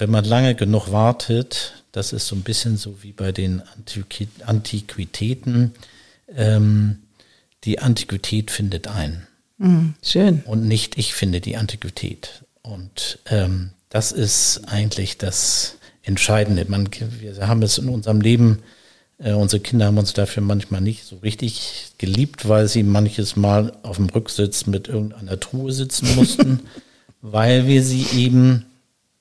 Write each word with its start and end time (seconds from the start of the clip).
wenn 0.00 0.10
man 0.10 0.24
lange 0.24 0.54
genug 0.54 0.90
wartet, 0.90 1.84
das 1.92 2.12
ist 2.12 2.26
so 2.26 2.34
ein 2.34 2.42
bisschen 2.42 2.76
so 2.76 3.02
wie 3.02 3.12
bei 3.12 3.32
den 3.32 3.62
Antiqui 3.76 4.28
Antiquitäten, 4.44 5.74
ähm, 6.34 7.00
die 7.64 7.80
Antiquität 7.80 8.50
findet 8.50 8.88
ein. 8.88 9.26
Mhm, 9.58 9.94
schön. 10.02 10.42
Und 10.46 10.66
nicht 10.66 10.96
ich 10.96 11.14
finde 11.14 11.40
die 11.40 11.56
Antiquität. 11.56 12.44
Und 12.62 13.18
ähm, 13.26 13.70
das 13.90 14.12
ist 14.12 14.62
eigentlich 14.66 15.18
das 15.18 15.76
Entscheidende. 16.02 16.64
Man, 16.66 16.88
wir 17.20 17.46
haben 17.46 17.62
es 17.62 17.76
in 17.76 17.88
unserem 17.88 18.22
Leben, 18.22 18.62
äh, 19.18 19.32
unsere 19.32 19.60
Kinder 19.60 19.86
haben 19.86 19.98
uns 19.98 20.14
dafür 20.14 20.42
manchmal 20.42 20.80
nicht 20.80 21.04
so 21.04 21.16
richtig 21.16 21.92
geliebt, 21.98 22.48
weil 22.48 22.68
sie 22.68 22.82
manches 22.82 23.36
Mal 23.36 23.76
auf 23.82 23.96
dem 23.96 24.06
Rücksitz 24.06 24.66
mit 24.66 24.88
irgendeiner 24.88 25.38
Truhe 25.38 25.72
sitzen 25.72 26.14
mussten, 26.14 26.60
weil 27.20 27.66
wir 27.66 27.82
sie 27.82 28.06
eben, 28.16 28.64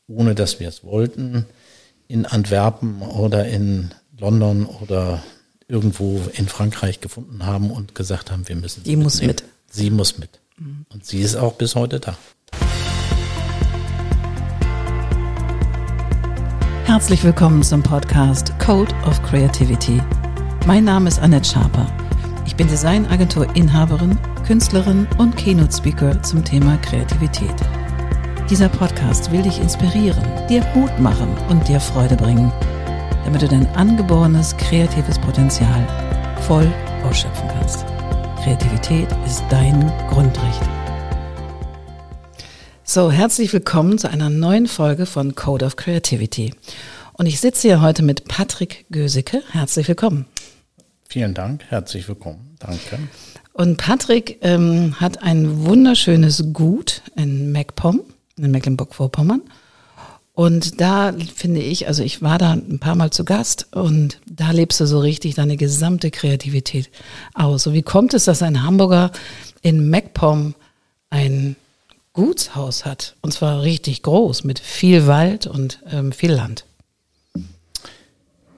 ohne 0.10 0.36
dass 0.36 0.60
wir 0.60 0.68
es 0.68 0.84
wollten, 0.84 1.46
in 2.08 2.26
Antwerpen 2.26 3.02
oder 3.02 3.48
in 3.48 3.92
London 4.18 4.66
oder 4.66 5.24
irgendwo 5.68 6.22
in 6.34 6.48
Frankreich 6.48 7.00
gefunden 7.00 7.46
haben 7.46 7.70
und 7.70 7.94
gesagt 7.94 8.32
haben, 8.32 8.48
wir 8.48 8.56
müssen 8.56 8.84
sie 8.84 8.90
Die 8.90 8.96
muss 8.96 9.22
mit. 9.22 9.44
Sie 9.70 9.92
muss 9.92 10.18
mit. 10.18 10.40
Und 10.90 11.06
sie 11.06 11.22
ist 11.22 11.36
auch 11.36 11.54
bis 11.54 11.76
heute 11.76 12.00
da. 12.00 12.18
Herzlich 16.86 17.24
willkommen 17.24 17.62
zum 17.62 17.84
Podcast 17.84 18.58
Code 18.60 18.94
of 19.06 19.22
Creativity. 19.22 20.02
Mein 20.66 20.86
Name 20.86 21.08
ist 21.08 21.20
Annette 21.20 21.48
Schaper. 21.48 21.86
Ich 22.48 22.56
bin 22.56 22.68
Designagentur-Inhaberin, 22.68 24.18
Künstlerin 24.46 25.08
und 25.20 25.38
Keynote-Speaker 25.38 26.24
zum 26.24 26.44
Thema 26.44 26.78
Kreativität. 26.78 27.56
Dieser 28.50 28.68
Podcast 28.68 29.32
will 29.32 29.44
dich 29.44 29.60
inspirieren, 29.60 30.24
dir 30.48 30.66
Mut 30.74 30.98
machen 31.00 31.38
und 31.50 31.68
dir 31.68 31.80
Freude 31.80 32.16
bringen, 32.16 32.52
damit 33.24 33.44
du 33.44 33.48
dein 33.48 33.68
angeborenes 33.76 34.58
kreatives 34.58 35.20
Potenzial 35.20 35.88
voll 36.48 36.68
ausschöpfen 37.04 37.48
kannst. 37.48 37.86
Kreativität 38.44 39.08
ist 39.24 39.44
dein 39.52 39.80
Grundrecht. 40.10 40.64
So, 42.84 43.12
herzlich 43.12 43.54
willkommen 43.54 44.00
zu 44.00 44.10
einer 44.10 44.32
neuen 44.32 44.66
Folge 44.66 45.06
von 45.06 45.36
Code 45.36 45.66
of 45.66 45.76
Creativity. 45.76 46.56
Und 47.14 47.28
ich 47.28 47.40
sitze 47.40 47.68
hier 47.68 47.82
heute 47.82 48.02
mit 48.02 48.28
Patrick 48.28 48.88
Gösecke. 48.90 49.44
Herzlich 49.52 49.88
willkommen. 49.88 50.26
Vielen 51.08 51.36
Dank, 51.36 51.66
herzlich 51.70 52.08
willkommen. 52.08 52.56
Danke. 52.58 52.98
Und 53.54 53.78
Patrick 53.78 54.40
ähm, 54.42 55.00
hat 55.00 55.22
ein 55.22 55.66
wunderschönes 55.66 56.52
Gut 56.52 57.04
in 57.16 57.52
MacPom, 57.52 58.02
in 58.44 58.52
Mecklenburg-Vorpommern. 58.52 59.42
Und 60.34 60.80
da 60.80 61.14
finde 61.36 61.60
ich, 61.60 61.88
also 61.88 62.02
ich 62.02 62.22
war 62.22 62.38
da 62.38 62.54
ein 62.54 62.80
paar 62.80 62.96
Mal 62.96 63.12
zu 63.12 63.26
Gast 63.26 63.68
und 63.76 64.22
da 64.26 64.52
lebst 64.52 64.80
du 64.80 64.86
so 64.86 65.00
richtig 65.00 65.36
deine 65.36 65.58
gesamte 65.58 66.12
Kreativität 66.12 66.90
aus. 67.34 67.64
So 67.64 67.74
wie 67.74 67.82
kommt 67.82 68.14
es, 68.14 68.24
dass 68.24 68.42
ein 68.42 68.64
Hamburger 68.64 69.12
in 69.62 69.90
MacPom 69.90 70.56
ein 71.10 71.58
Gutshaus 72.14 72.86
hat. 72.86 73.16
Und 73.22 73.34
zwar 73.34 73.64
richtig 73.64 74.02
groß, 74.02 74.44
mit 74.44 74.60
viel 74.60 75.08
Wald 75.08 75.48
und 75.48 75.82
ähm, 75.92 76.12
viel 76.12 76.32
Land. 76.32 76.66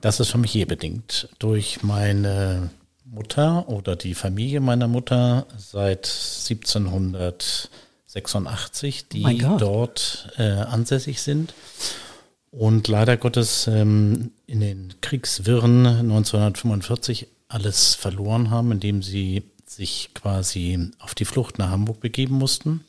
Das 0.02 0.20
ist 0.20 0.30
familiebedingt. 0.30 1.30
Durch 1.40 1.84
meine 1.84 2.70
Mutter 3.06 3.68
oder 3.70 3.96
die 3.96 4.16
Familie 4.16 4.62
meiner 4.62 4.88
Mutter 4.88 5.46
seit 5.58 6.06
1786, 8.14 9.08
die 9.08 9.46
dort 9.58 10.30
äh, 10.38 10.44
ansässig 10.44 11.22
sind. 11.22 11.54
Und 12.52 12.90
leider 12.90 13.16
Gottes 13.16 13.68
ähm, 13.68 14.32
in 14.46 14.60
den 14.60 14.94
Kriegswirren 15.00 15.86
1945 15.86 17.28
alles 17.48 17.96
verloren 17.96 18.50
haben, 18.50 18.74
indem 18.74 19.02
sie 19.02 19.44
sich 19.66 20.10
quasi 20.14 20.92
auf 21.00 21.16
die 21.16 21.26
Flucht 21.26 21.58
nach 21.58 21.70
Hamburg 21.70 22.02
begeben 22.02 22.36
mussten 22.36 22.84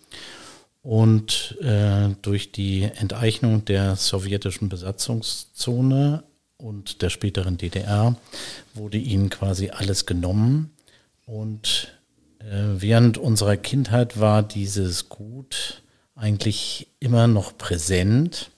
und 0.83 1.57
äh, 1.61 2.09
durch 2.23 2.51
die 2.51 2.83
Enteignung 2.83 3.65
der 3.65 3.95
sowjetischen 3.95 4.69
Besatzungszone 4.69 6.25
und 6.57 7.03
der 7.03 7.11
späteren 7.11 7.57
DDR 7.57 8.17
wurde 8.75 8.99
ihnen 8.99 9.31
quasi 9.31 9.71
alles 9.71 10.07
genommen. 10.07 10.71
Und 11.25 11.93
während 12.51 13.19
unserer 13.19 13.57
Kindheit 13.57 14.19
war 14.19 14.43
dieses 14.43 15.09
Gut 15.09 15.83
eigentlich 16.15 16.89
immer 17.01 17.27
noch 17.27 17.57
präsent, 17.57 18.51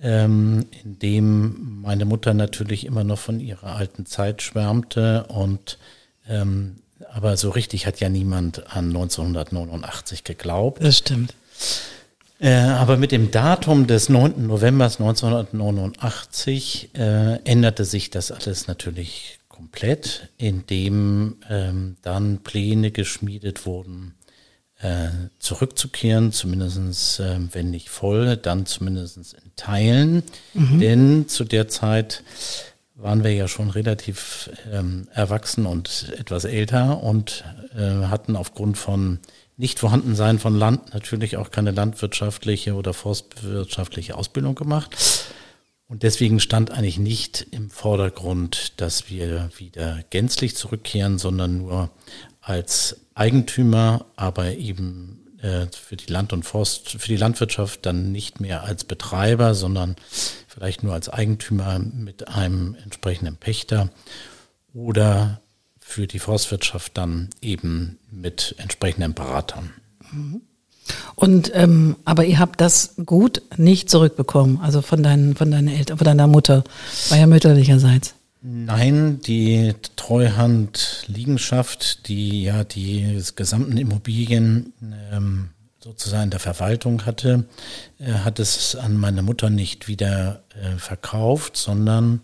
ähm, 0.00 0.66
indem 0.84 1.80
meine 1.82 2.04
Mutter 2.04 2.34
natürlich 2.34 2.86
immer 2.86 3.04
noch 3.04 3.18
von 3.18 3.40
ihrer 3.40 3.76
alten 3.76 4.06
Zeit 4.06 4.42
schwärmte 4.42 5.24
und 5.28 5.78
ähm, 6.28 6.76
aber 7.12 7.36
so 7.36 7.50
richtig 7.50 7.86
hat 7.86 8.00
ja 8.00 8.08
niemand 8.08 8.66
an 8.74 8.88
1989 8.88 10.24
geglaubt. 10.24 10.82
Das 10.82 10.98
stimmt. 10.98 11.34
Äh, 12.38 12.54
aber 12.54 12.96
mit 12.96 13.12
dem 13.12 13.30
Datum 13.30 13.86
des 13.86 14.08
9. 14.08 14.46
November 14.46 14.86
1989 14.86 16.90
äh, 16.94 17.36
änderte 17.44 17.84
sich 17.84 18.08
das 18.10 18.32
alles 18.32 18.66
natürlich 18.66 19.38
komplett, 19.62 20.28
indem 20.38 21.36
ähm, 21.48 21.96
dann 22.02 22.38
Pläne 22.38 22.90
geschmiedet 22.90 23.64
wurden, 23.64 24.14
äh, 24.80 25.08
zurückzukehren, 25.38 26.32
zumindest 26.32 27.20
äh, 27.20 27.38
wenn 27.52 27.70
nicht 27.70 27.88
voll, 27.88 28.36
dann 28.36 28.66
zumindest 28.66 29.18
in 29.18 29.52
Teilen. 29.54 30.24
Mhm. 30.54 30.80
Denn 30.80 31.28
zu 31.28 31.44
der 31.44 31.68
Zeit 31.68 32.24
waren 32.96 33.22
wir 33.22 33.32
ja 33.32 33.46
schon 33.46 33.70
relativ 33.70 34.50
ähm, 34.72 35.06
erwachsen 35.12 35.64
und 35.64 36.12
etwas 36.18 36.44
älter 36.44 37.00
und 37.00 37.44
äh, 37.76 38.06
hatten 38.06 38.34
aufgrund 38.34 38.78
von 38.78 39.20
Nichtvorhandensein 39.58 40.40
von 40.40 40.56
Land 40.56 40.92
natürlich 40.92 41.36
auch 41.36 41.52
keine 41.52 41.70
landwirtschaftliche 41.70 42.74
oder 42.74 42.94
forstwirtschaftliche 42.94 44.16
Ausbildung 44.16 44.56
gemacht. 44.56 44.96
Und 45.92 46.04
deswegen 46.04 46.40
stand 46.40 46.70
eigentlich 46.70 46.98
nicht 46.98 47.48
im 47.50 47.68
Vordergrund, 47.68 48.80
dass 48.80 49.10
wir 49.10 49.50
wieder 49.58 50.02
gänzlich 50.08 50.56
zurückkehren, 50.56 51.18
sondern 51.18 51.58
nur 51.58 51.90
als 52.40 53.02
Eigentümer, 53.12 54.06
aber 54.16 54.52
eben 54.54 55.36
äh, 55.42 55.66
für 55.66 55.96
die 55.96 56.10
Land- 56.10 56.32
und 56.32 56.44
Forst, 56.44 56.92
für 56.92 57.08
die 57.08 57.18
Landwirtschaft 57.18 57.84
dann 57.84 58.10
nicht 58.10 58.40
mehr 58.40 58.62
als 58.62 58.84
Betreiber, 58.84 59.54
sondern 59.54 59.96
vielleicht 60.48 60.82
nur 60.82 60.94
als 60.94 61.10
Eigentümer 61.10 61.78
mit 61.78 62.26
einem 62.26 62.74
entsprechenden 62.82 63.36
Pächter 63.36 63.90
oder 64.72 65.42
für 65.78 66.06
die 66.06 66.20
Forstwirtschaft 66.20 66.96
dann 66.96 67.28
eben 67.42 67.98
mit 68.10 68.54
entsprechenden 68.56 69.12
Beratern. 69.12 69.74
Und 71.14 71.50
ähm, 71.54 71.96
aber 72.04 72.24
ihr 72.24 72.38
habt 72.38 72.60
das 72.60 72.94
Gut 73.04 73.42
nicht 73.56 73.90
zurückbekommen, 73.90 74.60
also 74.60 74.82
von 74.82 75.02
deinen 75.02 75.36
von 75.36 75.50
deinen 75.50 75.68
Eltern, 75.68 75.98
von 75.98 76.04
deiner 76.04 76.26
Mutter, 76.26 76.64
war 77.08 77.18
ja 77.18 77.26
mütterlicherseits. 77.26 78.14
Nein, 78.44 79.20
die 79.20 79.72
Treuhandliegenschaft, 79.94 82.08
die 82.08 82.42
ja 82.42 82.64
die 82.64 83.22
gesamten 83.36 83.76
Immobilien 83.76 84.72
ähm, 85.12 85.50
sozusagen 85.78 86.30
der 86.30 86.40
Verwaltung 86.40 87.06
hatte, 87.06 87.44
äh, 87.98 88.10
hat 88.12 88.40
es 88.40 88.74
an 88.74 88.96
meine 88.96 89.22
Mutter 89.22 89.50
nicht 89.50 89.86
wieder 89.86 90.42
äh, 90.60 90.76
verkauft, 90.76 91.56
sondern 91.56 92.20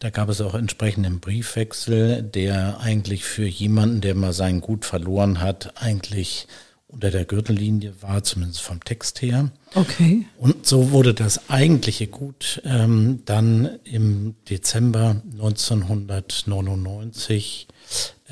da 0.00 0.10
gab 0.10 0.28
es 0.28 0.40
auch 0.40 0.54
entsprechenden 0.54 1.20
Briefwechsel, 1.20 2.22
der 2.22 2.80
eigentlich 2.80 3.22
für 3.24 3.46
jemanden, 3.46 4.00
der 4.00 4.16
mal 4.16 4.32
sein 4.32 4.60
Gut 4.60 4.84
verloren 4.84 5.40
hat, 5.40 5.80
eigentlich 5.80 6.48
unter 6.90 7.10
der 7.10 7.24
Gürtellinie 7.24 7.94
war, 8.00 8.22
zumindest 8.22 8.60
vom 8.60 8.84
Text 8.84 9.22
her. 9.22 9.50
Okay. 9.74 10.26
Und 10.38 10.66
so 10.66 10.90
wurde 10.90 11.14
das 11.14 11.48
eigentliche 11.48 12.08
Gut 12.08 12.60
ähm, 12.64 13.22
dann 13.24 13.78
im 13.84 14.34
Dezember 14.48 15.22
1999 15.32 17.68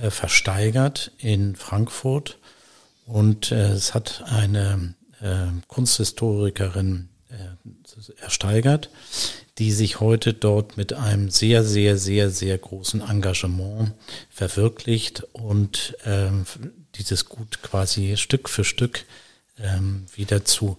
äh, 0.00 0.10
versteigert 0.10 1.12
in 1.18 1.56
Frankfurt 1.56 2.38
und 3.06 3.50
äh, 3.52 3.72
es 3.72 3.94
hat 3.94 4.24
eine 4.26 4.94
äh, 5.20 5.46
Kunsthistorikerin 5.66 7.08
ersteigert, 8.20 8.90
die 9.58 9.72
sich 9.72 10.00
heute 10.00 10.34
dort 10.34 10.76
mit 10.76 10.92
einem 10.92 11.30
sehr, 11.30 11.64
sehr, 11.64 11.98
sehr, 11.98 12.30
sehr 12.30 12.56
großen 12.56 13.00
Engagement 13.00 13.92
verwirklicht 14.30 15.24
und 15.32 15.96
ähm, 16.04 16.44
dieses 16.98 17.26
Gut 17.26 17.62
quasi 17.62 18.16
Stück 18.16 18.48
für 18.48 18.64
Stück 18.64 19.04
ähm, 19.58 20.06
wieder 20.14 20.44
zu 20.44 20.78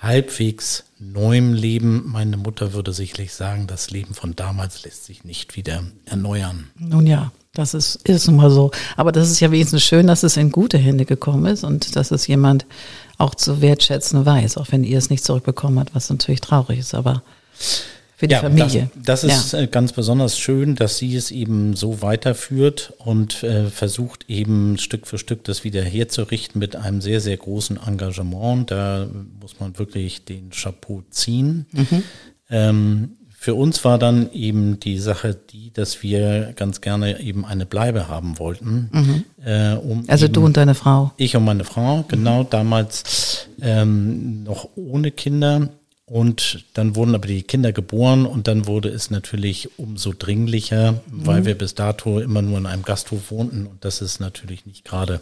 halbwegs 0.00 0.84
neuem 0.98 1.54
Leben. 1.54 2.10
Meine 2.10 2.36
Mutter 2.36 2.72
würde 2.72 2.92
sicherlich 2.92 3.32
sagen, 3.32 3.66
das 3.66 3.90
Leben 3.90 4.14
von 4.14 4.36
damals 4.36 4.84
lässt 4.84 5.04
sich 5.04 5.24
nicht 5.24 5.56
wieder 5.56 5.82
erneuern. 6.04 6.70
Nun 6.76 7.06
ja, 7.06 7.32
das 7.54 7.74
ist, 7.74 7.96
ist 8.08 8.28
immer 8.28 8.50
so. 8.50 8.70
Aber 8.96 9.12
das 9.12 9.30
ist 9.30 9.40
ja 9.40 9.50
wenigstens 9.50 9.82
schön, 9.82 10.06
dass 10.06 10.22
es 10.22 10.36
in 10.36 10.52
gute 10.52 10.78
Hände 10.78 11.04
gekommen 11.04 11.46
ist 11.46 11.64
und 11.64 11.96
dass 11.96 12.10
es 12.10 12.26
jemand 12.26 12.66
auch 13.16 13.34
zu 13.34 13.60
wertschätzen 13.60 14.24
weiß, 14.24 14.58
auch 14.58 14.66
wenn 14.70 14.84
ihr 14.84 14.98
es 14.98 15.10
nicht 15.10 15.24
zurückbekommen 15.24 15.80
habt, 15.80 15.94
was 15.94 16.10
natürlich 16.10 16.40
traurig 16.40 16.78
ist. 16.78 16.94
Aber 16.94 17.22
für 18.18 18.26
die 18.26 18.32
ja, 18.32 18.40
Familie. 18.40 18.90
Das, 18.96 19.20
das 19.20 19.44
ist 19.44 19.52
ja. 19.52 19.60
Äh, 19.60 19.66
ganz 19.68 19.92
besonders 19.92 20.36
schön, 20.36 20.74
dass 20.74 20.98
sie 20.98 21.14
es 21.14 21.30
eben 21.30 21.76
so 21.76 22.02
weiterführt 22.02 22.92
und 22.98 23.44
äh, 23.44 23.70
versucht 23.70 24.24
eben 24.28 24.76
Stück 24.76 25.06
für 25.06 25.18
Stück 25.18 25.44
das 25.44 25.62
wieder 25.62 25.84
herzurichten 25.84 26.58
mit 26.58 26.74
einem 26.74 27.00
sehr, 27.00 27.20
sehr 27.20 27.36
großen 27.36 27.78
Engagement. 27.86 28.72
Da 28.72 29.06
muss 29.40 29.60
man 29.60 29.78
wirklich 29.78 30.24
den 30.24 30.50
Chapeau 30.50 31.04
ziehen. 31.10 31.66
Mhm. 31.70 32.02
Ähm, 32.50 33.10
für 33.30 33.54
uns 33.54 33.84
war 33.84 34.00
dann 34.00 34.32
eben 34.32 34.80
die 34.80 34.98
Sache 34.98 35.36
die, 35.52 35.72
dass 35.72 36.02
wir 36.02 36.54
ganz 36.56 36.80
gerne 36.80 37.20
eben 37.20 37.44
eine 37.44 37.66
Bleibe 37.66 38.08
haben 38.08 38.40
wollten. 38.40 38.90
Mhm. 38.90 39.24
Äh, 39.44 39.74
um 39.74 40.02
also 40.08 40.26
du 40.26 40.44
und 40.44 40.56
deine 40.56 40.74
Frau. 40.74 41.12
Ich 41.18 41.36
und 41.36 41.44
meine 41.44 41.62
Frau, 41.62 42.04
genau, 42.08 42.42
mhm. 42.42 42.50
damals 42.50 43.46
ähm, 43.62 44.42
noch 44.42 44.70
ohne 44.74 45.12
Kinder. 45.12 45.68
Und 46.08 46.64
dann 46.72 46.96
wurden 46.96 47.14
aber 47.14 47.26
die 47.26 47.42
Kinder 47.42 47.72
geboren 47.72 48.24
und 48.24 48.48
dann 48.48 48.66
wurde 48.66 48.88
es 48.88 49.10
natürlich 49.10 49.78
umso 49.78 50.14
dringlicher, 50.18 50.92
mhm. 50.92 51.26
weil 51.26 51.44
wir 51.44 51.56
bis 51.56 51.74
dato 51.74 52.18
immer 52.18 52.40
nur 52.40 52.56
in 52.58 52.66
einem 52.66 52.82
Gasthof 52.82 53.30
wohnten 53.30 53.66
und 53.66 53.84
das 53.84 54.00
ist 54.00 54.18
natürlich 54.18 54.64
nicht 54.64 54.84
gerade 54.84 55.20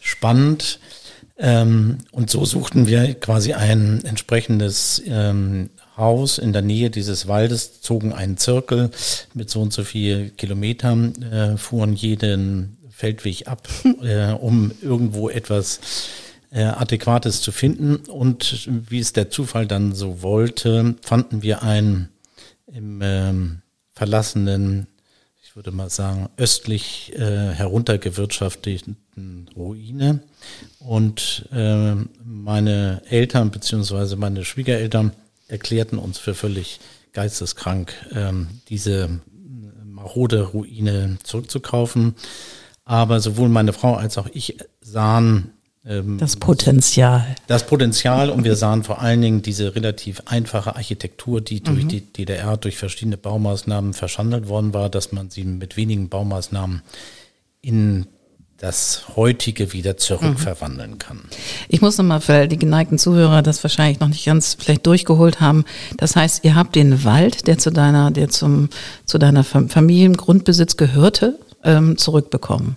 spannend. 0.00 0.80
Ähm, 1.38 1.98
und 2.12 2.30
so 2.30 2.44
suchten 2.44 2.86
wir 2.86 3.14
quasi 3.14 3.54
ein 3.54 4.04
entsprechendes 4.04 5.02
ähm, 5.06 5.70
Haus 5.96 6.36
in 6.36 6.52
der 6.52 6.62
Nähe 6.62 6.90
dieses 6.90 7.26
Waldes, 7.26 7.80
zogen 7.80 8.12
einen 8.12 8.36
Zirkel 8.36 8.90
mit 9.32 9.48
so 9.48 9.62
und 9.62 9.72
so 9.72 9.82
viel 9.82 10.30
Kilometern, 10.30 11.22
äh, 11.22 11.56
fuhren 11.56 11.94
jeden 11.94 12.76
Feldweg 12.90 13.48
ab, 13.48 13.68
äh, 14.02 14.32
um 14.32 14.72
irgendwo 14.82 15.28
etwas 15.30 15.80
äh, 16.50 16.64
Adäquates 16.64 17.40
zu 17.40 17.52
finden. 17.52 17.96
Und 18.10 18.68
wie 18.68 18.98
es 19.00 19.12
der 19.12 19.30
Zufall 19.30 19.66
dann 19.66 19.94
so 19.94 20.22
wollte, 20.22 20.96
fanden 21.02 21.42
wir 21.42 21.62
einen 21.62 22.08
im 22.66 23.00
ähm, 23.02 23.62
verlassenen, 23.92 24.86
ich 25.42 25.56
würde 25.56 25.70
mal 25.70 25.90
sagen, 25.90 26.28
östlich 26.36 27.12
äh, 27.16 27.50
heruntergewirtschafteten 27.52 28.96
Ruine. 29.56 30.20
Und 30.78 31.48
äh, 31.52 31.94
meine 32.24 33.02
Eltern 33.08 33.50
beziehungsweise 33.50 34.16
meine 34.16 34.44
Schwiegereltern 34.44 35.12
erklärten 35.48 35.98
uns 35.98 36.18
für 36.18 36.34
völlig 36.34 36.80
geisteskrank, 37.12 37.94
ähm, 38.12 38.48
diese 38.68 39.20
marode 39.84 40.42
Ruine 40.42 41.18
zurückzukaufen. 41.22 42.14
Aber 42.84 43.20
sowohl 43.20 43.48
meine 43.48 43.72
Frau 43.72 43.94
als 43.94 44.18
auch 44.18 44.28
ich 44.32 44.58
sahen 44.80 45.52
ähm, 45.88 46.18
das 46.18 46.36
Potenzial. 46.36 47.36
Das 47.46 47.66
Potenzial 47.66 48.30
und 48.30 48.44
wir 48.44 48.56
sahen 48.56 48.82
vor 48.82 49.00
allen 49.00 49.20
Dingen 49.20 49.42
diese 49.42 49.74
relativ 49.74 50.22
einfache 50.26 50.76
Architektur, 50.76 51.40
die 51.40 51.62
durch 51.62 51.84
mhm. 51.84 51.88
die 51.88 52.00
DDR 52.00 52.56
durch 52.56 52.76
verschiedene 52.76 53.16
Baumaßnahmen 53.16 53.94
verschandelt 53.94 54.48
worden 54.48 54.74
war, 54.74 54.88
dass 54.90 55.12
man 55.12 55.30
sie 55.30 55.44
mit 55.44 55.76
wenigen 55.76 56.08
Baumaßnahmen 56.08 56.82
in 57.62 58.06
das 58.58 59.04
heutige 59.16 59.74
wieder 59.74 59.98
zurückverwandeln 59.98 60.92
mhm. 60.92 60.98
kann. 60.98 61.20
Ich 61.68 61.82
muss 61.82 61.98
nochmal 61.98 62.22
für 62.22 62.48
die 62.48 62.58
geneigten 62.58 62.98
Zuhörer 62.98 63.42
das 63.42 63.62
wahrscheinlich 63.62 64.00
noch 64.00 64.08
nicht 64.08 64.24
ganz 64.24 64.56
vielleicht 64.58 64.86
durchgeholt 64.86 65.40
haben. 65.40 65.64
Das 65.98 66.16
heißt, 66.16 66.42
ihr 66.42 66.54
habt 66.54 66.74
den 66.74 67.04
Wald, 67.04 67.46
der 67.46 67.58
zu 67.58 67.70
deiner, 67.70 68.10
der 68.10 68.30
zum, 68.30 68.70
zu 69.04 69.18
deiner 69.18 69.44
Familiengrundbesitz 69.44 70.78
gehörte, 70.78 71.38
ähm, 71.64 71.98
zurückbekommen 71.98 72.76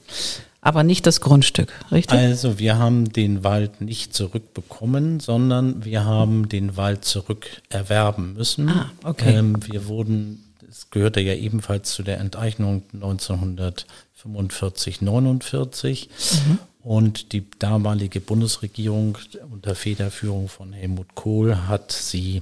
aber 0.62 0.84
nicht 0.84 1.08
das 1.08 1.22
Grundstück, 1.22 1.72
richtig? 1.92 2.20
Also 2.20 2.60
wir 2.60 2.78
haben 2.78 3.12
den 3.12 3.46
Wald 3.46 3.82
nicht 3.82 4.14
zurückbekommen, 4.14 5.20
sondern 5.20 5.84
wir 5.86 6.06
haben 6.06 6.50
den 6.50 6.76
Wald 6.76 7.06
zurückerwerben 7.06 8.34
müssen. 8.34 8.68
Ah, 8.70 8.92
okay. 9.04 9.38
Ähm, 9.38 9.56
wir 9.66 9.88
wurden, 9.88 10.44
es 10.70 10.90
gehörte 10.90 11.22
ja 11.22 11.34
ebenfalls 11.34 11.94
zu 11.94 12.04
der 12.04 12.20
Enteignung 12.20 12.84
1945, 12.94 15.02
49. 15.02 16.10
Mhm. 16.48 16.60
Und 16.82 17.34
die 17.34 17.46
damalige 17.60 18.20
Bundesregierung 18.20 19.18
unter 19.52 19.76
Federführung 19.76 20.50
von 20.50 20.74
Helmut 20.74 21.14
Kohl 21.16 21.68
hat 21.68 21.92
sie 21.92 22.42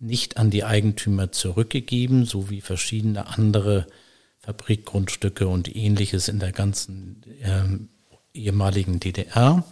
nicht 0.00 0.36
an 0.36 0.50
die 0.50 0.64
Eigentümer 0.64 1.32
zurückgegeben, 1.32 2.24
so 2.24 2.50
wie 2.50 2.60
verschiedene 2.60 3.28
andere 3.28 3.86
Fabrikgrundstücke 4.48 5.46
und 5.46 5.76
ähnliches 5.76 6.28
in 6.28 6.38
der 6.38 6.52
ganzen 6.52 7.22
ähm, 7.42 7.90
ehemaligen 8.32 8.98
DDR, 8.98 9.62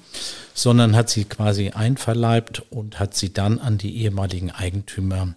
sondern 0.52 0.94
hat 0.94 1.08
sie 1.08 1.25
quasi 1.25 1.70
einverleibt 1.70 2.62
und 2.69 3.00
hat 3.00 3.14
sie 3.14 3.32
dann 3.32 3.58
an 3.58 3.78
die 3.78 3.96
ehemaligen 3.96 4.50
Eigentümer 4.50 5.34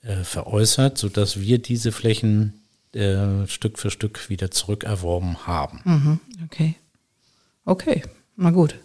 äh, 0.00 0.24
veräußert, 0.24 0.96
sodass 0.96 1.38
wir 1.38 1.58
diese 1.58 1.92
Flächen 1.92 2.62
äh, 2.94 3.46
Stück 3.46 3.78
für 3.78 3.90
Stück 3.90 4.30
wieder 4.30 4.50
zurückerworben 4.50 5.46
haben. 5.46 5.80
Mhm, 5.84 6.20
okay. 6.46 6.74
Okay, 7.66 8.02
na 8.36 8.52
gut. 8.52 8.76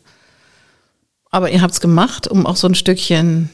Aber 1.29 1.49
ihr 1.49 1.61
habt 1.61 1.75
es 1.75 1.79
gemacht, 1.79 2.27
um 2.27 2.45
auch 2.45 2.57
so 2.57 2.67
ein 2.67 2.75
Stückchen 2.75 3.49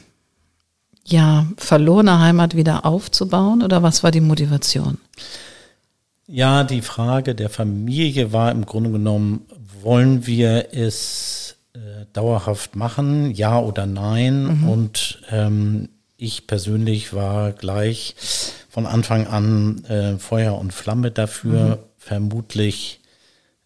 ja, 1.04 1.46
verlorene 1.56 2.18
Heimat 2.18 2.56
wieder 2.56 2.84
aufzubauen 2.84 3.62
oder 3.62 3.84
was 3.84 4.02
war 4.02 4.10
die 4.10 4.20
Motivation? 4.20 4.98
Ja, 6.32 6.62
die 6.62 6.80
Frage 6.82 7.34
der 7.34 7.50
Familie 7.50 8.32
war 8.32 8.52
im 8.52 8.64
Grunde 8.64 8.90
genommen, 8.90 9.46
wollen 9.82 10.28
wir 10.28 10.68
es 10.72 11.56
äh, 11.72 12.06
dauerhaft 12.12 12.76
machen, 12.76 13.32
ja 13.32 13.58
oder 13.58 13.86
nein? 13.86 14.60
Mhm. 14.60 14.68
Und 14.68 15.22
ähm, 15.32 15.88
ich 16.16 16.46
persönlich 16.46 17.14
war 17.14 17.50
gleich 17.50 18.14
von 18.68 18.86
Anfang 18.86 19.26
an 19.26 19.84
äh, 19.86 20.18
Feuer 20.18 20.56
und 20.56 20.72
Flamme 20.72 21.10
dafür. 21.10 21.76
Mhm. 21.76 21.78
Vermutlich 21.98 23.00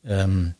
ähm, 0.02 0.54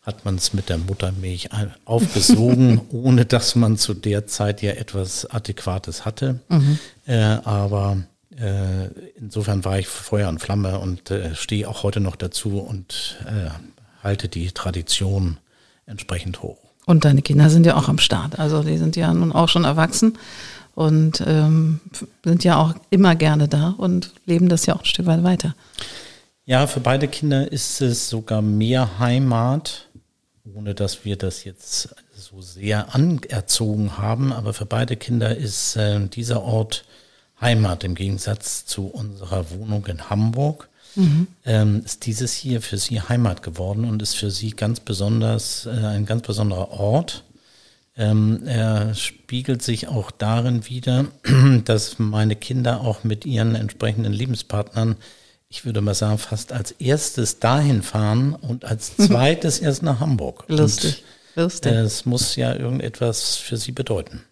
hat 0.00 0.24
man 0.24 0.36
es 0.36 0.54
mit 0.54 0.70
der 0.70 0.78
Muttermilch 0.78 1.50
aufgesogen, 1.84 2.80
ohne 2.90 3.26
dass 3.26 3.56
man 3.56 3.76
zu 3.76 3.92
der 3.92 4.26
Zeit 4.26 4.62
ja 4.62 4.72
etwas 4.72 5.26
Adäquates 5.26 6.06
hatte. 6.06 6.40
Mhm. 6.48 6.78
Äh, 7.04 7.20
aber 7.44 7.98
äh, 8.38 8.88
insofern 9.16 9.64
war 9.64 9.78
ich 9.78 9.88
Feuer 9.88 10.28
und 10.28 10.40
Flamme 10.40 10.78
und 10.78 11.10
äh, 11.10 11.34
stehe 11.34 11.68
auch 11.68 11.82
heute 11.82 12.00
noch 12.00 12.16
dazu 12.16 12.58
und 12.58 13.18
äh, 13.26 13.50
halte 14.02 14.28
die 14.28 14.50
Tradition 14.52 15.38
entsprechend 15.86 16.42
hoch. 16.42 16.58
Und 16.86 17.04
deine 17.04 17.22
Kinder 17.22 17.50
sind 17.50 17.66
ja 17.66 17.76
auch 17.76 17.88
am 17.88 17.98
Start. 17.98 18.38
Also 18.38 18.62
die 18.62 18.78
sind 18.78 18.96
ja 18.96 19.12
nun 19.12 19.32
auch 19.32 19.48
schon 19.48 19.64
erwachsen 19.64 20.18
und 20.74 21.22
ähm, 21.26 21.80
sind 22.24 22.44
ja 22.44 22.56
auch 22.56 22.74
immer 22.90 23.14
gerne 23.14 23.48
da 23.48 23.74
und 23.76 24.12
leben 24.26 24.48
das 24.48 24.66
ja 24.66 24.74
auch 24.74 24.80
ein 24.80 24.86
Stück 24.86 25.06
weit 25.06 25.22
weiter. 25.22 25.54
Ja, 26.44 26.66
für 26.66 26.80
beide 26.80 27.06
Kinder 27.06 27.50
ist 27.52 27.80
es 27.80 28.08
sogar 28.08 28.42
mehr 28.42 28.98
Heimat, 28.98 29.88
ohne 30.54 30.74
dass 30.74 31.04
wir 31.04 31.16
das 31.16 31.44
jetzt 31.44 31.94
so 32.14 32.40
sehr 32.40 32.94
anerzogen 32.94 33.98
haben. 33.98 34.32
Aber 34.32 34.52
für 34.52 34.66
beide 34.66 34.96
Kinder 34.96 35.36
ist 35.36 35.76
äh, 35.76 36.00
dieser 36.08 36.42
Ort 36.42 36.84
Heimat 37.42 37.84
im 37.84 37.94
Gegensatz 37.94 38.64
zu 38.64 38.86
unserer 38.86 39.50
Wohnung 39.50 39.86
in 39.86 40.08
Hamburg. 40.08 40.68
Mhm. 40.94 41.26
Ähm, 41.44 41.82
ist 41.84 42.06
dieses 42.06 42.32
hier 42.32 42.60
für 42.62 42.78
sie 42.78 43.00
Heimat 43.00 43.42
geworden 43.42 43.84
und 43.84 44.02
ist 44.02 44.14
für 44.14 44.30
sie 44.30 44.50
ganz 44.50 44.80
besonders 44.80 45.66
äh, 45.66 45.70
ein 45.70 46.06
ganz 46.06 46.22
besonderer 46.26 46.70
Ort. 46.70 47.24
Ähm, 47.96 48.42
er 48.46 48.94
spiegelt 48.94 49.62
sich 49.62 49.88
auch 49.88 50.10
darin 50.10 50.68
wieder, 50.68 51.06
dass 51.64 51.98
meine 51.98 52.36
Kinder 52.36 52.80
auch 52.80 53.04
mit 53.04 53.26
ihren 53.26 53.54
entsprechenden 53.54 54.12
Lebenspartnern, 54.12 54.96
ich 55.48 55.64
würde 55.66 55.82
mal 55.82 55.94
sagen, 55.94 56.18
fast 56.18 56.52
als 56.52 56.72
erstes 56.72 57.38
dahin 57.38 57.82
fahren 57.82 58.34
und 58.34 58.64
als 58.64 58.96
zweites 58.96 59.58
erst 59.58 59.82
nach 59.82 60.00
Hamburg. 60.00 60.44
Lustig. 60.48 61.02
Und, 61.34 61.42
Lustig. 61.42 61.72
Es 61.72 62.04
muss 62.04 62.36
ja 62.36 62.54
irgendetwas 62.54 63.36
für 63.36 63.56
sie 63.56 63.72
bedeuten. 63.72 64.22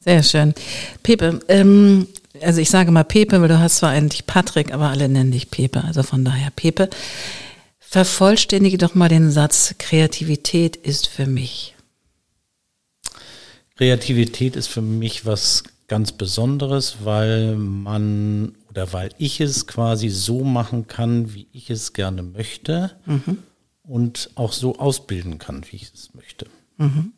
Sehr 0.00 0.22
schön. 0.22 0.54
Pepe, 1.02 1.40
ähm, 1.48 2.06
also 2.42 2.60
ich 2.60 2.70
sage 2.70 2.90
mal 2.90 3.04
Pepe, 3.04 3.40
weil 3.40 3.48
du 3.48 3.58
hast 3.58 3.78
zwar 3.78 3.90
eigentlich 3.90 4.26
Patrick, 4.26 4.72
aber 4.72 4.88
alle 4.88 5.08
nennen 5.08 5.32
dich 5.32 5.50
Pepe, 5.50 5.84
also 5.84 6.02
von 6.02 6.24
daher 6.24 6.50
Pepe. 6.50 6.88
Vervollständige 7.78 8.78
doch 8.78 8.94
mal 8.94 9.08
den 9.08 9.30
Satz, 9.30 9.74
Kreativität 9.78 10.76
ist 10.76 11.08
für 11.08 11.26
mich. 11.26 11.74
Kreativität 13.76 14.56
ist 14.56 14.66
für 14.66 14.82
mich 14.82 15.24
was 15.24 15.64
ganz 15.86 16.12
Besonderes, 16.12 16.98
weil 17.04 17.56
man 17.56 18.54
oder 18.68 18.92
weil 18.92 19.10
ich 19.18 19.40
es 19.40 19.66
quasi 19.66 20.08
so 20.08 20.44
machen 20.44 20.86
kann, 20.86 21.34
wie 21.34 21.48
ich 21.52 21.70
es 21.70 21.94
gerne 21.94 22.22
möchte 22.22 22.92
mhm. 23.06 23.38
und 23.82 24.30
auch 24.34 24.52
so 24.52 24.78
ausbilden 24.78 25.38
kann, 25.38 25.64
wie 25.70 25.76
ich 25.76 25.90
es 25.94 26.14
möchte. 26.14 26.46
Mhm. 26.76 27.12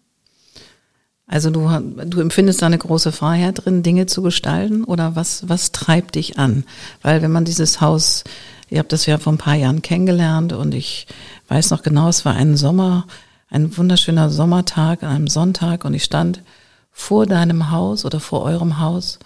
Also 1.32 1.50
du, 1.50 1.68
du 2.06 2.20
empfindest 2.20 2.60
da 2.60 2.66
eine 2.66 2.76
große 2.76 3.12
Freiheit 3.12 3.64
drin, 3.64 3.84
Dinge 3.84 4.06
zu 4.06 4.20
gestalten 4.20 4.82
oder 4.82 5.14
was, 5.14 5.49
was 5.49 5.70
treibt 5.70 6.16
dich 6.16 6.40
an? 6.40 6.64
Weil 7.02 7.22
wenn 7.22 7.30
man 7.30 7.44
dieses 7.44 7.80
Haus, 7.80 8.25
ihr 8.68 8.80
habt 8.80 8.92
das 8.92 9.06
ja 9.06 9.16
vor 9.16 9.32
ein 9.32 9.38
paar 9.38 9.54
Jahren 9.54 9.80
kennengelernt 9.80 10.52
und 10.52 10.75
ich 10.75 11.06
weiß 11.46 11.70
noch 11.70 11.82
genau, 11.84 12.08
es 12.08 12.25
war 12.25 12.34
ein 12.34 12.56
Sommer, 12.56 13.06
ein 13.49 13.76
wunderschöner 13.76 14.28
Sommertag 14.28 15.04
an 15.04 15.10
einem 15.10 15.28
Sonntag 15.28 15.84
und 15.84 15.94
ich 15.94 16.02
stand 16.02 16.42
vor 16.90 17.26
deinem 17.26 17.70
Haus 17.70 18.04
oder 18.04 18.18
vor 18.18 18.42
eurem 18.42 18.80
Haus 18.80 19.20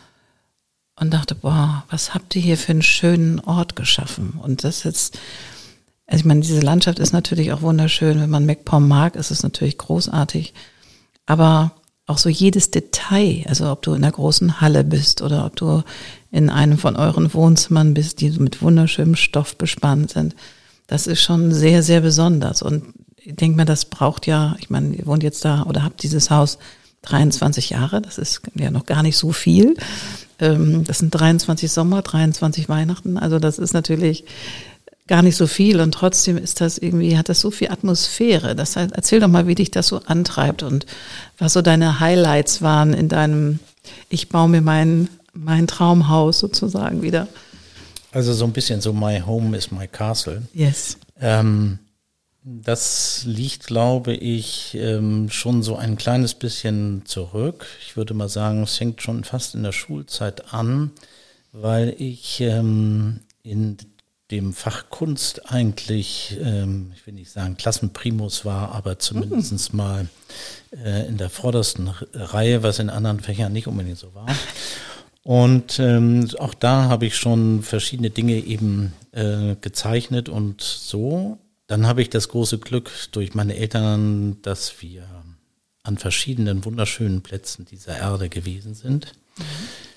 und 1.00 1.14
dachte, 1.14 1.34
boah, 1.34 1.84
was 1.88 2.12
habt 2.12 2.36
ihr 2.36 2.42
hier 2.42 2.58
für 2.58 2.72
einen 2.72 2.82
schönen 2.82 3.40
Ort 3.40 3.76
geschaffen? 3.76 4.38
Und 4.42 4.62
das 4.62 4.84
jetzt, 4.84 5.18
also 6.06 6.20
ich 6.20 6.26
meine, 6.26 6.40
diese 6.40 6.60
Landschaft 6.60 6.98
ist 6.98 7.14
natürlich 7.14 7.54
auch 7.54 7.62
wunderschön. 7.62 8.20
Wenn 8.20 8.28
man 8.28 8.44
MacPom 8.44 8.86
mag, 8.86 9.16
ist 9.16 9.30
es 9.30 9.42
natürlich 9.42 9.78
großartig. 9.78 10.52
Aber 11.24 11.72
auch 12.06 12.18
so 12.18 12.28
jedes 12.28 12.70
Detail, 12.70 13.44
also 13.48 13.70
ob 13.70 13.82
du 13.82 13.92
in 13.94 14.04
einer 14.04 14.12
großen 14.12 14.60
Halle 14.60 14.84
bist 14.84 15.22
oder 15.22 15.46
ob 15.46 15.56
du 15.56 15.82
in 16.30 16.50
einem 16.50 16.78
von 16.78 16.96
euren 16.96 17.32
Wohnzimmern 17.32 17.94
bist, 17.94 18.20
die 18.20 18.30
mit 18.30 18.60
wunderschönem 18.60 19.16
Stoff 19.16 19.56
bespannt 19.56 20.10
sind, 20.10 20.34
das 20.86 21.06
ist 21.06 21.22
schon 21.22 21.52
sehr, 21.52 21.82
sehr 21.82 22.00
besonders. 22.00 22.60
Und 22.60 22.84
ich 23.16 23.36
denke 23.36 23.56
mir, 23.56 23.64
das 23.64 23.86
braucht 23.86 24.26
ja, 24.26 24.54
ich 24.58 24.68
meine, 24.68 24.94
ihr 24.94 25.06
wohnt 25.06 25.22
jetzt 25.22 25.44
da 25.44 25.62
oder 25.62 25.82
habt 25.82 26.02
dieses 26.02 26.30
Haus 26.30 26.58
23 27.02 27.70
Jahre, 27.70 28.02
das 28.02 28.18
ist 28.18 28.42
ja 28.54 28.70
noch 28.70 28.86
gar 28.86 29.02
nicht 29.02 29.16
so 29.16 29.32
viel. 29.32 29.76
Ähm, 30.40 30.84
das 30.84 30.98
sind 30.98 31.10
23 31.10 31.70
Sommer, 31.70 32.02
23 32.02 32.68
Weihnachten, 32.68 33.16
also 33.16 33.38
das 33.38 33.58
ist 33.58 33.72
natürlich 33.72 34.24
gar 35.06 35.22
nicht 35.22 35.36
so 35.36 35.46
viel 35.46 35.80
und 35.80 35.92
trotzdem 35.92 36.38
ist 36.38 36.60
das 36.60 36.78
irgendwie, 36.78 37.18
hat 37.18 37.28
das 37.28 37.40
so 37.40 37.50
viel 37.50 37.70
Atmosphäre. 37.70 38.54
Das 38.54 38.76
heißt, 38.76 38.92
erzähl 38.92 39.20
doch 39.20 39.28
mal, 39.28 39.46
wie 39.46 39.54
dich 39.54 39.70
das 39.70 39.88
so 39.88 40.00
antreibt 40.06 40.62
und 40.62 40.86
was 41.38 41.52
so 41.52 41.62
deine 41.62 42.00
Highlights 42.00 42.62
waren 42.62 42.94
in 42.94 43.08
deinem, 43.08 43.58
ich 44.08 44.30
baue 44.30 44.48
mir 44.48 44.62
mein, 44.62 45.08
mein 45.34 45.66
Traumhaus 45.66 46.38
sozusagen 46.38 47.02
wieder. 47.02 47.28
Also 48.12 48.32
so 48.32 48.44
ein 48.44 48.52
bisschen 48.52 48.80
so 48.80 48.92
My 48.92 49.20
Home 49.20 49.56
is 49.56 49.70
My 49.70 49.88
Castle. 49.88 50.42
Yes. 50.54 50.96
Ähm, 51.20 51.80
das 52.44 53.24
liegt, 53.26 53.66
glaube 53.66 54.14
ich, 54.14 54.76
ähm, 54.78 55.30
schon 55.30 55.62
so 55.62 55.76
ein 55.76 55.96
kleines 55.96 56.34
bisschen 56.34 57.02
zurück. 57.04 57.66
Ich 57.80 57.96
würde 57.96 58.14
mal 58.14 58.28
sagen, 58.28 58.62
es 58.62 58.76
fängt 58.76 59.02
schon 59.02 59.24
fast 59.24 59.54
in 59.54 59.62
der 59.62 59.72
Schulzeit 59.72 60.52
an, 60.52 60.92
weil 61.52 61.94
ich 61.98 62.40
ähm, 62.40 63.20
in 63.42 63.78
dem 64.34 64.52
Fach 64.52 64.90
Kunst 64.90 65.50
eigentlich, 65.52 66.36
ähm, 66.42 66.92
ich 66.94 67.06
will 67.06 67.14
nicht 67.14 67.30
sagen 67.30 67.56
Klassenprimus 67.56 68.44
war, 68.44 68.72
aber 68.72 68.98
zumindest 68.98 69.72
mhm. 69.72 69.76
mal 69.76 70.08
äh, 70.84 71.06
in 71.06 71.16
der 71.16 71.30
vordersten 71.30 71.88
Reihe, 72.12 72.62
was 72.62 72.78
in 72.78 72.90
anderen 72.90 73.20
Fächern 73.20 73.52
nicht 73.52 73.66
unbedingt 73.66 73.98
so 73.98 74.14
war. 74.14 74.26
Und 75.22 75.78
ähm, 75.78 76.28
auch 76.38 76.52
da 76.52 76.88
habe 76.88 77.06
ich 77.06 77.16
schon 77.16 77.62
verschiedene 77.62 78.10
Dinge 78.10 78.34
eben 78.34 78.92
äh, 79.12 79.56
gezeichnet 79.60 80.28
und 80.28 80.60
so. 80.60 81.38
Dann 81.66 81.86
habe 81.86 82.02
ich 82.02 82.10
das 82.10 82.28
große 82.28 82.58
Glück 82.58 82.90
durch 83.12 83.34
meine 83.34 83.56
Eltern, 83.56 84.36
dass 84.42 84.82
wir 84.82 85.04
an 85.82 85.96
verschiedenen 85.96 86.64
wunderschönen 86.64 87.22
Plätzen 87.22 87.64
dieser 87.64 87.96
Erde 87.96 88.28
gewesen 88.28 88.74
sind. 88.74 89.12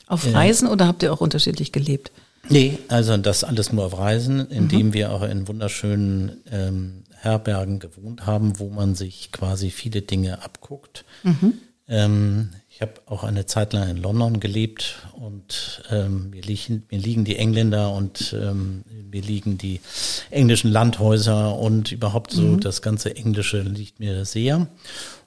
Auf 0.06 0.26
äh, 0.26 0.32
Reisen 0.32 0.68
äh, 0.68 0.72
oder 0.72 0.88
habt 0.88 1.04
ihr 1.04 1.12
auch 1.12 1.22
unterschiedlich 1.22 1.72
gelebt? 1.72 2.12
Nee, 2.50 2.80
also 2.88 3.18
das 3.18 3.44
alles 3.44 3.72
nur 3.72 3.86
auf 3.86 3.98
Reisen, 3.98 4.48
indem 4.50 4.88
mhm. 4.88 4.94
wir 4.94 5.12
auch 5.12 5.24
in 5.24 5.48
wunderschönen 5.48 6.44
ähm, 6.52 7.04
Herbergen 7.16 7.80
gewohnt 7.80 8.26
haben, 8.26 8.60
wo 8.60 8.70
man 8.70 8.96
sich 8.96 9.32
quasi 9.32 9.72
viele 9.72 10.02
Dinge 10.02 10.44
abguckt. 10.44 11.04
Mhm. 11.24 11.54
Ähm, 11.90 12.50
ich 12.70 12.82
habe 12.82 12.94
auch 13.08 13.24
eine 13.24 13.46
Zeit 13.46 13.74
lang 13.74 13.90
in 13.90 13.98
London 13.98 14.40
gelebt 14.40 14.98
und 15.14 15.82
ähm, 15.90 16.30
mir, 16.30 16.44
liegen, 16.44 16.84
mir 16.92 17.00
liegen 17.00 17.26
die 17.26 17.38
Engländer 17.38 17.92
und 17.92 18.36
ähm, 18.40 18.84
mir 19.10 19.22
liegen 19.22 19.58
die 19.58 19.80
englischen 20.30 20.70
Landhäuser 20.70 21.58
und 21.58 21.92
überhaupt 21.92 22.32
so 22.32 22.44
mhm. 22.44 22.60
das 22.60 22.82
ganze 22.82 23.16
Englische 23.16 23.62
liegt 23.62 24.00
mir 24.00 24.26
sehr. 24.26 24.68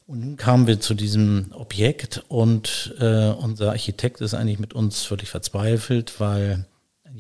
Und 0.07 0.21
nun 0.21 0.37
kamen 0.37 0.67
wir 0.67 0.81
zu 0.81 0.95
diesem 0.95 1.53
Objekt 1.53 2.23
und 2.29 2.95
äh, 3.01 3.31
unser 3.31 3.71
Architekt 3.71 4.21
ist 4.21 4.35
eigentlich 4.35 4.59
mit 4.59 4.75
uns 4.75 5.03
völlig 5.03 5.29
verzweifelt, 5.29 6.21
weil 6.21 6.67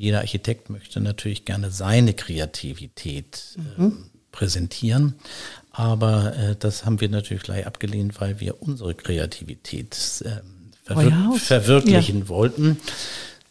jeder 0.00 0.20
Architekt 0.20 0.70
möchte 0.70 1.00
natürlich 1.00 1.44
gerne 1.44 1.70
seine 1.70 2.14
Kreativität 2.14 3.58
äh, 3.78 3.82
mhm. 3.82 4.06
präsentieren. 4.32 5.14
Aber 5.70 6.34
äh, 6.36 6.56
das 6.58 6.86
haben 6.86 7.00
wir 7.00 7.10
natürlich 7.10 7.42
gleich 7.42 7.66
abgelehnt, 7.66 8.18
weil 8.20 8.40
wir 8.40 8.62
unsere 8.62 8.94
Kreativität 8.94 10.24
äh, 10.24 10.40
verwir 10.84 11.34
verwirklichen 11.38 12.20
ja. 12.20 12.28
wollten. 12.28 12.78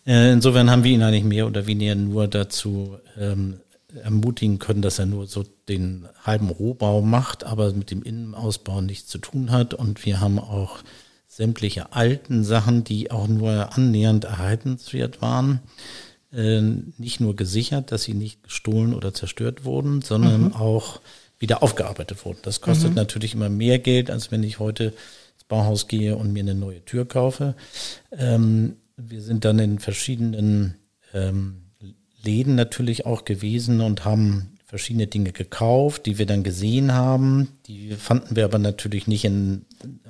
Äh, 0.08 0.34
insofern 0.34 0.72
haben 0.72 0.84
wir 0.84 0.92
ihn 0.92 1.04
eigentlich 1.04 1.24
mehr 1.24 1.46
oder 1.46 1.68
weniger 1.68 1.94
nur 1.94 2.28
dazu 2.28 2.98
ähm, 3.18 3.60
ermutigen 4.04 4.58
können, 4.58 4.82
dass 4.82 4.98
er 4.98 5.06
nur 5.06 5.28
so 5.28 5.46
den 5.68 6.08
halben 6.24 6.50
Rohbau 6.50 7.02
macht, 7.02 7.44
aber 7.44 7.74
mit 7.74 7.92
dem 7.92 8.02
Innenausbau 8.02 8.82
nichts 8.82 9.08
zu 9.08 9.20
tun 9.20 9.52
hat. 9.52 9.76
Und 9.76 10.04
wir 10.04 10.20
haben 10.20 10.40
auch 10.40 10.80
sämtliche 11.28 11.94
alten 11.94 12.44
Sachen, 12.44 12.84
die 12.84 13.12
auch 13.12 13.28
nur 13.28 13.78
annähernd 13.78 14.26
erhaltenswert 14.26 15.22
waren, 15.22 15.60
nicht 16.32 17.20
nur 17.20 17.36
gesichert, 17.36 17.92
dass 17.92 18.04
sie 18.04 18.14
nicht 18.14 18.44
gestohlen 18.44 18.94
oder 18.94 19.14
zerstört 19.14 19.66
wurden, 19.66 20.02
sondern 20.02 20.46
mhm. 20.46 20.54
auch 20.54 21.02
wieder 21.40 21.64
aufgearbeitet 21.64 22.24
wurden. 22.24 22.40
Das 22.44 22.62
kostet 22.62 22.90
mhm. 22.90 22.96
natürlich 22.96 23.34
immer 23.34 23.50
mehr 23.50 23.80
Geld, 23.80 24.12
als 24.12 24.32
wenn 24.32 24.44
ich 24.44 24.60
heute 24.60 24.94
ins 25.34 25.44
Bauhaus 25.48 25.88
gehe 25.88 26.16
und 26.16 26.32
mir 26.32 26.44
eine 26.44 26.54
neue 26.54 26.86
Tür 26.86 27.08
kaufe. 27.08 27.56
Ähm, 28.12 28.76
wir 28.96 29.22
sind 29.22 29.46
dann 29.46 29.58
in 29.58 29.80
verschiedenen 29.80 30.76
ähm, 31.14 31.64
Läden 32.22 32.56
natürlich 32.56 33.06
auch 33.06 33.26
gewesen 33.26 33.82
und 33.82 34.06
haben 34.06 34.59
verschiedene 34.70 35.08
Dinge 35.08 35.32
gekauft, 35.32 36.06
die 36.06 36.20
wir 36.20 36.28
dann 36.28 36.44
gesehen 36.44 36.94
haben. 36.94 37.48
Die 37.66 37.96
fanden 37.96 38.36
wir 38.36 38.46
aber 38.46 38.60
natürlich 38.60 39.08
nicht 39.08 39.26
in 39.26 39.66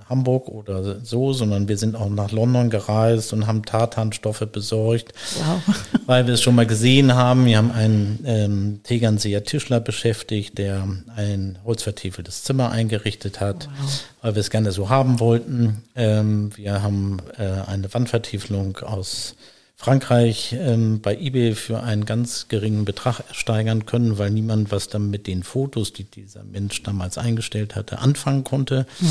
Hamburg 0.10 0.50
oder 0.50 1.00
so, 1.02 1.32
sondern 1.32 1.70
wir 1.70 1.78
sind 1.78 1.96
auch 1.96 2.10
nach 2.10 2.34
London 2.34 2.70
gereist 2.70 3.32
und 3.32 3.48
haben 3.48 3.64
Tartanstoffe 3.64 4.46
besorgt, 4.52 5.14
wow. 5.38 5.76
weil 6.08 6.28
wir 6.28 6.34
es 6.34 6.42
schon 6.42 6.56
mal 6.56 6.66
gesehen 6.66 7.16
haben. 7.16 7.46
Wir 7.46 7.58
haben 7.58 7.72
einen 7.72 8.20
ähm, 8.26 8.80
Tegernseer 8.84 9.46
Tischler 9.46 9.80
beschäftigt, 9.80 10.58
der 10.58 10.86
ein 11.16 11.58
holzvertiefeltes 11.64 12.44
Zimmer 12.44 12.70
eingerichtet 12.70 13.40
hat, 13.40 13.70
wow. 13.80 14.04
weil 14.24 14.36
wir 14.36 14.42
es 14.42 14.50
gerne 14.50 14.74
so 14.74 14.90
haben 14.90 15.22
wollten. 15.22 15.84
Ähm, 15.96 16.52
wir 16.58 16.84
haben 16.84 17.20
äh, 17.38 17.44
eine 17.66 17.94
Wandvertiefelung 17.94 18.76
aus 18.80 19.38
Frankreich 19.82 20.58
ähm, 20.60 21.00
bei 21.00 21.16
eBay 21.16 21.56
für 21.56 21.82
einen 21.82 22.04
ganz 22.04 22.50
geringen 22.50 22.84
Betrag 22.84 23.22
ersteigern 23.30 23.86
können, 23.86 24.18
weil 24.18 24.30
niemand 24.30 24.74
was 24.74 24.90
dann 24.90 25.10
mit 25.10 25.26
den 25.26 25.42
Fotos, 25.42 25.94
die 25.94 26.04
dieser 26.04 26.44
Mensch 26.44 26.84
damals 26.84 27.18
eingestellt 27.18 27.78
hatte, 27.78 28.00
anfangen 28.00 28.44
konnte. 28.44 28.86
Hm. 29.00 29.08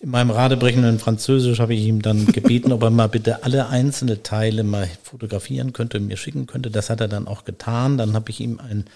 In 0.00 0.10
meinem 0.10 0.32
radebrechenden 0.32 0.98
Französisch 0.98 1.60
habe 1.60 1.74
ich 1.74 1.82
ihm 1.82 2.02
dann 2.02 2.26
gebeten, 2.26 2.72
ob 2.72 2.82
er 2.82 2.90
mal 2.90 3.08
bitte 3.08 3.44
alle 3.44 3.68
einzelne 3.68 4.24
Teile 4.24 4.64
mal 4.64 4.90
fotografieren 5.04 5.72
könnte, 5.72 6.00
mir 6.00 6.16
schicken 6.16 6.48
könnte. 6.48 6.72
Das 6.72 6.90
hat 6.90 7.00
er 7.00 7.06
dann 7.06 7.28
auch 7.28 7.44
getan. 7.44 7.96
Dann 7.96 8.14
habe 8.14 8.30
ich 8.30 8.40
ihm 8.40 8.58
einen 8.58 8.86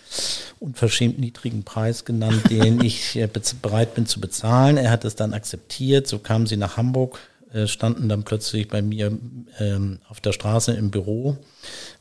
unverschämt 0.59 1.21
niedrigen 1.21 1.63
Preis 1.63 2.05
genannt, 2.05 2.51
den 2.51 2.83
ich 2.83 3.15
äh, 3.15 3.29
bereit 3.63 3.95
bin 3.95 4.07
zu 4.07 4.19
bezahlen. 4.19 4.77
Er 4.77 4.91
hat 4.91 5.05
es 5.05 5.15
dann 5.15 5.35
akzeptiert. 5.35 6.09
So 6.09 6.19
kamen 6.19 6.47
sie 6.47 6.57
nach 6.57 6.77
Hamburg 6.77 7.21
äh, 7.53 7.67
standen 7.67 8.09
dann 8.09 8.23
plötzlich 8.25 8.69
bei 8.69 8.83
mir 8.83 9.17
ähm, 9.59 9.99
auf 10.09 10.21
der 10.21 10.33
Straße 10.33 10.73
im 10.73 10.91
Büro, 10.91 11.37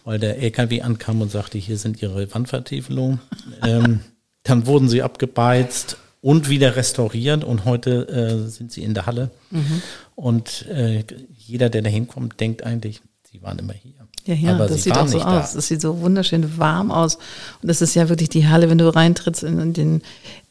weil 0.03 0.19
der 0.19 0.37
LKW 0.39 0.81
ankam 0.81 1.21
und 1.21 1.31
sagte, 1.31 1.57
hier 1.57 1.77
sind 1.77 2.01
Ihre 2.01 2.33
Wandvertiefelungen. 2.33 3.19
ähm, 3.65 4.01
dann 4.43 4.65
wurden 4.65 4.89
sie 4.89 5.03
abgebeizt 5.03 5.97
und 6.21 6.49
wieder 6.49 6.75
restauriert 6.75 7.43
und 7.43 7.65
heute 7.65 8.07
äh, 8.07 8.49
sind 8.49 8.71
sie 8.71 8.83
in 8.83 8.93
der 8.93 9.05
Halle. 9.05 9.31
Mhm. 9.49 9.81
Und 10.15 10.67
äh, 10.67 11.03
jeder, 11.35 11.69
der 11.69 11.81
da 11.81 11.89
hinkommt, 11.89 12.39
denkt 12.39 12.63
eigentlich, 12.63 13.01
sie 13.31 13.41
waren 13.41 13.59
immer 13.59 13.73
hier. 13.73 14.00
Ja, 14.25 14.35
ja, 14.35 14.53
Aber 14.53 14.67
das 14.67 14.83
sieht 14.83 14.95
auch 14.95 15.07
so 15.07 15.19
aus. 15.21 15.53
Das 15.53 15.67
sieht 15.67 15.81
so 15.81 15.99
wunderschön 15.99 16.57
warm 16.59 16.91
aus. 16.91 17.15
Und 17.15 17.67
das 17.67 17.81
ist 17.81 17.95
ja 17.95 18.07
wirklich 18.07 18.29
die 18.29 18.47
Halle, 18.47 18.69
wenn 18.69 18.77
du 18.77 18.93
reintrittst 18.93 19.43
in 19.43 19.73
den, 19.73 20.01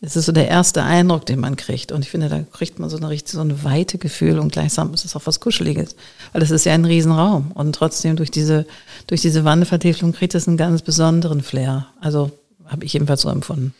das 0.00 0.16
ist 0.16 0.26
so 0.26 0.32
der 0.32 0.48
erste 0.48 0.82
Eindruck, 0.82 1.26
den 1.26 1.38
man 1.38 1.56
kriegt. 1.56 1.92
Und 1.92 2.04
ich 2.04 2.10
finde, 2.10 2.28
da 2.28 2.40
kriegt 2.42 2.80
man 2.80 2.90
so 2.90 2.96
eine 2.96 3.08
richtig, 3.08 3.34
so 3.34 3.40
ein 3.40 3.62
weite 3.62 3.98
Gefühl 3.98 4.40
und 4.40 4.52
gleichsam 4.52 4.92
ist 4.92 5.04
es 5.04 5.14
auch 5.14 5.22
was 5.24 5.38
Kuscheliges. 5.38 5.94
Weil 6.32 6.40
das 6.40 6.50
ist 6.50 6.64
ja 6.64 6.72
ein 6.72 6.84
Riesenraum. 6.84 7.52
Und 7.52 7.74
trotzdem 7.74 8.16
durch 8.16 8.30
diese, 8.32 8.66
durch 9.06 9.20
diese 9.20 9.44
Wandevertiefung 9.44 10.12
kriegt 10.12 10.34
es 10.34 10.48
einen 10.48 10.56
ganz 10.56 10.82
besonderen 10.82 11.42
Flair. 11.42 11.86
Also 12.00 12.32
habe 12.66 12.84
ich 12.84 12.92
jedenfalls 12.92 13.22
so 13.22 13.28
empfunden. 13.28 13.74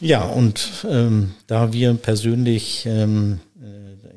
Ja, 0.00 0.24
und 0.24 0.68
ähm, 0.88 1.32
da 1.46 1.72
wir 1.72 1.94
persönlich 1.94 2.84
ähm, 2.86 3.40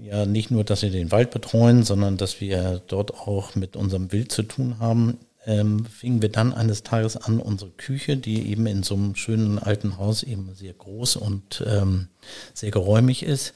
ja 0.09 0.25
nicht 0.25 0.51
nur, 0.51 0.63
dass 0.63 0.81
wir 0.81 0.89
den 0.89 1.11
Wald 1.11 1.31
betreuen, 1.31 1.83
sondern 1.83 2.17
dass 2.17 2.41
wir 2.41 2.81
dort 2.87 3.13
auch 3.13 3.55
mit 3.55 3.75
unserem 3.75 4.11
Wild 4.11 4.31
zu 4.31 4.43
tun 4.43 4.79
haben, 4.79 5.17
ähm, 5.45 5.85
fingen 5.85 6.21
wir 6.21 6.29
dann 6.29 6.53
eines 6.53 6.83
Tages 6.83 7.17
an, 7.17 7.39
unsere 7.39 7.71
Küche, 7.71 8.17
die 8.17 8.49
eben 8.49 8.65
in 8.65 8.83
so 8.83 8.95
einem 8.95 9.15
schönen 9.15 9.57
alten 9.59 9.97
Haus 9.97 10.23
eben 10.23 10.53
sehr 10.53 10.73
groß 10.73 11.15
und 11.15 11.63
ähm, 11.65 12.07
sehr 12.53 12.71
geräumig 12.71 13.23
ist, 13.23 13.53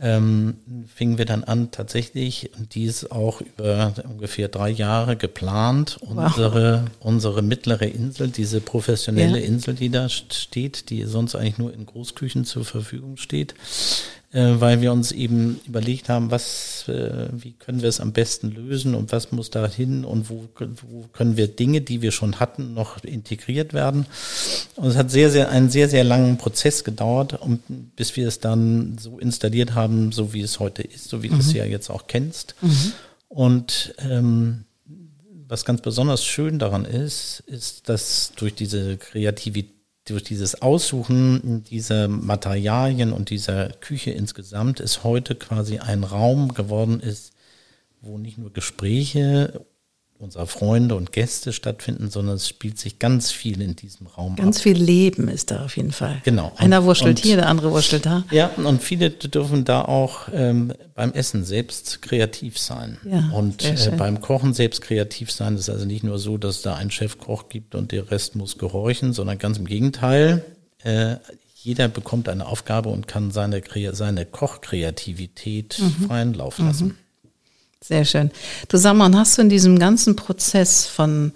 ähm, 0.00 0.58
fingen 0.94 1.18
wir 1.18 1.24
dann 1.24 1.42
an, 1.44 1.70
tatsächlich, 1.72 2.50
und 2.56 2.74
dies 2.74 3.10
auch 3.10 3.40
über 3.40 3.94
ungefähr 4.08 4.48
drei 4.48 4.70
Jahre 4.70 5.16
geplant, 5.16 5.98
unsere, 6.00 6.82
wow. 6.84 6.90
unsere 7.00 7.42
mittlere 7.42 7.86
Insel, 7.86 8.28
diese 8.28 8.60
professionelle 8.60 9.40
ja. 9.40 9.46
Insel, 9.46 9.74
die 9.74 9.90
da 9.90 10.08
steht, 10.08 10.90
die 10.90 11.04
sonst 11.04 11.34
eigentlich 11.34 11.58
nur 11.58 11.74
in 11.74 11.84
Großküchen 11.84 12.44
zur 12.44 12.64
Verfügung 12.64 13.16
steht, 13.16 13.54
äh, 14.32 14.54
weil 14.58 14.82
wir 14.82 14.92
uns 14.92 15.10
eben 15.10 15.58
überlegt 15.66 16.08
haben, 16.10 16.30
was, 16.30 16.86
äh, 16.88 17.28
wie 17.32 17.52
können 17.52 17.80
wir 17.80 17.88
es 17.88 18.00
am 18.00 18.12
besten 18.12 18.50
lösen 18.50 18.94
und 18.94 19.10
was 19.10 19.32
muss 19.32 19.48
da 19.48 19.66
hin 19.66 20.04
und 20.04 20.28
wo, 20.28 20.48
wo 20.58 21.06
können 21.12 21.38
wir 21.38 21.48
Dinge, 21.48 21.80
die 21.80 22.02
wir 22.02 22.12
schon 22.12 22.38
hatten, 22.38 22.74
noch 22.74 23.02
integriert 23.04 23.72
werden. 23.72 24.04
Und 24.76 24.88
es 24.88 24.96
hat 24.96 25.10
sehr, 25.10 25.30
sehr, 25.30 25.48
einen 25.48 25.70
sehr, 25.70 25.88
sehr 25.88 26.04
langen 26.04 26.36
Prozess 26.36 26.84
gedauert, 26.84 27.40
um, 27.40 27.60
bis 27.96 28.16
wir 28.16 28.28
es 28.28 28.38
dann 28.38 28.98
so 28.98 29.18
installiert 29.18 29.74
haben, 29.74 30.12
so 30.12 30.34
wie 30.34 30.42
es 30.42 30.60
heute 30.60 30.82
ist, 30.82 31.08
so 31.08 31.22
wie 31.22 31.30
mhm. 31.30 31.34
du 31.34 31.40
es 31.40 31.52
ja 31.54 31.64
jetzt 31.64 31.88
auch 31.88 32.06
kennst. 32.06 32.54
Mhm. 32.60 32.92
Und 33.28 33.94
ähm, 33.98 34.64
was 35.48 35.64
ganz 35.64 35.80
besonders 35.80 36.26
schön 36.26 36.58
daran 36.58 36.84
ist, 36.84 37.42
ist, 37.46 37.88
dass 37.88 38.32
durch 38.36 38.54
diese 38.54 38.98
Kreativität 38.98 39.77
durch 40.10 40.22
dieses 40.22 40.62
Aussuchen 40.62 41.64
dieser 41.64 42.08
Materialien 42.08 43.12
und 43.12 43.30
dieser 43.30 43.68
Küche 43.68 44.10
insgesamt 44.10 44.80
es 44.80 45.04
heute 45.04 45.34
quasi 45.34 45.78
ein 45.78 46.04
Raum 46.04 46.54
geworden 46.54 47.00
ist, 47.00 47.32
wo 48.00 48.18
nicht 48.18 48.38
nur 48.38 48.52
Gespräche 48.52 49.64
unserer 50.18 50.46
Freunde 50.46 50.96
und 50.96 51.12
Gäste 51.12 51.52
stattfinden, 51.52 52.10
sondern 52.10 52.36
es 52.36 52.48
spielt 52.48 52.78
sich 52.78 52.98
ganz 52.98 53.30
viel 53.30 53.60
in 53.60 53.76
diesem 53.76 54.08
Raum 54.08 54.34
ganz 54.34 54.56
ab. 54.56 54.62
viel 54.64 54.76
Leben 54.76 55.28
ist 55.28 55.50
da 55.50 55.64
auf 55.64 55.76
jeden 55.76 55.92
Fall. 55.92 56.20
Genau. 56.24 56.52
Einer 56.56 56.84
wurschtelt 56.84 57.18
und, 57.18 57.24
hier, 57.24 57.36
der 57.36 57.48
andere 57.48 57.70
wurschtelt 57.70 58.04
da. 58.04 58.24
Ja, 58.30 58.50
und 58.56 58.82
viele 58.82 59.10
dürfen 59.10 59.64
da 59.64 59.82
auch 59.82 60.28
ähm, 60.32 60.72
beim 60.94 61.12
Essen 61.12 61.44
selbst 61.44 62.02
kreativ 62.02 62.58
sein. 62.58 62.98
Ja, 63.04 63.30
und 63.32 63.64
äh, 63.64 63.92
beim 63.96 64.20
Kochen 64.20 64.54
selbst 64.54 64.80
kreativ 64.82 65.30
sein. 65.30 65.54
Das 65.54 65.68
ist 65.68 65.70
also 65.70 65.86
nicht 65.86 66.02
nur 66.02 66.18
so, 66.18 66.36
dass 66.36 66.62
da 66.62 66.74
ein 66.74 66.90
Chefkoch 66.90 67.48
gibt 67.48 67.76
und 67.76 67.92
der 67.92 68.10
Rest 68.10 68.34
muss 68.34 68.58
gehorchen, 68.58 69.12
sondern 69.12 69.38
ganz 69.38 69.58
im 69.58 69.66
Gegenteil. 69.66 70.44
Äh, 70.82 71.16
jeder 71.54 71.88
bekommt 71.88 72.28
eine 72.28 72.46
Aufgabe 72.46 72.88
und 72.88 73.08
kann 73.08 73.30
seine, 73.30 73.62
seine 73.92 74.24
Kochkreativität 74.24 75.78
mhm. 75.80 76.06
freien 76.06 76.34
Lauf 76.34 76.58
lassen. 76.58 76.86
Mhm. 76.88 76.94
Sehr 77.82 78.04
schön. 78.04 78.30
Du 78.68 78.76
sag 78.76 78.94
mal, 78.94 79.12
hast 79.14 79.38
du 79.38 79.42
in 79.42 79.48
diesem 79.48 79.78
ganzen 79.78 80.16
Prozess 80.16 80.86
von 80.86 81.32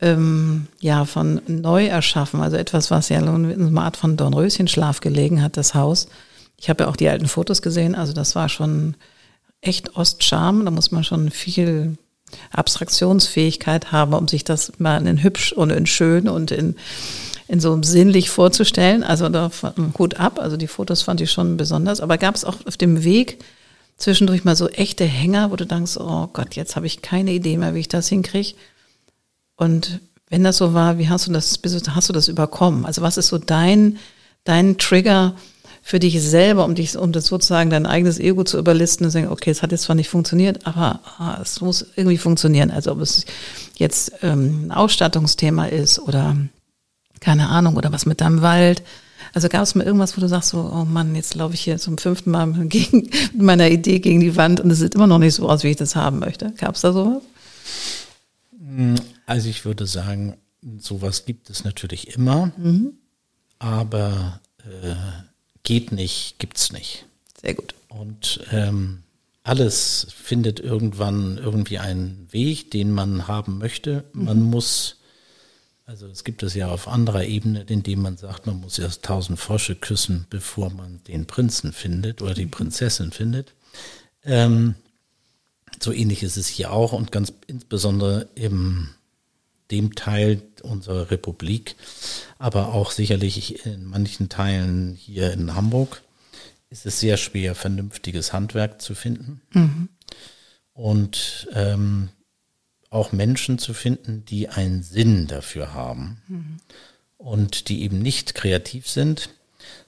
ähm, 0.00 0.68
ja 0.80 1.04
von 1.04 1.40
Neuerschaffen, 1.46 2.40
also 2.40 2.56
etwas, 2.56 2.90
was 2.90 3.08
ja 3.08 3.18
in 3.18 3.26
einer 3.26 3.82
Art 3.82 3.96
von 3.96 4.16
Dornröschenschlaf 4.16 5.00
gelegen 5.00 5.42
hat, 5.42 5.56
das 5.56 5.74
Haus. 5.74 6.08
Ich 6.56 6.68
habe 6.68 6.84
ja 6.84 6.90
auch 6.90 6.96
die 6.96 7.08
alten 7.08 7.28
Fotos 7.28 7.62
gesehen, 7.62 7.94
also 7.94 8.12
das 8.12 8.34
war 8.34 8.48
schon 8.48 8.96
echt 9.60 9.96
Ostcharme. 9.96 10.64
Da 10.64 10.70
muss 10.70 10.90
man 10.90 11.04
schon 11.04 11.30
viel 11.30 11.96
Abstraktionsfähigkeit 12.52 13.92
haben, 13.92 14.14
um 14.14 14.28
sich 14.28 14.44
das 14.44 14.72
mal 14.78 15.04
in 15.06 15.22
hübsch 15.22 15.52
und 15.52 15.70
in 15.70 15.86
schön 15.86 16.28
und 16.28 16.50
in 16.50 16.76
in 17.48 17.60
so 17.60 17.82
sinnlich 17.82 18.28
vorzustellen. 18.28 19.02
Also 19.02 19.28
da 19.30 19.50
Hut 19.98 20.20
ab. 20.20 20.38
Also 20.38 20.58
die 20.58 20.66
Fotos 20.66 21.02
fand 21.02 21.22
ich 21.22 21.32
schon 21.32 21.56
besonders. 21.56 22.00
Aber 22.00 22.18
gab 22.18 22.34
es 22.34 22.44
auch 22.44 22.56
auf 22.66 22.76
dem 22.76 23.04
Weg 23.04 23.42
zwischendurch 23.98 24.44
mal 24.44 24.56
so 24.56 24.68
echte 24.68 25.04
Hänger, 25.04 25.50
wo 25.50 25.56
du 25.56 25.66
denkst, 25.66 25.96
oh 25.98 26.28
Gott, 26.32 26.54
jetzt 26.54 26.76
habe 26.76 26.86
ich 26.86 27.02
keine 27.02 27.32
Idee 27.32 27.56
mehr, 27.56 27.74
wie 27.74 27.80
ich 27.80 27.88
das 27.88 28.08
hinkriege. 28.08 28.54
Und 29.56 30.00
wenn 30.30 30.44
das 30.44 30.56
so 30.56 30.72
war, 30.72 30.98
wie 30.98 31.08
hast 31.08 31.26
du 31.26 31.32
das, 31.32 31.60
hast 31.90 32.08
du 32.08 32.12
das 32.12 32.28
überkommen? 32.28 32.86
Also 32.86 33.02
was 33.02 33.16
ist 33.16 33.28
so 33.28 33.38
dein, 33.38 33.98
dein 34.44 34.78
Trigger 34.78 35.34
für 35.82 35.98
dich 35.98 36.20
selber, 36.22 36.64
um 36.64 36.74
dich, 36.74 36.96
um 36.96 37.12
das 37.12 37.26
sozusagen 37.26 37.70
dein 37.70 37.86
eigenes 37.86 38.18
Ego 38.18 38.44
zu 38.44 38.58
überlisten 38.58 39.04
und 39.04 39.10
zu 39.10 39.18
sagen, 39.18 39.32
okay, 39.32 39.50
es 39.50 39.62
hat 39.62 39.72
jetzt 39.72 39.84
zwar 39.84 39.96
nicht 39.96 40.10
funktioniert, 40.10 40.66
aber 40.66 41.00
ah, 41.18 41.38
es 41.40 41.60
muss 41.60 41.86
irgendwie 41.96 42.18
funktionieren. 42.18 42.70
Also 42.70 42.92
ob 42.92 43.00
es 43.00 43.24
jetzt 43.76 44.12
ähm, 44.22 44.66
ein 44.66 44.72
Ausstattungsthema 44.72 45.66
ist 45.66 45.98
oder 45.98 46.36
keine 47.20 47.48
Ahnung, 47.48 47.76
oder 47.76 47.90
was 47.90 48.06
mit 48.06 48.20
deinem 48.20 48.42
Wald 48.42 48.82
also 49.34 49.48
gab 49.48 49.62
es 49.62 49.74
mal 49.74 49.84
irgendwas, 49.84 50.16
wo 50.16 50.20
du 50.20 50.28
sagst, 50.28 50.50
so, 50.50 50.58
oh 50.58 50.84
Mann, 50.84 51.14
jetzt 51.14 51.34
laufe 51.34 51.54
ich 51.54 51.60
hier 51.60 51.78
zum 51.78 51.98
fünften 51.98 52.30
Mal 52.30 52.46
gegen, 52.68 53.02
mit 53.02 53.42
meiner 53.42 53.68
Idee 53.70 53.98
gegen 54.00 54.20
die 54.20 54.36
Wand 54.36 54.60
und 54.60 54.70
es 54.70 54.78
sieht 54.78 54.94
immer 54.94 55.06
noch 55.06 55.18
nicht 55.18 55.34
so 55.34 55.48
aus, 55.48 55.64
wie 55.64 55.68
ich 55.68 55.76
das 55.76 55.96
haben 55.96 56.18
möchte. 56.18 56.52
Gab 56.56 56.74
es 56.74 56.82
da 56.82 56.92
sowas? 56.92 57.22
Hm, 58.58 58.96
also 59.26 59.48
ich 59.48 59.64
würde 59.64 59.86
sagen, 59.86 60.36
sowas 60.78 61.24
gibt 61.24 61.50
es 61.50 61.64
natürlich 61.64 62.14
immer, 62.14 62.52
mhm. 62.56 62.92
aber 63.58 64.40
äh, 64.64 64.94
geht 65.62 65.92
nicht, 65.92 66.38
gibt's 66.38 66.72
nicht. 66.72 67.06
Sehr 67.40 67.54
gut. 67.54 67.74
Und 67.88 68.40
ähm, 68.50 69.02
alles 69.42 70.08
findet 70.10 70.60
irgendwann 70.60 71.38
irgendwie 71.38 71.78
einen 71.78 72.28
Weg, 72.30 72.70
den 72.70 72.92
man 72.92 73.28
haben 73.28 73.58
möchte. 73.58 74.04
Man 74.12 74.40
mhm. 74.40 74.50
muss 74.50 74.97
also 75.88 76.06
es 76.06 76.22
gibt 76.22 76.42
es 76.42 76.52
ja 76.52 76.68
auf 76.68 76.86
anderer 76.86 77.24
Ebene, 77.24 77.62
indem 77.62 78.02
man 78.02 78.18
sagt, 78.18 78.46
man 78.46 78.60
muss 78.60 78.78
erst 78.78 79.04
tausend 79.04 79.40
Frösche 79.40 79.74
küssen, 79.74 80.26
bevor 80.28 80.68
man 80.70 81.00
den 81.04 81.26
Prinzen 81.26 81.72
findet 81.72 82.20
oder 82.20 82.34
die. 82.34 82.44
Prinzessin 82.44 83.10
findet. 83.10 83.54
Ähm, 84.22 84.74
so 85.80 85.90
ähnlich 85.90 86.22
ist 86.22 86.36
es 86.36 86.46
hier 86.46 86.72
auch 86.72 86.92
und 86.92 87.10
ganz 87.10 87.32
insbesondere 87.46 88.28
im 88.34 88.90
dem 89.70 89.94
Teil 89.94 90.42
unserer 90.62 91.10
Republik, 91.10 91.76
aber 92.38 92.72
auch 92.74 92.90
sicherlich 92.90 93.66
in 93.66 93.84
manchen 93.84 94.28
Teilen 94.28 94.94
hier 94.94 95.32
in 95.32 95.54
Hamburg 95.54 96.02
ist 96.70 96.86
es 96.86 97.00
sehr 97.00 97.16
schwer, 97.16 97.54
vernünftiges 97.54 98.32
Handwerk 98.32 98.80
zu 98.80 98.94
finden. 98.94 99.40
Mhm. 99.52 99.88
Und 100.72 101.48
ähm, 101.54 102.10
auch 102.90 103.12
Menschen 103.12 103.58
zu 103.58 103.74
finden, 103.74 104.24
die 104.24 104.48
einen 104.48 104.82
Sinn 104.82 105.26
dafür 105.26 105.74
haben 105.74 106.22
mhm. 106.28 106.56
und 107.18 107.68
die 107.68 107.82
eben 107.82 108.00
nicht 108.00 108.34
kreativ 108.34 108.88
sind, 108.88 109.30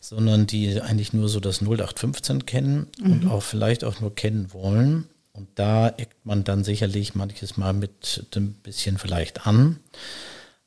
sondern 0.01 0.47
die 0.47 0.81
eigentlich 0.81 1.13
nur 1.13 1.29
so 1.29 1.41
das 1.41 1.61
0815 1.61 2.47
kennen 2.47 2.87
mhm. 2.99 3.13
und 3.13 3.27
auch 3.29 3.43
vielleicht 3.43 3.85
auch 3.85 4.01
nur 4.01 4.15
kennen 4.15 4.53
wollen. 4.53 5.09
Und 5.33 5.49
da 5.55 5.89
eckt 5.89 6.27
man 6.27 6.45
dann 6.45 6.65
sicherlich 6.65 7.15
manches 7.15 7.57
Mal 7.57 7.73
mit 7.73 8.27
ein 8.37 8.53
bisschen 8.53 8.99
vielleicht 8.99 9.47
an. 9.47 9.79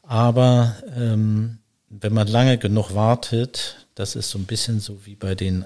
Aber 0.01 0.75
ähm, 0.95 1.59
wenn 1.89 2.13
man 2.13 2.27
lange 2.27 2.57
genug 2.57 2.95
wartet, 2.95 3.85
das 3.95 4.15
ist 4.15 4.29
so 4.29 4.39
ein 4.39 4.45
bisschen 4.45 4.79
so 4.79 5.05
wie 5.05 5.15
bei 5.15 5.35
den 5.35 5.65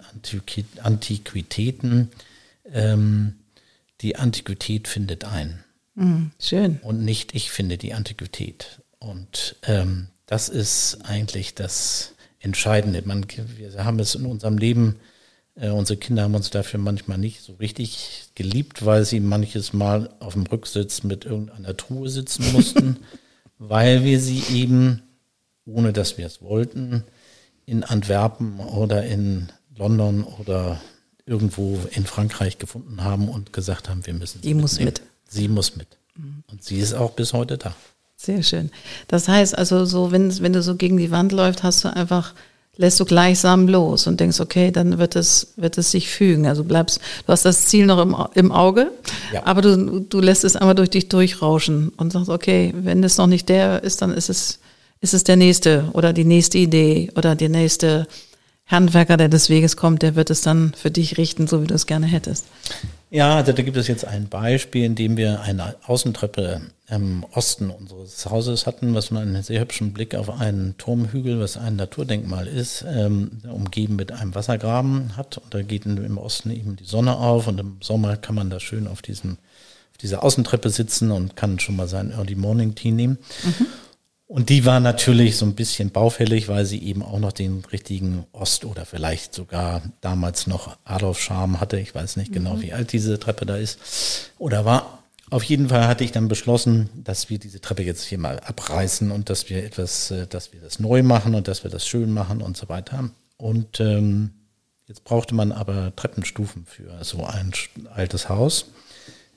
Antiquitäten, 0.82 2.10
ähm, 2.72 3.36
die 4.02 4.18
Antiquität 4.18 4.88
findet 4.88 5.24
ein. 5.24 5.64
Mhm, 5.98 6.32
schön. 6.40 6.80
Und 6.84 7.04
nicht 7.04 7.34
ich 7.36 7.52
finde 7.52 7.78
die 7.78 7.94
Antiquität. 7.94 8.82
Und 9.00 9.56
ähm, 9.64 10.08
das 10.28 10.48
ist 10.48 11.00
eigentlich 11.04 11.56
das 11.56 12.14
Entscheidende. 12.40 13.02
Man, 13.04 13.26
wir 13.58 13.84
haben 13.84 14.00
es 14.00 14.14
in 14.14 14.26
unserem 14.26 14.60
Leben, 14.60 14.98
äh, 15.56 15.70
unsere 15.70 15.98
Kinder 15.98 16.24
haben 16.24 16.36
uns 16.36 16.52
dafür 16.52 16.80
manchmal 16.80 17.18
nicht 17.18 17.42
so 17.42 17.54
richtig 17.54 18.30
geliebt, 18.36 18.86
weil 18.86 19.06
sie 19.06 19.20
manches 19.20 19.74
Mal 19.74 20.14
auf 20.20 20.34
dem 20.34 20.44
Rücksitz 20.44 21.02
mit 21.02 21.26
irgendeiner 21.26 21.76
Truhe 21.76 22.10
sitzen 22.10 22.52
mussten, 22.54 22.98
weil 23.58 24.04
wir 24.04 24.20
sie 24.20 24.44
eben, 24.54 25.02
ohne 25.66 25.94
dass 25.94 26.20
wir 26.20 26.28
es 26.28 26.44
wollten, 26.44 27.04
in 27.66 27.84
Antwerpen 27.84 28.60
oder 28.60 29.04
in 29.04 29.52
London 29.76 30.24
oder 30.24 30.80
irgendwo 31.26 31.80
in 31.92 32.06
Frankreich 32.06 32.60
gefunden 32.60 33.04
haben 33.04 33.28
und 33.30 33.52
gesagt 33.52 33.90
haben, 33.90 34.06
wir 34.06 34.14
müssen 34.14 34.42
sie 34.42 34.48
Die 34.48 34.54
muss 34.54 34.80
mit. 34.80 35.02
Sie 35.28 35.48
muss 35.48 35.76
mit. 35.76 35.88
Und 36.52 36.64
sie 36.64 36.80
ist 36.80 36.94
auch 36.94 37.12
bis 37.12 37.34
heute 37.34 37.58
da. 37.58 37.76
Sehr 38.16 38.42
schön. 38.42 38.72
Das 39.08 39.28
heißt 39.28 39.58
also, 39.58 39.86
so, 39.86 40.12
wenn, 40.12 40.42
wenn 40.42 40.54
du 40.54 40.64
so 40.64 40.76
gegen 40.76 40.98
die 40.98 41.12
Wand 41.12 41.32
läufst, 41.32 41.62
hast 41.62 41.84
du 41.84 41.96
einfach, 41.96 42.34
lässt 42.76 43.00
du 43.00 43.06
gleichsam 43.06 43.68
los 43.68 44.08
und 44.08 44.20
denkst, 44.20 44.40
okay, 44.40 44.72
dann 44.72 44.98
wird 44.98 45.16
es, 45.16 45.54
wird 45.56 45.78
es 45.78 45.92
sich 45.92 46.10
fügen. 46.10 46.48
Also 46.48 46.64
bleibst, 46.64 47.00
du 47.26 47.32
hast 47.32 47.46
das 47.46 47.68
Ziel 47.68 47.86
noch 47.86 48.02
im, 48.02 48.16
im 48.34 48.52
Auge, 48.52 48.92
ja. 49.32 49.46
aber 49.46 49.62
du, 49.62 50.00
du 50.00 50.20
lässt 50.20 50.44
es 50.44 50.56
einmal 50.56 50.74
durch 50.74 50.90
dich 50.90 51.10
durchrauschen 51.10 51.90
und 51.90 52.12
sagst, 52.12 52.30
okay, 52.30 52.74
wenn 52.76 53.04
es 53.04 53.18
noch 53.18 53.28
nicht 53.28 53.50
der 53.50 53.84
ist, 53.84 54.02
dann 54.02 54.12
ist 54.12 54.30
es, 54.30 54.60
ist 55.00 55.14
es 55.14 55.24
der 55.24 55.36
nächste 55.36 55.90
oder 55.94 56.12
die 56.12 56.26
nächste 56.26 56.58
Idee 56.58 57.12
oder 57.16 57.36
der 57.36 57.50
nächste 57.50 58.08
Handwerker, 58.66 59.18
der 59.18 59.30
des 59.30 59.50
Weges 59.50 59.78
kommt, 59.78 60.02
der 60.02 60.16
wird 60.16 60.32
es 60.32 60.42
dann 60.42 60.74
für 60.76 60.90
dich 60.90 61.18
richten, 61.18 61.48
so 61.48 61.62
wie 61.62 61.68
du 61.68 61.76
es 61.76 61.86
gerne 61.86 62.08
hättest. 62.08 62.46
Ja, 63.10 63.38
also 63.38 63.54
da 63.54 63.62
gibt 63.62 63.78
es 63.78 63.88
jetzt 63.88 64.06
ein 64.06 64.28
Beispiel, 64.28 64.84
in 64.84 64.96
dem 64.96 65.16
wir 65.16 65.40
eine 65.42 65.76
Außentreppe 65.86 66.62
im 66.90 67.26
Osten 67.32 67.70
unseres 67.70 68.26
Hauses 68.26 68.66
hatten, 68.66 68.94
was 68.96 69.12
man 69.12 69.24
einen 69.24 69.44
sehr 69.44 69.62
hübschen 69.62 69.94
Blick 69.94 70.14
auf 70.14 70.30
einen 70.30 70.78
Turmhügel, 70.78 71.40
was 71.40 71.58
ein 71.58 71.78
Naturdenkmal 71.78 72.48
ist, 72.48 72.84
ähm, 72.88 73.42
umgeben 73.50 73.96
mit 73.96 74.12
einem 74.12 74.36
Wassergraben 74.36 75.16
hat. 75.16 75.38
Und 75.38 75.54
da 75.54 75.62
geht 75.62 75.86
im 75.86 76.18
Osten 76.18 76.52
eben 76.52 76.76
die 76.76 76.84
Sonne 76.84 77.16
auf 77.18 77.48
und 77.48 77.60
im 77.60 77.78
Sommer 77.82 78.18
kann 78.18 78.36
man 78.36 78.50
da 78.50 78.60
schön 78.60 78.88
auf 78.88 79.02
diesem 79.02 79.38
auf 79.98 80.02
dieser 80.02 80.24
Außentreppe 80.24 80.70
sitzen 80.70 81.10
und 81.10 81.36
kann 81.36 81.58
schon 81.58 81.76
mal 81.76 81.88
sein 81.88 82.12
Early 82.12 82.36
Morning 82.36 82.76
Tea 82.76 82.92
nehmen. 82.92 83.18
Mhm. 83.44 83.66
Und 84.28 84.50
die 84.50 84.66
war 84.66 84.82
natürlich 84.82 85.38
so 85.38 85.46
ein 85.46 85.56
bisschen 85.56 85.92
baufällig, 85.92 86.50
weil 86.50 86.66
sie 86.66 86.84
eben 86.84 87.02
auch 87.02 87.20
noch 87.20 87.32
den 87.32 87.64
richtigen 87.72 88.26
Ost- 88.34 88.66
oder 88.66 88.86
vielleicht 88.86 89.34
sogar 89.34 89.82
damals 90.02 90.48
noch 90.48 90.78
Adolf 90.84 91.20
Scham 91.20 91.62
hatte. 91.62 91.80
Ich 91.80 91.96
weiß 91.96 92.18
nicht 92.18 92.34
genau, 92.34 92.56
mhm. 92.56 92.62
wie 92.62 92.74
alt 92.74 92.92
diese 92.92 93.20
Treppe 93.20 93.46
da 93.46 93.56
ist 93.56 94.32
oder 94.38 94.66
war. 94.66 95.04
Auf 95.30 95.44
jeden 95.44 95.70
Fall 95.70 95.88
hatte 95.88 96.04
ich 96.04 96.12
dann 96.12 96.28
beschlossen, 96.28 96.90
dass 96.94 97.30
wir 97.30 97.38
diese 97.38 97.62
Treppe 97.62 97.84
jetzt 97.84 98.04
hier 98.04 98.18
mal 98.18 98.40
abreißen 98.40 99.12
und 99.12 99.30
dass 99.30 99.50
wir 99.50 99.64
etwas, 99.64 100.12
äh, 100.12 100.28
dass 100.28 100.52
wir 100.54 100.60
das 100.62 100.80
neu 100.80 101.04
machen 101.04 101.36
und 101.36 101.48
dass 101.48 101.64
wir 101.64 101.72
das 101.72 101.88
schön 101.88 102.12
machen 102.12 102.42
und 102.42 102.58
so 102.58 102.68
weiter. 102.70 103.10
Und 103.38 103.80
ähm, 103.80 104.32
Jetzt 104.88 105.04
brauchte 105.04 105.36
man 105.36 105.52
aber 105.52 105.94
Treppenstufen 105.96 106.66
für 106.66 107.04
so 107.04 107.26
ein 107.26 107.52
altes 107.94 108.30
Haus. 108.30 108.68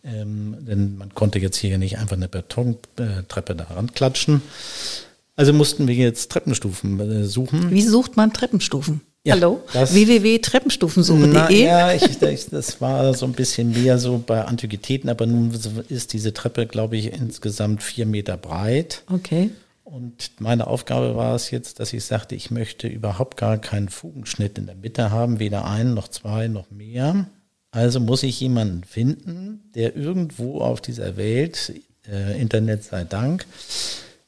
Ähm, 0.03 0.57
denn 0.61 0.97
man 0.97 1.15
konnte 1.15 1.39
jetzt 1.39 1.57
hier 1.57 1.79
nicht 1.79 1.99
einfach 1.99 2.17
eine 2.17 2.29
Betontreppe 2.29 3.55
daran 3.55 3.93
klatschen. 3.93 4.43
Also 5.37 5.53
mussten 5.53 5.89
wir 5.89 5.95
jetzt 5.95 6.31
Treppenstufen 6.31 7.01
äh, 7.01 7.25
suchen. 7.25 7.71
Wie 7.71 7.83
sucht 7.83 8.17
man 8.17 8.33
Treppenstufen? 8.33 9.03
Ja, 9.23 9.35
Hallo? 9.35 9.61
www.treppenstufensuche.de 9.73 11.63
Ja, 11.63 11.93
ich, 11.95 12.19
das 12.49 12.81
war 12.81 13.13
so 13.13 13.27
ein 13.27 13.33
bisschen 13.33 13.73
mehr 13.73 13.99
so 13.99 14.23
bei 14.27 14.45
Antiquitäten, 14.45 15.11
aber 15.11 15.27
nun 15.27 15.53
ist 15.89 16.15
diese 16.15 16.33
Treppe, 16.33 16.67
glaube 16.67 16.97
ich, 16.97 17.13
insgesamt 17.13 17.83
vier 17.83 18.07
Meter 18.07 18.39
breit. 18.39 19.03
Okay. 19.13 19.51
Und 19.85 20.31
meine 20.39 20.69
Aufgabe 20.69 21.17
war 21.17 21.35
es 21.35 21.51
jetzt, 21.51 21.81
dass 21.81 21.93
ich 21.93 22.05
sagte, 22.05 22.35
ich 22.35 22.51
möchte 22.51 22.89
überhaupt 22.89 23.37
gar 23.37 23.59
keinen 23.59 23.91
Fugenschnitt 23.91 24.57
in 24.57 24.67
der 24.67 24.77
Mitte 24.77 25.11
haben, 25.11 25.39
weder 25.39 25.67
einen 25.67 25.93
noch 25.93 26.09
zwei 26.09 26.49
noch 26.49 26.71
mehr. 26.71 27.27
Also 27.71 28.01
muss 28.01 28.23
ich 28.23 28.41
jemanden 28.41 28.85
finden, 28.85 29.71
der 29.75 29.97
irgendwo 29.97 30.61
auf 30.61 30.81
dieser 30.81 31.17
Welt, 31.17 31.73
äh, 32.09 32.41
Internet 32.41 32.83
sei 32.85 33.05
Dank, 33.05 33.47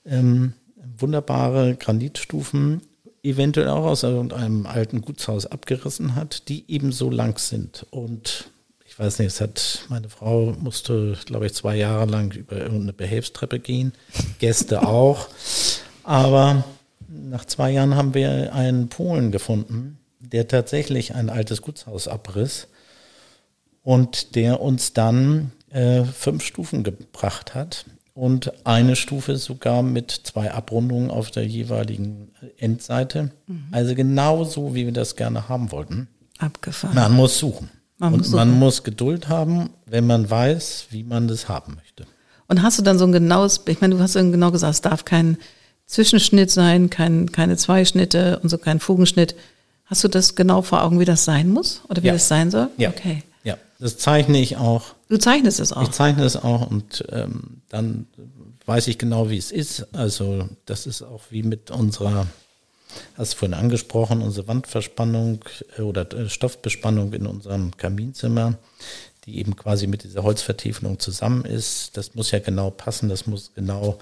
ähm, 0.04 0.52
wunderbare 0.98 1.74
Granitstufen 1.74 2.82
eventuell 3.22 3.68
auch 3.68 3.84
aus 3.84 4.02
irgendeinem 4.02 4.66
alten 4.66 5.00
Gutshaus 5.00 5.46
abgerissen 5.46 6.14
hat, 6.14 6.48
die 6.48 6.64
eben 6.68 6.92
so 6.92 7.10
lang 7.10 7.38
sind. 7.38 7.86
Und 7.90 8.50
ich 8.86 8.98
weiß 8.98 9.18
nicht, 9.18 9.28
es 9.28 9.40
hat, 9.40 9.86
meine 9.88 10.08
Frau 10.08 10.54
musste, 10.58 11.16
glaube 11.24 11.46
ich, 11.46 11.54
zwei 11.54 11.76
Jahre 11.76 12.06
lang 12.06 12.32
über 12.32 12.58
irgendeine 12.58 12.92
Behelfstreppe 12.92 13.58
gehen, 13.58 13.92
Gäste 14.38 14.86
auch. 14.86 15.28
Aber 16.02 16.64
nach 17.08 17.44
zwei 17.44 17.70
Jahren 17.70 17.94
haben 17.94 18.14
wir 18.14 18.52
einen 18.54 18.88
Polen 18.88 19.30
gefunden, 19.30 19.98
der 20.18 20.48
tatsächlich 20.48 21.14
ein 21.14 21.30
altes 21.30 21.62
Gutshaus 21.62 22.08
abriss 22.08 22.68
und 23.82 24.34
der 24.34 24.60
uns 24.60 24.92
dann 24.92 25.52
äh, 25.70 26.04
fünf 26.04 26.44
Stufen 26.44 26.82
gebracht 26.82 27.54
hat 27.54 27.86
und 28.14 28.52
eine 28.66 28.96
Stufe 28.96 29.36
sogar 29.36 29.82
mit 29.82 30.10
zwei 30.10 30.52
Abrundungen 30.52 31.10
auf 31.10 31.30
der 31.30 31.46
jeweiligen 31.46 32.30
Endseite. 32.58 33.30
Mhm. 33.46 33.64
Also 33.70 33.94
genau 33.94 34.44
so, 34.44 34.74
wie 34.74 34.84
wir 34.84 34.92
das 34.92 35.16
gerne 35.16 35.48
haben 35.48 35.72
wollten. 35.72 36.08
Abgefahren. 36.38 36.94
Man 36.94 37.12
muss 37.12 37.38
suchen. 37.38 37.70
Man 37.98 38.14
und 38.14 38.18
muss 38.20 38.30
man 38.30 38.58
muss 38.58 38.82
Geduld 38.82 39.28
haben, 39.28 39.70
wenn 39.86 40.06
man 40.06 40.28
weiß, 40.28 40.88
wie 40.90 41.04
man 41.04 41.28
das 41.28 41.48
haben 41.48 41.76
möchte. 41.76 42.04
Und 42.48 42.62
hast 42.62 42.78
du 42.78 42.82
dann 42.82 42.98
so 42.98 43.06
ein 43.06 43.12
genaues, 43.12 43.62
ich 43.66 43.80
meine, 43.80 43.94
du 43.94 44.02
hast 44.02 44.14
ja 44.14 44.22
genau 44.22 44.50
gesagt, 44.50 44.74
es 44.74 44.80
darf 44.80 45.04
kein 45.04 45.38
Zwischenschnitt 45.86 46.50
sein, 46.50 46.90
kein, 46.90 47.30
keine 47.32 47.56
Zweischnitte 47.56 48.40
und 48.40 48.48
so 48.48 48.58
kein 48.58 48.80
Fugenschnitt. 48.80 49.36
Hast 49.84 50.02
du 50.04 50.08
das 50.08 50.34
genau 50.34 50.62
vor 50.62 50.82
Augen, 50.82 51.00
wie 51.00 51.04
das 51.04 51.24
sein 51.24 51.48
muss 51.48 51.82
oder 51.88 52.02
wie 52.02 52.08
ja. 52.08 52.12
das 52.14 52.28
sein 52.28 52.50
soll? 52.50 52.68
Ja. 52.76 52.90
Okay. 52.90 53.22
Das 53.82 53.98
zeichne 53.98 54.40
ich 54.40 54.58
auch. 54.58 54.94
Du 55.08 55.18
zeichnest 55.18 55.58
es 55.58 55.72
auch. 55.72 55.82
Ich 55.82 55.90
zeichne 55.90 56.22
es 56.22 56.36
auch 56.36 56.70
und 56.70 57.04
ähm, 57.10 57.62
dann 57.68 58.06
weiß 58.64 58.86
ich 58.86 58.96
genau, 58.96 59.28
wie 59.28 59.38
es 59.38 59.50
ist. 59.50 59.92
Also 59.92 60.48
das 60.66 60.86
ist 60.86 61.02
auch 61.02 61.22
wie 61.30 61.42
mit 61.42 61.72
unserer 61.72 62.28
hast 63.16 63.32
du 63.32 63.38
vorhin 63.38 63.58
angesprochen, 63.58 64.22
unsere 64.22 64.46
Wandverspannung 64.46 65.44
äh, 65.78 65.82
oder 65.82 66.08
äh, 66.12 66.28
Stoffbespannung 66.28 67.12
in 67.12 67.26
unserem 67.26 67.76
Kaminzimmer, 67.76 68.56
die 69.24 69.38
eben 69.38 69.56
quasi 69.56 69.88
mit 69.88 70.04
dieser 70.04 70.22
Holzvertiefung 70.22 71.00
zusammen 71.00 71.44
ist. 71.44 71.96
Das 71.96 72.14
muss 72.14 72.30
ja 72.30 72.38
genau 72.38 72.70
passen, 72.70 73.08
das 73.08 73.26
muss 73.26 73.50
genau 73.52 73.98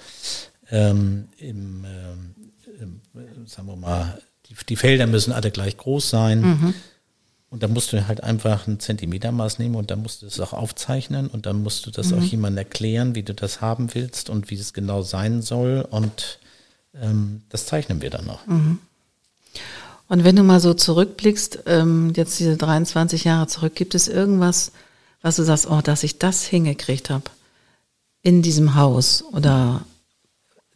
ähm, 0.70 1.28
im, 1.38 1.86
äh, 1.86 2.82
im, 2.82 3.00
sagen 3.46 3.66
wir 3.68 3.76
mal, 3.76 4.20
die, 4.44 4.56
die, 4.68 4.76
Felder 4.76 5.06
müssen 5.06 5.32
alle 5.32 5.50
gleich 5.50 5.78
groß 5.78 6.10
sein. 6.10 6.40
Mhm. 6.42 6.74
Und 7.50 7.64
dann 7.64 7.72
musst 7.72 7.92
du 7.92 8.06
halt 8.06 8.22
einfach 8.22 8.68
ein 8.68 8.78
Zentimetermaß 8.78 9.58
nehmen 9.58 9.74
und 9.74 9.90
dann 9.90 10.02
musst 10.02 10.22
du 10.22 10.26
es 10.26 10.38
auch 10.38 10.52
aufzeichnen 10.52 11.26
und 11.26 11.46
dann 11.46 11.62
musst 11.64 11.84
du 11.84 11.90
das 11.90 12.12
mhm. 12.12 12.18
auch 12.18 12.22
jemandem 12.22 12.58
erklären, 12.58 13.16
wie 13.16 13.24
du 13.24 13.34
das 13.34 13.60
haben 13.60 13.92
willst 13.94 14.30
und 14.30 14.50
wie 14.50 14.54
es 14.54 14.72
genau 14.72 15.02
sein 15.02 15.42
soll. 15.42 15.86
Und 15.90 16.38
ähm, 16.94 17.42
das 17.48 17.66
zeichnen 17.66 18.02
wir 18.02 18.10
dann 18.10 18.24
noch. 18.24 18.46
Mhm. 18.46 18.78
Und 20.06 20.24
wenn 20.24 20.36
du 20.36 20.44
mal 20.44 20.60
so 20.60 20.74
zurückblickst, 20.74 21.64
ähm, 21.66 22.12
jetzt 22.14 22.38
diese 22.38 22.56
23 22.56 23.24
Jahre 23.24 23.48
zurück, 23.48 23.74
gibt 23.74 23.94
es 23.96 24.06
irgendwas, 24.06 24.70
was 25.22 25.36
du 25.36 25.42
sagst, 25.42 25.68
oh, 25.68 25.80
dass 25.82 26.04
ich 26.04 26.18
das 26.18 26.44
hingekriegt 26.44 27.10
habe 27.10 27.24
in 28.22 28.42
diesem 28.42 28.74
Haus 28.74 29.24
oder 29.32 29.84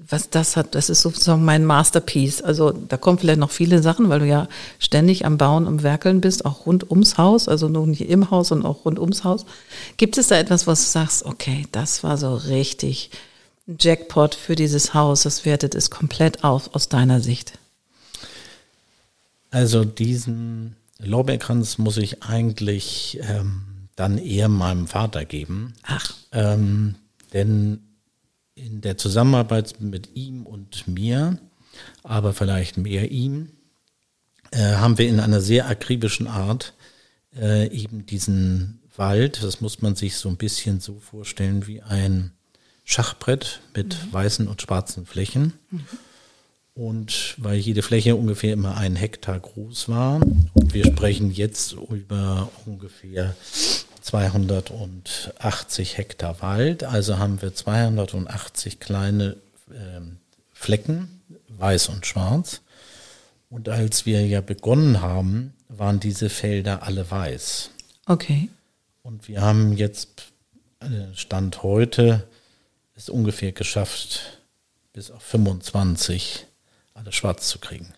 was 0.08 0.28
das 0.30 0.56
hat, 0.56 0.74
das 0.74 0.90
ist 0.90 1.02
sozusagen 1.02 1.44
mein 1.44 1.64
Masterpiece. 1.64 2.42
Also 2.42 2.72
da 2.72 2.96
kommen 2.96 3.18
vielleicht 3.18 3.38
noch 3.38 3.50
viele 3.50 3.82
Sachen, 3.82 4.08
weil 4.08 4.20
du 4.20 4.26
ja 4.26 4.48
ständig 4.78 5.24
am 5.24 5.38
Bauen, 5.38 5.66
am 5.66 5.82
Werkeln 5.82 6.20
bist, 6.20 6.44
auch 6.44 6.66
rund 6.66 6.90
ums 6.90 7.16
Haus, 7.16 7.48
also 7.48 7.68
nur 7.68 7.86
nicht 7.86 8.02
im 8.02 8.30
Haus, 8.30 8.48
sondern 8.48 8.70
auch 8.70 8.84
rund 8.84 8.98
ums 8.98 9.24
Haus. 9.24 9.46
Gibt 9.96 10.18
es 10.18 10.28
da 10.28 10.36
etwas, 10.36 10.66
was 10.66 10.84
du 10.84 10.90
sagst, 10.90 11.24
okay, 11.24 11.66
das 11.72 12.02
war 12.02 12.18
so 12.18 12.34
richtig 12.34 13.10
Jackpot 13.66 14.34
für 14.34 14.56
dieses 14.56 14.92
Haus, 14.92 15.22
das 15.22 15.44
wertet 15.46 15.74
es 15.74 15.90
komplett 15.90 16.44
auf 16.44 16.74
aus 16.74 16.88
deiner 16.88 17.20
Sicht? 17.20 17.58
Also 19.50 19.84
diesen 19.84 20.76
Lorbeerkranz 20.98 21.78
muss 21.78 21.96
ich 21.96 22.22
eigentlich 22.22 23.20
ähm, 23.22 23.62
dann 23.96 24.18
eher 24.18 24.48
meinem 24.48 24.86
Vater 24.86 25.24
geben. 25.24 25.74
Ach. 25.84 26.12
Ähm, 26.32 26.96
denn 27.32 27.80
in 28.54 28.80
der 28.80 28.96
Zusammenarbeit 28.96 29.80
mit 29.80 30.14
ihm 30.14 30.46
und 30.46 30.86
mir, 30.86 31.38
aber 32.02 32.32
vielleicht 32.32 32.76
mehr 32.76 33.10
ihm, 33.10 33.50
äh, 34.50 34.76
haben 34.76 34.98
wir 34.98 35.08
in 35.08 35.20
einer 35.20 35.40
sehr 35.40 35.68
akribischen 35.68 36.26
Art 36.26 36.74
äh, 37.36 37.68
eben 37.68 38.06
diesen 38.06 38.80
Wald, 38.96 39.42
das 39.42 39.60
muss 39.60 39.82
man 39.82 39.96
sich 39.96 40.16
so 40.16 40.28
ein 40.28 40.36
bisschen 40.36 40.80
so 40.80 41.00
vorstellen 41.00 41.66
wie 41.66 41.82
ein 41.82 42.32
Schachbrett 42.84 43.60
mit 43.74 43.96
mhm. 43.96 44.12
weißen 44.12 44.48
und 44.48 44.62
schwarzen 44.62 45.06
Flächen. 45.06 45.54
Mhm. 45.70 45.80
Und 46.74 47.36
weil 47.38 47.58
jede 47.58 47.82
Fläche 47.82 48.16
ungefähr 48.16 48.52
immer 48.52 48.76
ein 48.76 48.96
Hektar 48.96 49.38
groß 49.38 49.88
war, 49.88 50.20
und 50.54 50.74
wir 50.74 50.84
sprechen 50.86 51.30
jetzt 51.30 51.72
über 51.72 52.50
ungefähr 52.66 53.36
280 54.04 55.96
Hektar 55.96 56.42
Wald, 56.42 56.84
also 56.84 57.18
haben 57.18 57.40
wir 57.40 57.54
280 57.54 58.78
kleine 58.78 59.38
äh, 59.70 60.00
Flecken, 60.52 61.22
weiß 61.48 61.88
und 61.88 62.04
schwarz. 62.06 62.60
Und 63.48 63.70
als 63.70 64.04
wir 64.04 64.26
ja 64.26 64.42
begonnen 64.42 65.00
haben, 65.00 65.54
waren 65.68 66.00
diese 66.00 66.28
Felder 66.28 66.82
alle 66.82 67.10
weiß. 67.10 67.70
Okay. 68.06 68.50
Und 69.02 69.26
wir 69.26 69.40
haben 69.40 69.72
jetzt 69.72 70.24
äh, 70.80 71.14
Stand 71.14 71.62
heute 71.62 72.28
es 72.96 73.08
ungefähr 73.08 73.52
geschafft, 73.52 74.38
bis 74.92 75.10
auf 75.10 75.22
25 75.22 76.46
alles 76.92 77.14
schwarz 77.14 77.48
zu 77.48 77.58
kriegen. 77.58 77.94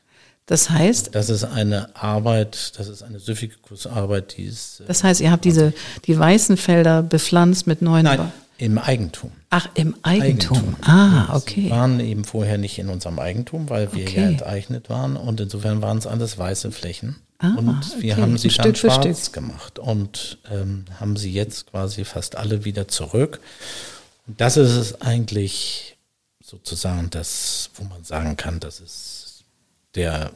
Das 0.47 0.71
heißt? 0.71 1.15
Das 1.15 1.29
ist 1.29 1.43
eine 1.43 1.95
Arbeit, 1.97 2.79
das 2.79 2.87
ist 2.89 3.03
eine 3.03 3.19
Syphikusarbeit, 3.19 4.37
die 4.37 4.45
ist. 4.45 4.81
Äh, 4.81 4.85
das 4.87 5.03
heißt, 5.03 5.21
ihr 5.21 5.33
habt 5.33 5.45
diese, 5.45 5.73
die 6.05 6.17
weißen 6.17 6.57
Felder 6.57 7.03
bepflanzt 7.03 7.67
mit 7.67 7.83
neuen. 7.83 8.05
Nein, 8.05 8.33
im 8.59 8.79
Eigentum. 8.79 9.33
Ach, 9.51 9.69
im 9.75 9.97
Eigentum. 10.03 10.57
Eigentum. 10.57 10.77
Ah, 10.83 11.37
okay. 11.37 11.65
Sie 11.65 11.71
waren 11.71 12.01
eben 12.01 12.25
vorher 12.25 12.59
nicht 12.59 12.79
in 12.79 12.89
unserem 12.89 13.19
Eigentum, 13.19 13.69
weil 13.69 13.93
wir 13.93 14.07
okay. 14.07 14.21
ja 14.21 14.29
enteignet 14.29 14.89
waren 14.89 15.17
und 15.17 15.41
insofern 15.41 15.83
waren 15.83 15.99
es 15.99 16.07
alles 16.07 16.39
weiße 16.39 16.71
Flächen. 16.71 17.17
Ah, 17.39 17.55
und 17.57 18.01
wir 18.01 18.15
okay. 18.15 18.23
haben 18.23 18.39
sie 18.39 18.49
Stück 18.49 18.65
dann 18.65 18.75
schwarz 18.77 19.33
gemacht 19.33 19.79
und 19.79 20.39
ähm, 20.51 20.87
haben 20.99 21.17
sie 21.17 21.33
jetzt 21.33 21.67
quasi 21.67 22.05
fast 22.05 22.37
alle 22.37 22.65
wieder 22.65 22.89
zurück. 22.89 23.41
Und 24.27 24.41
das 24.41 24.57
ist 24.57 24.73
es 24.73 25.03
eigentlich 25.03 25.97
sozusagen 26.43 27.11
das, 27.11 27.71
wo 27.75 27.85
man 27.85 28.05
sagen 28.05 28.37
kann, 28.37 28.59
das 28.61 28.81
ist 28.81 29.16
der, 29.97 30.31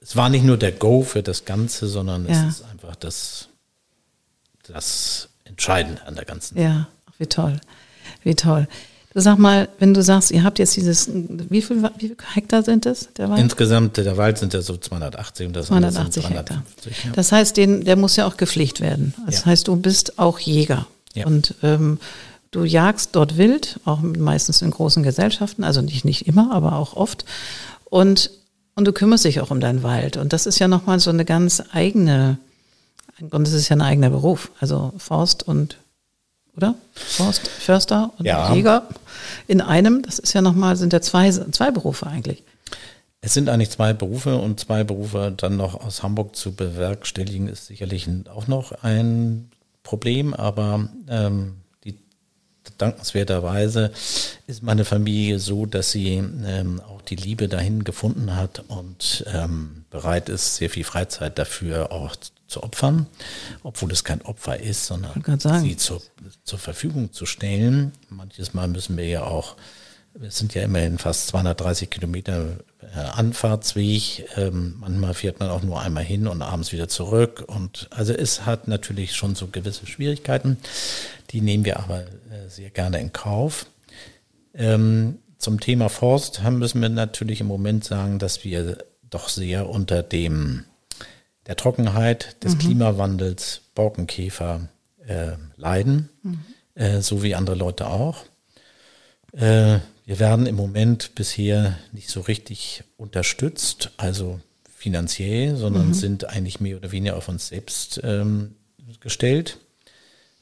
es 0.00 0.16
war 0.16 0.28
nicht 0.28 0.44
nur 0.44 0.56
der 0.56 0.72
Go 0.72 1.02
für 1.02 1.22
das 1.22 1.44
Ganze, 1.44 1.86
sondern 1.86 2.26
ja. 2.26 2.32
es 2.32 2.56
ist 2.56 2.64
einfach 2.64 2.96
das, 2.96 3.48
das 4.66 5.28
Entscheidende 5.44 6.06
an 6.06 6.14
der 6.14 6.24
ganzen. 6.24 6.60
Ja, 6.60 6.88
wie 7.18 7.26
toll, 7.26 7.60
wie 8.22 8.34
toll. 8.34 8.68
Du 9.12 9.20
sag 9.20 9.38
mal, 9.38 9.68
wenn 9.78 9.94
du 9.94 10.02
sagst, 10.02 10.32
ihr 10.32 10.42
habt 10.42 10.58
jetzt 10.58 10.76
dieses, 10.76 11.08
wie 11.08 11.62
viel, 11.62 11.88
wie 11.98 12.08
viel 12.08 12.16
Hektar 12.34 12.64
sind 12.64 12.84
das? 12.84 13.10
Der 13.16 13.30
Wald? 13.30 13.40
Insgesamt, 13.40 13.96
der 13.96 14.16
Wald 14.16 14.38
sind 14.38 14.52
ja 14.54 14.60
so 14.60 14.76
280 14.76 15.46
und 15.46 15.52
das 15.54 15.66
280 15.66 16.30
Hektar. 16.30 16.64
Ja. 16.84 16.92
Das 17.14 17.30
heißt, 17.30 17.56
den, 17.56 17.84
der 17.84 17.94
muss 17.94 18.16
ja 18.16 18.26
auch 18.26 18.36
gepflegt 18.36 18.80
werden. 18.80 19.14
Das 19.26 19.40
ja. 19.40 19.46
heißt, 19.46 19.68
du 19.68 19.76
bist 19.76 20.18
auch 20.18 20.40
Jäger. 20.40 20.88
Ja. 21.14 21.26
Und 21.26 21.54
ähm, 21.62 22.00
Du 22.54 22.62
jagst 22.62 23.16
dort 23.16 23.36
wild, 23.36 23.80
auch 23.84 24.00
meistens 24.00 24.62
in 24.62 24.70
großen 24.70 25.02
Gesellschaften, 25.02 25.64
also 25.64 25.82
nicht, 25.82 26.04
nicht 26.04 26.28
immer, 26.28 26.52
aber 26.52 26.76
auch 26.76 26.94
oft. 26.94 27.24
Und, 27.86 28.30
und 28.74 28.84
du 28.86 28.92
kümmerst 28.92 29.24
dich 29.24 29.40
auch 29.40 29.50
um 29.50 29.60
deinen 29.60 29.82
Wald. 29.82 30.16
Und 30.16 30.32
das 30.32 30.46
ist 30.46 30.58
ja 30.58 30.68
nochmal 30.68 31.00
so 31.00 31.10
eine 31.10 31.24
ganz 31.24 31.62
eigene, 31.72 32.38
im 33.18 33.30
Grunde 33.30 33.48
ist 33.50 33.56
es 33.56 33.68
ja 33.68 33.76
ein 33.76 33.82
eigener 33.82 34.10
Beruf. 34.10 34.50
Also 34.60 34.92
Forst 34.98 35.46
und, 35.46 35.78
oder? 36.56 36.74
Forst, 36.94 37.46
Förster 37.46 38.12
und 38.18 38.26
ja. 38.26 38.52
Jäger 38.54 38.88
in 39.46 39.60
einem. 39.60 40.02
Das 40.02 40.18
ist 40.18 40.32
ja 40.32 40.42
nochmal, 40.42 40.76
sind 40.76 40.92
ja 40.92 41.00
zwei, 41.00 41.30
zwei 41.30 41.70
Berufe 41.70 42.06
eigentlich. 42.06 42.42
Es 43.20 43.32
sind 43.32 43.48
eigentlich 43.48 43.70
zwei 43.70 43.94
Berufe 43.94 44.36
und 44.36 44.60
zwei 44.60 44.84
Berufe 44.84 45.32
dann 45.34 45.56
noch 45.56 45.80
aus 45.80 46.02
Hamburg 46.02 46.36
zu 46.36 46.54
bewerkstelligen, 46.54 47.48
ist 47.48 47.66
sicherlich 47.66 48.06
auch 48.28 48.48
noch 48.48 48.72
ein 48.82 49.50
Problem, 49.82 50.34
aber 50.34 50.88
ähm, 51.08 51.54
dankenswerterweise 52.78 53.92
ist 54.46 54.62
meine 54.62 54.84
Familie 54.84 55.38
so, 55.38 55.66
dass 55.66 55.90
sie 55.90 56.14
ähm, 56.14 56.80
auch 56.80 57.02
die 57.02 57.16
Liebe 57.16 57.48
dahin 57.48 57.84
gefunden 57.84 58.36
hat 58.36 58.64
und 58.68 59.24
ähm, 59.32 59.84
bereit 59.90 60.28
ist, 60.28 60.56
sehr 60.56 60.70
viel 60.70 60.84
Freizeit 60.84 61.38
dafür 61.38 61.92
auch 61.92 62.16
zu 62.46 62.62
opfern, 62.62 63.06
obwohl 63.62 63.90
es 63.90 64.04
kein 64.04 64.22
Opfer 64.22 64.60
ist, 64.60 64.86
sondern 64.86 65.12
sie 65.60 65.76
zur, 65.76 66.02
zur 66.44 66.58
Verfügung 66.58 67.12
zu 67.12 67.26
stellen. 67.26 67.92
Manches 68.10 68.54
Mal 68.54 68.68
müssen 68.68 68.96
wir 68.96 69.06
ja 69.06 69.22
auch 69.24 69.56
es 70.22 70.38
sind 70.38 70.54
ja 70.54 70.62
immerhin 70.62 70.98
fast 70.98 71.28
230 71.28 71.90
Kilometer 71.90 72.58
äh, 72.80 72.98
Anfahrtsweg. 72.98 74.28
Ähm, 74.36 74.76
manchmal 74.78 75.14
fährt 75.14 75.40
man 75.40 75.50
auch 75.50 75.62
nur 75.62 75.80
einmal 75.80 76.04
hin 76.04 76.28
und 76.28 76.40
abends 76.40 76.72
wieder 76.72 76.88
zurück. 76.88 77.42
Und 77.46 77.88
also 77.90 78.12
es 78.12 78.46
hat 78.46 78.68
natürlich 78.68 79.16
schon 79.16 79.34
so 79.34 79.48
gewisse 79.48 79.86
Schwierigkeiten. 79.86 80.58
Die 81.30 81.40
nehmen 81.40 81.64
wir 81.64 81.80
aber 81.80 82.04
sehr 82.48 82.70
gerne 82.70 83.00
in 83.00 83.12
Kauf. 83.12 83.66
Ähm, 84.54 85.18
zum 85.38 85.60
Thema 85.60 85.88
Forst 85.88 86.42
müssen 86.42 86.80
wir 86.80 86.88
natürlich 86.88 87.40
im 87.40 87.46
Moment 87.46 87.84
sagen, 87.84 88.18
dass 88.18 88.44
wir 88.44 88.78
doch 89.10 89.28
sehr 89.28 89.68
unter 89.68 90.02
dem 90.02 90.64
der 91.46 91.56
Trockenheit, 91.56 92.42
des 92.42 92.54
mhm. 92.54 92.58
Klimawandels, 92.58 93.60
Borkenkäfer 93.74 94.68
äh, 95.06 95.32
leiden, 95.56 96.08
mhm. 96.22 96.40
äh, 96.74 97.00
so 97.02 97.22
wie 97.22 97.34
andere 97.34 97.56
Leute 97.56 97.88
auch. 97.88 98.24
Äh, 99.32 99.80
wir 100.06 100.18
werden 100.18 100.46
im 100.46 100.54
Moment 100.54 101.14
bisher 101.14 101.78
nicht 101.92 102.08
so 102.08 102.20
richtig 102.20 102.84
unterstützt, 102.96 103.90
also 103.96 104.40
finanziell, 104.76 105.56
sondern 105.56 105.88
mhm. 105.88 105.94
sind 105.94 106.24
eigentlich 106.28 106.60
mehr 106.60 106.76
oder 106.76 106.92
weniger 106.92 107.16
auf 107.16 107.28
uns 107.28 107.48
selbst 107.48 108.00
ähm, 108.04 108.54
gestellt. 109.00 109.58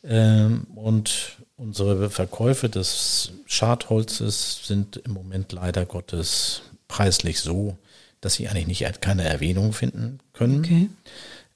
Ähm, 0.04 0.66
und 0.74 1.36
unsere 1.62 2.10
Verkäufe 2.10 2.68
des 2.68 3.32
Schadholzes 3.46 4.66
sind 4.66 4.96
im 4.96 5.12
Moment 5.12 5.52
leider 5.52 5.86
Gottes 5.86 6.62
preislich 6.88 7.40
so, 7.40 7.78
dass 8.20 8.34
sie 8.34 8.48
eigentlich 8.48 8.66
nicht 8.66 9.00
keine 9.00 9.24
Erwähnung 9.24 9.72
finden 9.72 10.18
können. 10.32 10.58
Okay. 10.58 10.90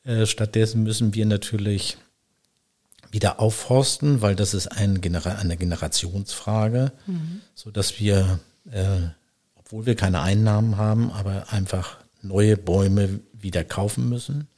Äh, 0.04 0.26
stattdessen 0.26 0.84
müssen 0.84 1.14
wir 1.14 1.26
natürlich 1.26 1.98
wieder 3.10 3.40
aufforsten, 3.40 4.22
weil 4.22 4.36
das 4.36 4.54
ist 4.54 4.68
ein 4.68 5.00
Genera 5.00 5.32
eine 5.32 5.56
Generationsfrage, 5.56 6.92
mhm. 7.06 7.40
so 7.54 7.70
dass 7.70 7.98
wir, 7.98 8.38
äh, 8.70 9.00
obwohl 9.56 9.86
wir 9.86 9.96
keine 9.96 10.20
Einnahmen 10.20 10.76
haben, 10.76 11.10
aber 11.10 11.52
einfach 11.52 11.98
neue 12.22 12.56
Bäume 12.56 13.20
wieder 13.32 13.64
kaufen 13.64 14.08
müssen. 14.08 14.48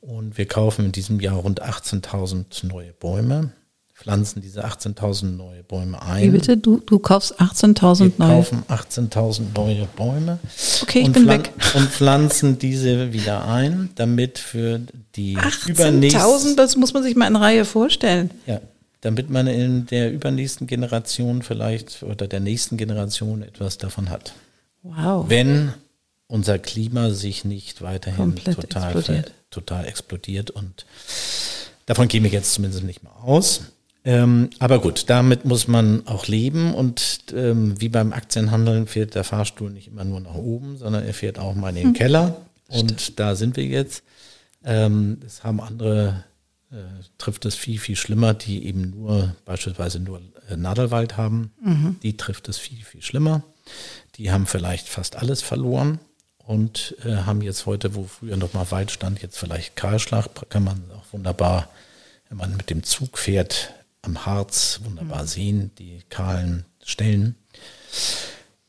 Und 0.00 0.36
wir 0.36 0.46
kaufen 0.46 0.86
in 0.86 0.92
diesem 0.92 1.20
Jahr 1.20 1.36
rund 1.36 1.62
18.000 1.62 2.66
neue 2.66 2.92
Bäume 2.92 3.52
pflanzen 3.94 4.42
diese 4.42 4.64
18.000 4.64 5.36
neue 5.36 5.62
Bäume 5.62 6.02
ein. 6.02 6.24
Wie 6.24 6.30
bitte? 6.30 6.56
Du, 6.56 6.78
du 6.78 6.98
kaufst 6.98 7.40
18.000 7.40 8.12
neue? 8.18 8.28
Wir 8.28 8.36
kaufen 8.36 8.64
18.000 8.68 9.42
neue 9.54 9.86
Bäume. 9.96 10.40
Okay, 10.82 11.00
ich 11.00 11.12
bin 11.12 11.28
weg. 11.28 11.52
Und 11.74 11.88
pflanzen 11.88 12.58
diese 12.58 13.12
wieder 13.12 13.46
ein, 13.46 13.90
damit 13.94 14.38
für 14.38 14.80
die 15.14 15.38
18.000, 15.38 16.56
das 16.56 16.76
muss 16.76 16.92
man 16.92 17.02
sich 17.04 17.14
mal 17.14 17.28
in 17.28 17.36
Reihe 17.36 17.64
vorstellen. 17.64 18.30
Ja, 18.46 18.60
damit 19.00 19.30
man 19.30 19.46
in 19.46 19.86
der 19.86 20.12
übernächsten 20.12 20.66
Generation 20.66 21.42
vielleicht 21.42 22.02
oder 22.02 22.26
der 22.26 22.40
nächsten 22.40 22.76
Generation 22.76 23.42
etwas 23.42 23.78
davon 23.78 24.10
hat. 24.10 24.34
Wow. 24.82 25.26
Wenn 25.28 25.72
unser 26.26 26.58
Klima 26.58 27.10
sich 27.10 27.44
nicht 27.44 27.80
weiterhin 27.80 28.34
total 28.34 28.96
explodiert. 28.96 29.32
total 29.50 29.86
explodiert 29.86 30.50
und 30.50 30.84
davon 31.86 32.08
gehen 32.08 32.24
wir 32.24 32.30
jetzt 32.30 32.54
zumindest 32.54 32.82
nicht 32.82 33.02
mehr 33.02 33.14
aus. 33.22 33.73
Ähm, 34.06 34.50
aber 34.58 34.80
gut, 34.80 35.08
damit 35.08 35.46
muss 35.46 35.66
man 35.66 36.06
auch 36.06 36.26
leben 36.26 36.74
und 36.74 37.24
ähm, 37.34 37.80
wie 37.80 37.88
beim 37.88 38.12
Aktienhandeln 38.12 38.86
fährt 38.86 39.14
der 39.14 39.24
Fahrstuhl 39.24 39.70
nicht 39.70 39.88
immer 39.88 40.04
nur 40.04 40.20
nach 40.20 40.34
oben, 40.34 40.76
sondern 40.76 41.04
er 41.04 41.14
fährt 41.14 41.38
auch 41.38 41.54
mal 41.54 41.70
in 41.70 41.76
den 41.76 41.84
hm. 41.86 41.92
Keller 41.94 42.36
und 42.68 43.00
Stimmt. 43.00 43.20
da 43.20 43.34
sind 43.34 43.56
wir 43.56 43.64
jetzt. 43.64 44.02
Ähm, 44.62 45.20
es 45.24 45.42
haben 45.42 45.60
andere, 45.60 46.24
äh, 46.70 46.76
trifft 47.16 47.46
es 47.46 47.54
viel, 47.54 47.78
viel 47.78 47.96
schlimmer, 47.96 48.34
die 48.34 48.66
eben 48.66 48.90
nur 48.90 49.34
beispielsweise 49.46 50.00
nur 50.00 50.20
äh, 50.50 50.56
Nadelwald 50.56 51.16
haben. 51.16 51.52
Mhm. 51.62 51.96
Die 52.02 52.16
trifft 52.16 52.48
es 52.48 52.58
viel, 52.58 52.82
viel 52.84 53.02
schlimmer. 53.02 53.42
Die 54.16 54.30
haben 54.30 54.46
vielleicht 54.46 54.88
fast 54.88 55.16
alles 55.16 55.40
verloren 55.40 55.98
und 56.38 56.94
äh, 57.04 57.16
haben 57.16 57.40
jetzt 57.40 57.64
heute, 57.66 57.94
wo 57.94 58.04
früher 58.04 58.36
noch 58.36 58.52
mal 58.52 58.70
Wald 58.70 58.90
stand, 58.90 59.22
jetzt 59.22 59.38
vielleicht 59.38 59.76
Kahlschlag, 59.76 60.28
kann 60.50 60.64
man 60.64 60.82
auch 60.94 61.12
wunderbar, 61.12 61.70
wenn 62.28 62.38
man 62.38 62.56
mit 62.56 62.70
dem 62.70 62.82
Zug 62.82 63.18
fährt, 63.18 63.72
am 64.04 64.26
Harz 64.26 64.80
wunderbar 64.84 65.22
mhm. 65.22 65.26
sehen, 65.26 65.70
die 65.78 66.02
kahlen 66.08 66.64
Stellen. 66.82 67.34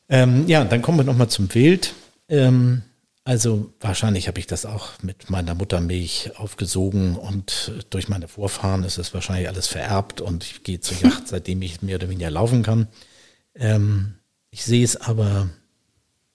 Ähm, 0.09 0.47
ja, 0.47 0.63
dann 0.63 0.81
kommen 0.81 0.99
wir 0.99 1.03
nochmal 1.03 1.29
zum 1.29 1.53
Wild. 1.53 1.93
Ähm, 2.29 2.83
also 3.23 3.73
wahrscheinlich 3.79 4.27
habe 4.27 4.39
ich 4.39 4.45
das 4.45 4.67
auch 4.67 5.01
mit 5.01 5.31
meiner 5.31 5.55
Muttermilch 5.55 6.31
aufgesogen 6.37 7.15
und 7.15 7.71
durch 7.89 8.07
meine 8.07 8.27
Vorfahren 8.27 8.83
ist 8.83 8.99
es 8.99 9.15
wahrscheinlich 9.15 9.47
alles 9.47 9.65
vererbt 9.65 10.21
und 10.21 10.43
ich 10.43 10.63
gehe 10.63 10.79
zur 10.79 10.97
Yacht, 11.01 11.27
seitdem 11.27 11.61
ich 11.63 11.81
mehr 11.81 11.95
oder 11.95 12.09
weniger 12.09 12.29
laufen 12.29 12.61
kann. 12.61 12.87
Ähm, 13.55 14.15
ich 14.51 14.63
sehe 14.63 14.83
es 14.83 14.95
aber 14.95 15.49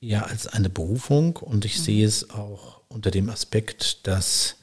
eher 0.00 0.26
als 0.26 0.48
eine 0.48 0.68
Berufung 0.68 1.36
und 1.36 1.64
ich 1.64 1.78
mhm. 1.78 1.82
sehe 1.82 2.06
es 2.06 2.30
auch 2.30 2.80
unter 2.88 3.12
dem 3.12 3.30
Aspekt, 3.30 4.06
dass 4.08 4.56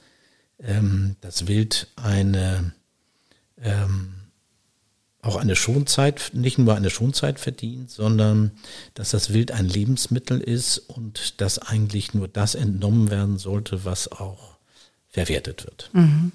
ähm, 0.60 1.16
das 1.22 1.48
Wild 1.48 1.88
eine 1.96 2.74
ähm, 3.62 4.17
auch 5.22 5.36
eine 5.36 5.56
Schonzeit, 5.56 6.32
nicht 6.34 6.58
nur 6.58 6.76
eine 6.76 6.90
Schonzeit 6.90 7.40
verdient, 7.40 7.90
sondern 7.90 8.52
dass 8.94 9.10
das 9.10 9.34
Wild 9.34 9.52
ein 9.52 9.68
Lebensmittel 9.68 10.40
ist 10.40 10.78
und 10.78 11.42
dass 11.42 11.60
eigentlich 11.60 12.14
nur 12.14 12.28
das 12.28 12.56
entnommen 12.56 13.10
werden 13.10 13.38
sollte, 13.38 13.84
was 13.84 14.12
auch 14.12 14.58
verwertet 15.10 15.66
wird. 15.66 15.90
Mhm. 15.94 16.32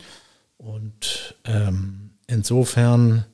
Und 0.58 1.36
ähm, 1.44 2.10
insofern 2.26 3.24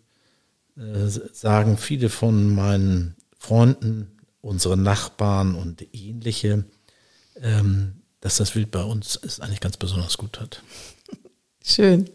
äh, 0.76 1.08
sagen 1.32 1.78
viele 1.78 2.08
von 2.08 2.54
meinen 2.54 3.16
Freunden, 3.38 4.12
unsere 4.40 4.76
Nachbarn 4.76 5.54
und 5.54 5.86
ähnliche, 5.92 6.64
ähm, 7.40 8.02
dass 8.20 8.36
das 8.36 8.54
Wild 8.54 8.70
bei 8.70 8.82
uns 8.82 9.18
es 9.22 9.40
eigentlich 9.40 9.60
ganz 9.60 9.76
besonders 9.76 10.18
gut 10.18 10.40
hat. 10.40 10.62
Schön, 11.70 12.08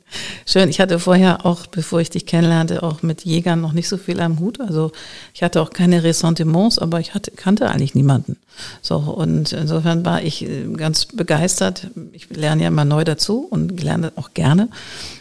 schön. 0.47 0.67
Ich 0.69 0.79
hatte 0.79 0.97
vorher 0.97 1.45
auch, 1.45 1.67
bevor 1.67 2.01
ich 2.01 2.09
dich 2.09 2.25
kennenlernte, 2.25 2.81
auch 2.81 3.03
mit 3.03 3.23
Jägern 3.23 3.61
noch 3.61 3.73
nicht 3.73 3.87
so 3.87 3.97
viel 3.97 4.19
am 4.19 4.39
Hut. 4.39 4.59
Also 4.59 4.91
ich 5.31 5.43
hatte 5.43 5.61
auch 5.61 5.69
keine 5.69 6.03
Ressentiments, 6.03 6.79
aber 6.79 6.99
ich 6.99 7.13
hatte, 7.13 7.29
kannte 7.29 7.69
eigentlich 7.69 7.93
niemanden. 7.93 8.37
So 8.81 8.97
und 8.97 9.53
insofern 9.53 10.03
war 10.05 10.23
ich 10.23 10.41
äh, 10.41 10.65
ganz 10.73 11.05
begeistert. 11.05 11.91
Ich 12.13 12.31
lerne 12.31 12.63
ja 12.63 12.69
immer 12.69 12.83
neu 12.83 13.03
dazu 13.03 13.45
und 13.47 13.79
lerne 13.79 14.11
auch 14.15 14.33
gerne 14.33 14.69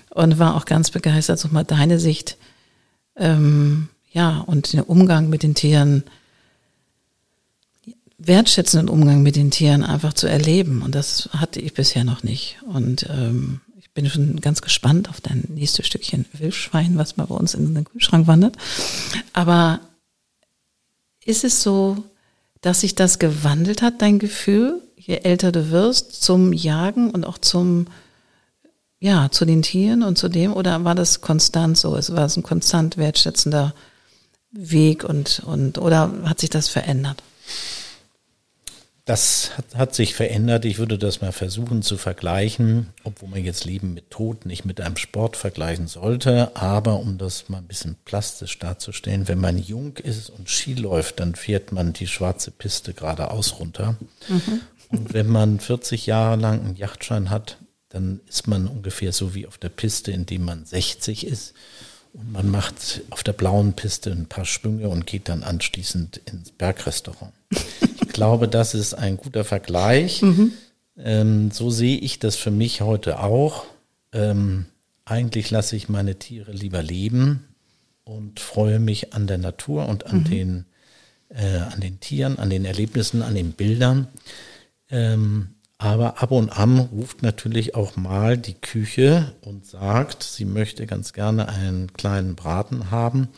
und 0.09 0.39
war 0.39 0.57
auch 0.57 0.65
ganz 0.65 0.91
begeistert, 0.91 1.39
so 1.39 1.49
mal 1.49 1.65
deine 1.65 2.01
Sicht, 2.01 2.39
ähm, 3.17 3.89
ja 4.13 4.39
und 4.47 4.73
den 4.73 4.81
Umgang 4.81 5.29
mit 5.29 5.43
den 5.43 5.55
Tieren 5.55 6.05
wertschätzenden 8.17 8.89
Umgang 8.89 9.23
mit 9.23 9.37
den 9.37 9.51
Tieren 9.51 9.85
einfach 9.85 10.15
zu 10.15 10.27
erleben. 10.27 10.81
Und 10.81 10.95
das 10.95 11.29
hatte 11.37 11.61
ich 11.61 11.75
bisher 11.75 12.05
noch 12.05 12.23
nicht. 12.23 12.57
Und 12.73 13.07
ähm, 13.11 13.61
bin 13.95 14.09
schon 14.09 14.41
ganz 14.41 14.63
gespannt 14.63 15.09
auf 15.09 15.21
dein 15.21 15.45
nächstes 15.49 15.87
Stückchen 15.87 16.25
Wildschwein, 16.33 16.97
was 16.97 17.17
mal 17.17 17.27
bei 17.27 17.35
uns 17.35 17.55
in 17.55 17.75
den 17.75 17.85
Kühlschrank 17.85 18.27
wandert. 18.27 18.57
Aber 19.33 19.81
ist 21.25 21.45
es 21.45 21.63
so, 21.63 22.05
dass 22.61 22.81
sich 22.81 22.95
das 22.95 23.19
gewandelt 23.19 23.83
hat, 23.83 24.01
dein 24.01 24.19
Gefühl, 24.19 24.81
je 24.97 25.17
älter 25.17 25.53
du 25.53 25.71
wirst, 25.71 26.23
zum 26.23 26.53
Jagen 26.53 27.11
und 27.11 27.27
auch 27.27 27.39
zum, 27.39 27.87
ja, 28.99 29.31
zu 29.31 29.45
den 29.45 29.63
Tieren 29.63 30.03
und 30.03 30.17
zu 30.17 30.29
dem? 30.29 30.53
Oder 30.55 30.85
war 30.85 30.95
das 30.95 31.21
konstant 31.21 31.77
so? 31.77 31.97
Es 31.97 32.15
war 32.15 32.27
es 32.27 32.37
ein 32.37 32.43
konstant 32.43 32.97
wertschätzender 32.97 33.75
Weg 34.53 35.05
und, 35.05 35.43
und, 35.45 35.79
oder 35.79 36.13
hat 36.25 36.41
sich 36.41 36.51
das 36.51 36.69
verändert? 36.69 37.23
Das 39.05 39.57
hat, 39.57 39.75
hat, 39.75 39.95
sich 39.97 40.15
verändert. 40.15 40.65
Ich 40.65 40.79
würde 40.79 40.97
das 40.97 41.21
mal 41.21 41.33
versuchen 41.33 41.83
zu 41.83 41.97
vergleichen, 41.97 42.91
obwohl 43.03 43.31
man 43.31 43.45
jetzt 43.45 43.65
Leben 43.65 43.95
mit 43.95 44.11
Tod 44.11 44.47
nicht 44.47 44.65
mit 44.65 44.81
einem 44.81 44.97
Sport 44.97 45.37
vergleichen 45.37 45.89
sollte. 45.89 46.55
Aber 46.55 47.01
um 47.01 47.19
das 47.19 47.49
mal 47.49 47.59
ein 47.59 47.67
bisschen 47.67 47.97
plastisch 48.05 48.61
darzustellen, 48.61 49.27
wenn 49.27 49.41
man 49.41 49.59
jung 49.59 49.97
ist 49.97 50.31
und 50.31 50.49
Ski 50.49 50.75
läuft, 50.75 51.19
dann 51.19 51.35
fährt 51.35 51.73
man 51.73 51.93
die 51.93 52.07
schwarze 52.07 52.53
Piste 52.53 52.95
geradeaus 52.95 53.59
runter. 53.59 53.97
Mhm. 54.29 54.61
Und 54.91 55.13
wenn 55.13 55.27
man 55.27 55.59
40 55.59 56.07
Jahre 56.07 56.37
lang 56.37 56.61
einen 56.61 56.77
Yachtschein 56.77 57.31
hat, 57.31 57.59
dann 57.89 58.21
ist 58.29 58.47
man 58.47 58.69
ungefähr 58.69 59.13
so 59.13 59.35
wie 59.35 59.49
auf 59.49 59.59
der 59.59 59.69
Piste, 59.69 60.13
in 60.13 60.27
dem 60.27 60.45
man 60.45 60.65
60 60.65 61.27
ist. 61.27 61.55
Und 62.13 62.31
man 62.31 62.49
macht 62.49 63.01
auf 63.11 63.25
der 63.25 63.33
blauen 63.33 63.73
Piste 63.73 64.13
ein 64.13 64.27
paar 64.27 64.45
Schwünge 64.45 64.89
und 64.89 65.07
geht 65.07 65.29
dann 65.29 65.43
anschließend 65.43 66.19
ins 66.19 66.53
Bergrestaurant. 66.53 67.33
glaube, 68.23 68.47
das 68.47 68.75
ist 68.75 68.95
ein 68.95 69.17
guter 69.17 69.43
Vergleich. 69.43 70.23
Mhm. 70.23 70.53
Ähm, 70.97 71.51
so 71.51 71.71
sehe 71.71 71.99
ich 71.99 72.21
das 72.21 72.37
für 72.37 72.53
mich 72.53 72.81
heute 72.81 73.19
auch. 73.19 73.65
Ähm, 74.13 74.67
eigentlich 75.05 75.51
lasse 75.51 75.75
ich 75.75 75.89
meine 75.89 76.15
Tiere 76.21 76.53
lieber 76.53 76.85
leben 76.85 77.49
und 78.05 78.39
freue 78.39 78.79
mich 78.79 79.13
an 79.13 79.27
der 79.27 79.39
Natur 79.39 79.89
und 79.89 80.07
an, 80.07 80.19
mhm. 80.19 80.25
den, 80.25 80.65
äh, 81.31 81.59
an 81.73 81.81
den 81.81 81.99
Tieren, 81.99 82.39
an 82.39 82.49
den 82.49 82.65
Erlebnissen, 82.65 83.23
an 83.23 83.35
den 83.35 83.55
Bildern. 83.55 84.07
Ähm, 84.89 85.57
aber 85.79 86.23
ab 86.23 86.31
und 86.31 86.51
an 86.51 86.79
ruft 86.79 87.25
natürlich 87.25 87.75
auch 87.75 87.97
mal 87.97 88.39
die 88.39 88.55
Küche 88.55 89.33
und 89.41 89.67
sagt, 89.67 90.23
sie 90.23 90.45
möchte 90.45 90.87
ganz 90.87 91.13
gerne 91.13 91.49
einen 91.49 91.93
kleinen 91.93 92.37
Braten 92.37 92.93
haben. 92.93 93.31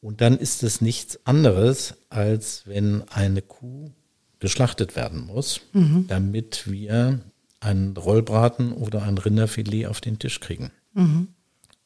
Und 0.00 0.20
dann 0.20 0.38
ist 0.38 0.62
es 0.62 0.80
nichts 0.80 1.18
anderes, 1.26 1.94
als 2.08 2.62
wenn 2.66 3.02
eine 3.08 3.42
Kuh 3.42 3.90
geschlachtet 4.38 4.96
werden 4.96 5.26
muss, 5.26 5.60
mhm. 5.72 6.06
damit 6.08 6.70
wir 6.70 7.20
einen 7.60 7.96
Rollbraten 7.96 8.72
oder 8.72 9.02
ein 9.02 9.18
Rinderfilet 9.18 9.86
auf 9.86 10.00
den 10.00 10.18
Tisch 10.18 10.40
kriegen. 10.40 10.70
Mhm. 10.94 11.28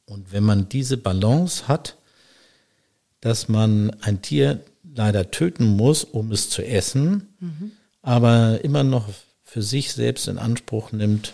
Und 0.06 0.32
wenn 0.32 0.44
man 0.44 0.68
diese 0.68 0.96
Balance 0.96 1.66
hat, 1.66 1.96
dass 3.20 3.48
man 3.48 3.90
ein 4.02 4.22
Tier 4.22 4.60
leider 4.94 5.30
töten 5.30 5.64
muss, 5.64 6.04
um 6.04 6.30
es 6.30 6.50
zu 6.50 6.64
essen, 6.64 7.34
mhm. 7.40 7.72
aber 8.02 8.62
immer 8.62 8.84
noch 8.84 9.08
für 9.42 9.62
sich 9.62 9.92
selbst 9.92 10.28
in 10.28 10.38
Anspruch 10.38 10.92
nimmt, 10.92 11.32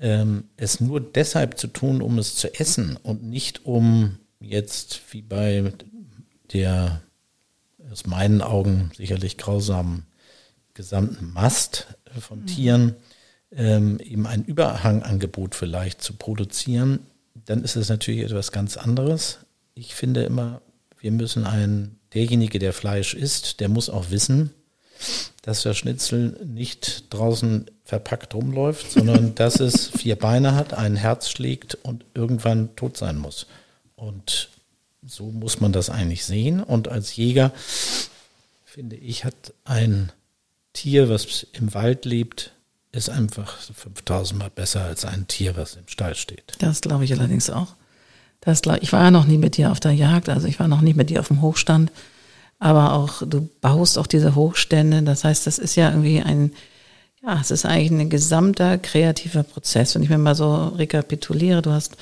ähm, 0.00 0.44
es 0.56 0.80
nur 0.80 1.00
deshalb 1.00 1.58
zu 1.58 1.68
tun, 1.68 2.02
um 2.02 2.18
es 2.18 2.34
zu 2.34 2.52
essen 2.58 2.98
und 3.02 3.22
nicht 3.22 3.64
um 3.64 4.18
jetzt 4.40 5.00
wie 5.12 5.22
bei 5.22 5.72
der 6.52 7.02
aus 7.90 8.06
meinen 8.06 8.42
Augen 8.42 8.90
sicherlich 8.96 9.38
grausamen 9.38 10.06
gesamten 10.74 11.32
Mast 11.32 11.86
von 12.20 12.40
mhm. 12.40 12.46
Tieren 12.46 12.96
ähm, 13.54 13.98
eben 14.00 14.26
ein 14.26 14.44
Überhangangebot 14.44 15.54
vielleicht 15.54 16.02
zu 16.02 16.14
produzieren, 16.14 17.00
dann 17.44 17.62
ist 17.62 17.76
es 17.76 17.88
natürlich 17.88 18.22
etwas 18.22 18.52
ganz 18.52 18.76
anderes. 18.76 19.38
Ich 19.74 19.94
finde 19.94 20.24
immer, 20.24 20.62
wir 20.98 21.12
müssen 21.12 21.44
ein, 21.44 21.98
derjenige, 22.14 22.58
der 22.58 22.72
Fleisch 22.72 23.14
isst, 23.14 23.60
der 23.60 23.68
muss 23.68 23.90
auch 23.90 24.10
wissen, 24.10 24.50
dass 25.42 25.62
der 25.62 25.74
Schnitzel 25.74 26.38
nicht 26.44 27.12
draußen 27.12 27.70
verpackt 27.84 28.34
rumläuft, 28.34 28.92
sondern 28.92 29.34
dass 29.34 29.58
es 29.58 29.88
vier 29.88 30.16
Beine 30.16 30.54
hat, 30.54 30.74
ein 30.74 30.96
Herz 30.96 31.28
schlägt 31.28 31.74
und 31.74 32.04
irgendwann 32.14 32.74
tot 32.76 32.96
sein 32.96 33.18
muss. 33.18 33.46
Und 33.96 34.48
so 35.06 35.30
muss 35.30 35.60
man 35.60 35.72
das 35.72 35.90
eigentlich 35.90 36.24
sehen. 36.24 36.62
Und 36.62 36.88
als 36.88 37.16
Jäger, 37.16 37.52
finde 38.64 38.96
ich, 38.96 39.24
hat 39.24 39.52
ein 39.64 40.12
Tier, 40.72 41.08
was 41.08 41.46
im 41.52 41.74
Wald 41.74 42.04
lebt, 42.04 42.52
ist 42.92 43.10
einfach 43.10 43.58
5000 43.58 44.38
Mal 44.38 44.50
besser 44.50 44.84
als 44.84 45.04
ein 45.04 45.26
Tier, 45.26 45.56
was 45.56 45.76
im 45.76 45.88
Stall 45.88 46.14
steht. 46.14 46.54
Das 46.58 46.80
glaube 46.80 47.04
ich 47.04 47.12
allerdings 47.12 47.50
auch. 47.50 47.74
Das 48.40 48.62
glaub, 48.62 48.82
ich 48.82 48.92
war 48.92 49.04
ja 49.04 49.10
noch 49.10 49.26
nie 49.26 49.38
mit 49.38 49.56
dir 49.56 49.70
auf 49.70 49.80
der 49.80 49.92
Jagd, 49.92 50.28
also 50.28 50.46
ich 50.48 50.58
war 50.58 50.68
noch 50.68 50.80
nie 50.80 50.94
mit 50.94 51.10
dir 51.10 51.20
auf 51.20 51.28
dem 51.28 51.42
Hochstand. 51.42 51.90
Aber 52.58 52.92
auch, 52.92 53.22
du 53.26 53.48
baust 53.60 53.98
auch 53.98 54.06
diese 54.06 54.36
Hochstände. 54.36 55.02
Das 55.02 55.24
heißt, 55.24 55.48
das 55.48 55.58
ist 55.58 55.74
ja 55.74 55.90
irgendwie 55.90 56.22
ein, 56.22 56.52
ja, 57.20 57.40
es 57.40 57.50
ist 57.50 57.66
eigentlich 57.66 57.90
ein 57.90 58.10
gesamter 58.10 58.78
kreativer 58.78 59.42
Prozess. 59.42 59.94
Wenn 59.94 60.02
ich 60.02 60.10
mir 60.10 60.18
mal 60.18 60.36
so 60.36 60.68
rekapituliere, 60.68 61.60
du 61.60 61.72
hast 61.72 61.96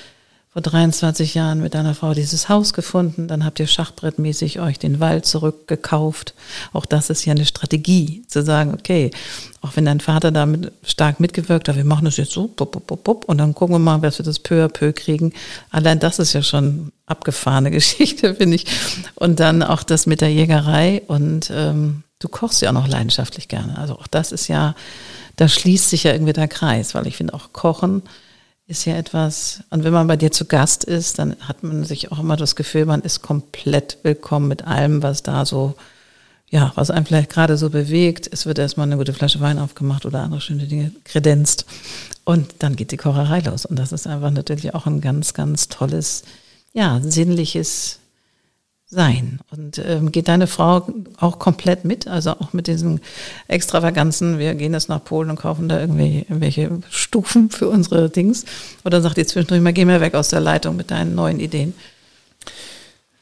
vor 0.53 0.63
23 0.63 1.35
Jahren 1.35 1.61
mit 1.61 1.75
deiner 1.75 1.95
Frau 1.95 2.13
dieses 2.13 2.49
Haus 2.49 2.73
gefunden, 2.73 3.29
dann 3.29 3.45
habt 3.45 3.61
ihr 3.61 3.69
schachbrettmäßig 3.69 4.59
euch 4.59 4.81
den 4.81 4.99
Wald 4.99 5.25
zurückgekauft. 5.25 6.35
Auch 6.73 6.87
das 6.87 7.09
ist 7.09 7.25
ja 7.25 7.33
eine 7.33 7.47
Strategie, 7.47 8.25
zu 8.27 8.43
sagen, 8.43 8.75
okay, 8.75 9.13
auch 9.61 9.77
wenn 9.77 9.85
dein 9.85 10.01
Vater 10.01 10.33
damit 10.33 10.73
stark 10.83 11.21
mitgewirkt 11.21 11.69
hat, 11.69 11.77
wir 11.77 11.85
machen 11.85 12.05
das 12.05 12.17
jetzt 12.17 12.33
so, 12.33 12.49
bup, 12.49 12.73
bup, 12.73 12.87
bup, 12.89 13.05
bup, 13.05 13.25
und 13.27 13.39
dann 13.39 13.55
gucken 13.55 13.77
wir 13.77 13.79
mal, 13.79 14.03
was 14.03 14.19
wir 14.19 14.25
das 14.25 14.41
peu 14.41 14.65
à 14.65 14.69
peu 14.69 14.93
kriegen. 14.93 15.33
Allein 15.71 16.01
das 16.01 16.19
ist 16.19 16.33
ja 16.33 16.43
schon 16.43 16.91
abgefahrene 17.07 17.71
Geschichte, 17.71 18.35
finde 18.35 18.57
ich. 18.57 18.67
Und 19.15 19.39
dann 19.39 19.63
auch 19.63 19.85
das 19.85 20.07
mit 20.07 20.21
der 20.21 20.33
Jägerei 20.33 21.03
und 21.07 21.49
ähm, 21.55 22.03
du 22.19 22.27
kochst 22.27 22.61
ja 22.61 22.71
auch 22.71 22.75
noch 22.75 22.89
leidenschaftlich 22.89 23.47
gerne. 23.47 23.79
Also 23.79 23.95
auch 23.95 24.09
das 24.09 24.33
ist 24.33 24.49
ja, 24.49 24.75
da 25.37 25.47
schließt 25.47 25.91
sich 25.91 26.03
ja 26.03 26.13
irgendwie 26.13 26.33
der 26.33 26.49
Kreis, 26.49 26.97
weil 26.97 27.07
ich 27.07 27.17
finde 27.17 27.35
auch 27.35 27.53
Kochen, 27.53 28.03
ist 28.71 28.85
ja 28.85 28.97
etwas, 28.97 29.65
und 29.71 29.83
wenn 29.83 29.93
man 29.93 30.07
bei 30.07 30.17
dir 30.17 30.31
zu 30.31 30.45
Gast 30.45 30.85
ist, 30.85 31.19
dann 31.19 31.35
hat 31.41 31.65
man 31.65 31.85
sich 31.85 32.13
auch 32.13 32.21
immer 32.21 32.37
das 32.37 32.55
Gefühl, 32.55 32.87
man 32.87 33.03
ist 33.03 33.21
komplett 33.21 33.99
willkommen 34.05 34.47
mit 34.47 34.65
allem, 34.65 35.03
was 35.03 35.25
da 35.25 35.45
so, 35.45 35.75
ja, 36.49 36.71
was 36.77 36.91
einem 36.91 37.05
vielleicht 37.05 37.31
gerade 37.31 37.57
so 37.57 37.69
bewegt. 37.69 38.29
Es 38.33 38.47
wird 38.47 38.61
erstmal 38.61 38.87
eine 38.87 38.97
gute 38.97 39.13
Flasche 39.13 39.41
Wein 39.41 39.59
aufgemacht 39.59 40.07
oder 40.07 40.21
andere 40.21 40.41
schöne 40.41 40.67
Dinge 40.67 40.93
kredenzt. 41.03 41.67
Und 42.25 42.55
dann 42.61 42.77
geht 42.77 42.93
die 42.93 42.97
Kocherei 42.97 43.41
los. 43.41 43.67
Und 43.67 43.77
das 43.77 43.91
ist 43.91 44.07
einfach 44.07 44.31
natürlich 44.31 44.73
auch 44.73 44.87
ein 44.87 45.01
ganz, 45.01 45.35
ganz 45.35 45.69
tolles, 45.69 46.23
ja, 46.73 47.01
sinnliches 47.03 47.99
sein. 48.91 49.39
Und 49.51 49.79
ähm, 49.79 50.11
geht 50.11 50.29
deine 50.29 50.49
Frau 50.49 50.87
auch 51.19 51.39
komplett 51.39 51.85
mit, 51.85 52.09
also 52.09 52.33
auch 52.33 52.53
mit 52.53 52.67
diesen 52.67 53.01
Extravaganzen, 53.47 54.39
wir 54.39 54.55
gehen 54.55 54.73
jetzt 54.73 54.89
nach 54.89 55.03
Polen 55.05 55.31
und 55.31 55.37
kaufen 55.37 55.69
da 55.69 55.81
irgendwie 55.81 56.21
irgendwelche 56.21 56.81
Stufen 56.91 57.51
für 57.51 57.69
unsere 57.69 58.11
Dings? 58.11 58.45
Oder 58.85 59.01
sagt 59.01 59.17
ihr 59.19 59.27
zwischendurch 59.27 59.61
mal, 59.61 59.73
geh 59.73 59.85
mir 59.85 60.01
weg 60.01 60.15
aus 60.15 60.29
der 60.29 60.41
Leitung 60.41 60.77
mit 60.77 60.91
deinen 60.91 61.15
neuen 61.15 61.39
Ideen? 61.39 61.75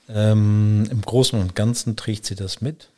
Ähm, 0.08 0.88
Im 0.90 1.02
Großen 1.02 1.38
und 1.38 1.54
Ganzen 1.54 1.96
trägt 1.96 2.24
sie 2.24 2.34
das 2.34 2.62
mit. 2.62 2.88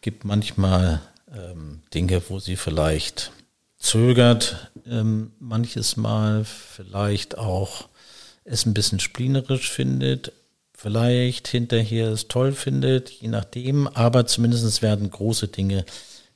Gibt 0.00 0.24
manchmal 0.24 1.02
ähm, 1.30 1.80
Dinge, 1.92 2.22
wo 2.28 2.38
sie 2.38 2.56
vielleicht 2.56 3.32
zögert, 3.78 4.70
ähm, 4.86 5.32
manches 5.40 5.98
Mal 5.98 6.44
vielleicht 6.44 7.36
auch 7.36 7.88
es 8.44 8.64
ein 8.64 8.74
bisschen 8.74 9.00
splinerisch 9.00 9.70
findet, 9.70 10.32
vielleicht 10.84 11.48
hinterher 11.48 12.10
es 12.10 12.28
toll 12.28 12.52
findet, 12.52 13.08
je 13.08 13.28
nachdem. 13.28 13.88
Aber 13.88 14.26
zumindest 14.26 14.82
werden 14.82 15.08
große 15.08 15.48
Dinge 15.48 15.86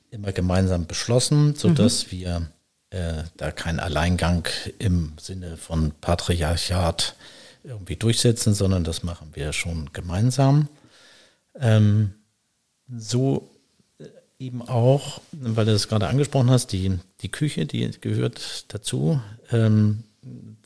immer 0.09 0.31
gemeinsam 0.31 0.87
beschlossen, 0.87 1.53
sodass 1.53 2.07
mhm. 2.07 2.11
wir 2.11 2.51
äh, 2.89 3.23
da 3.37 3.51
keinen 3.51 3.79
Alleingang 3.79 4.47
im 4.79 5.13
Sinne 5.21 5.55
von 5.55 5.91
Patriarchat 6.01 7.15
irgendwie 7.63 7.95
durchsetzen, 7.95 8.55
sondern 8.55 8.83
das 8.83 9.03
machen 9.03 9.29
wir 9.33 9.53
schon 9.53 9.91
gemeinsam. 9.93 10.67
Ähm, 11.59 12.15
so 12.91 13.51
äh, 13.99 14.05
eben 14.39 14.67
auch, 14.67 15.21
weil 15.31 15.67
du 15.67 15.73
es 15.73 15.87
gerade 15.87 16.07
angesprochen 16.07 16.49
hast, 16.49 16.71
die, 16.71 16.97
die 17.21 17.29
Küche, 17.29 17.67
die 17.67 17.87
gehört 18.01 18.73
dazu. 18.73 19.21
Ähm, 19.51 20.05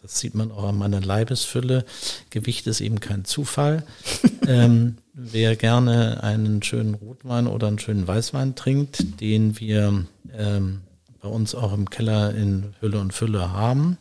das 0.03 0.19
sieht 0.19 0.35
man 0.35 0.51
auch 0.51 0.65
an 0.65 0.77
meiner 0.77 0.99
Leibesfülle. 0.99 1.85
Gewicht 2.29 2.67
ist 2.67 2.81
eben 2.81 2.99
kein 2.99 3.23
Zufall. 3.23 3.85
ähm, 4.47 4.97
wer 5.13 5.55
gerne 5.55 6.21
einen 6.21 6.61
schönen 6.61 6.93
Rotwein 6.93 7.47
oder 7.47 7.67
einen 7.67 7.79
schönen 7.79 8.05
Weißwein 8.05 8.55
trinkt, 8.55 9.21
den 9.21 9.57
wir 9.61 10.05
ähm, 10.37 10.81
bei 11.21 11.29
uns 11.29 11.55
auch 11.55 11.73
im 11.73 11.89
Keller 11.89 12.35
in 12.35 12.75
Hülle 12.81 12.99
und 12.99 13.13
Fülle 13.13 13.53
haben 13.53 13.97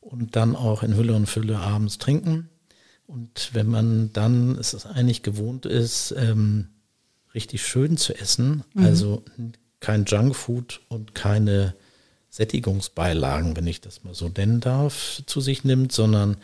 und 0.00 0.36
dann 0.36 0.56
auch 0.56 0.82
in 0.82 0.96
Hülle 0.96 1.14
und 1.14 1.26
Fülle 1.26 1.58
abends 1.58 1.98
trinken. 1.98 2.48
Und 3.06 3.50
wenn 3.52 3.66
man 3.66 4.14
dann 4.14 4.56
es 4.56 4.72
ist 4.72 4.86
eigentlich 4.86 5.22
gewohnt 5.22 5.66
ist, 5.66 6.14
ähm, 6.16 6.68
richtig 7.34 7.62
schön 7.66 7.98
zu 7.98 8.18
essen, 8.18 8.64
mhm. 8.72 8.86
also 8.86 9.22
kein 9.80 10.06
Junkfood 10.06 10.80
und 10.88 11.14
keine 11.14 11.74
Sättigungsbeilagen, 12.30 13.56
wenn 13.56 13.66
ich 13.66 13.80
das 13.80 14.04
mal 14.04 14.14
so 14.14 14.28
nennen 14.28 14.60
darf, 14.60 15.22
zu 15.26 15.40
sich 15.40 15.64
nimmt, 15.64 15.92
sondern 15.92 16.36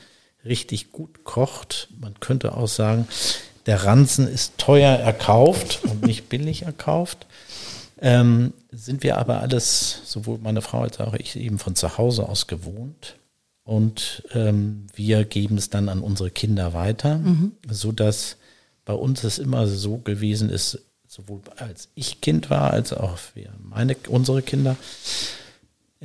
richtig 0.44 0.92
gut 0.92 1.24
kocht. 1.24 1.88
Man 1.98 2.18
könnte 2.20 2.56
auch 2.56 2.68
sagen, 2.68 3.06
der 3.66 3.84
Ranzen 3.84 4.28
ist 4.28 4.58
teuer 4.58 4.96
erkauft 4.96 5.80
und 5.84 6.04
nicht 6.04 6.28
billig 6.28 6.62
erkauft. 6.62 7.26
Ähm, 7.98 8.52
sind 8.70 9.02
wir 9.02 9.16
aber 9.16 9.40
alles, 9.40 10.02
sowohl 10.04 10.38
meine 10.38 10.60
Frau 10.60 10.82
als 10.82 11.00
auch 11.00 11.14
ich, 11.14 11.36
eben 11.36 11.58
von 11.58 11.76
zu 11.76 11.96
Hause 11.96 12.28
aus 12.28 12.46
gewohnt. 12.46 13.16
Und 13.64 14.22
ähm, 14.32 14.86
wir 14.94 15.24
geben 15.24 15.56
es 15.56 15.70
dann 15.70 15.88
an 15.88 16.00
unsere 16.00 16.30
Kinder 16.30 16.74
weiter, 16.74 17.18
mhm. 17.18 17.52
so 17.68 17.90
dass 17.90 18.36
bei 18.84 18.92
uns 18.92 19.24
es 19.24 19.38
immer 19.38 19.66
so 19.66 19.96
gewesen 19.98 20.50
ist, 20.50 20.78
sowohl 21.08 21.40
als 21.56 21.88
ich 21.94 22.20
Kind 22.20 22.50
war, 22.50 22.70
als 22.70 22.92
auch 22.92 23.18
für 23.18 23.48
meine, 23.58 23.96
unsere 24.08 24.42
Kinder, 24.42 24.76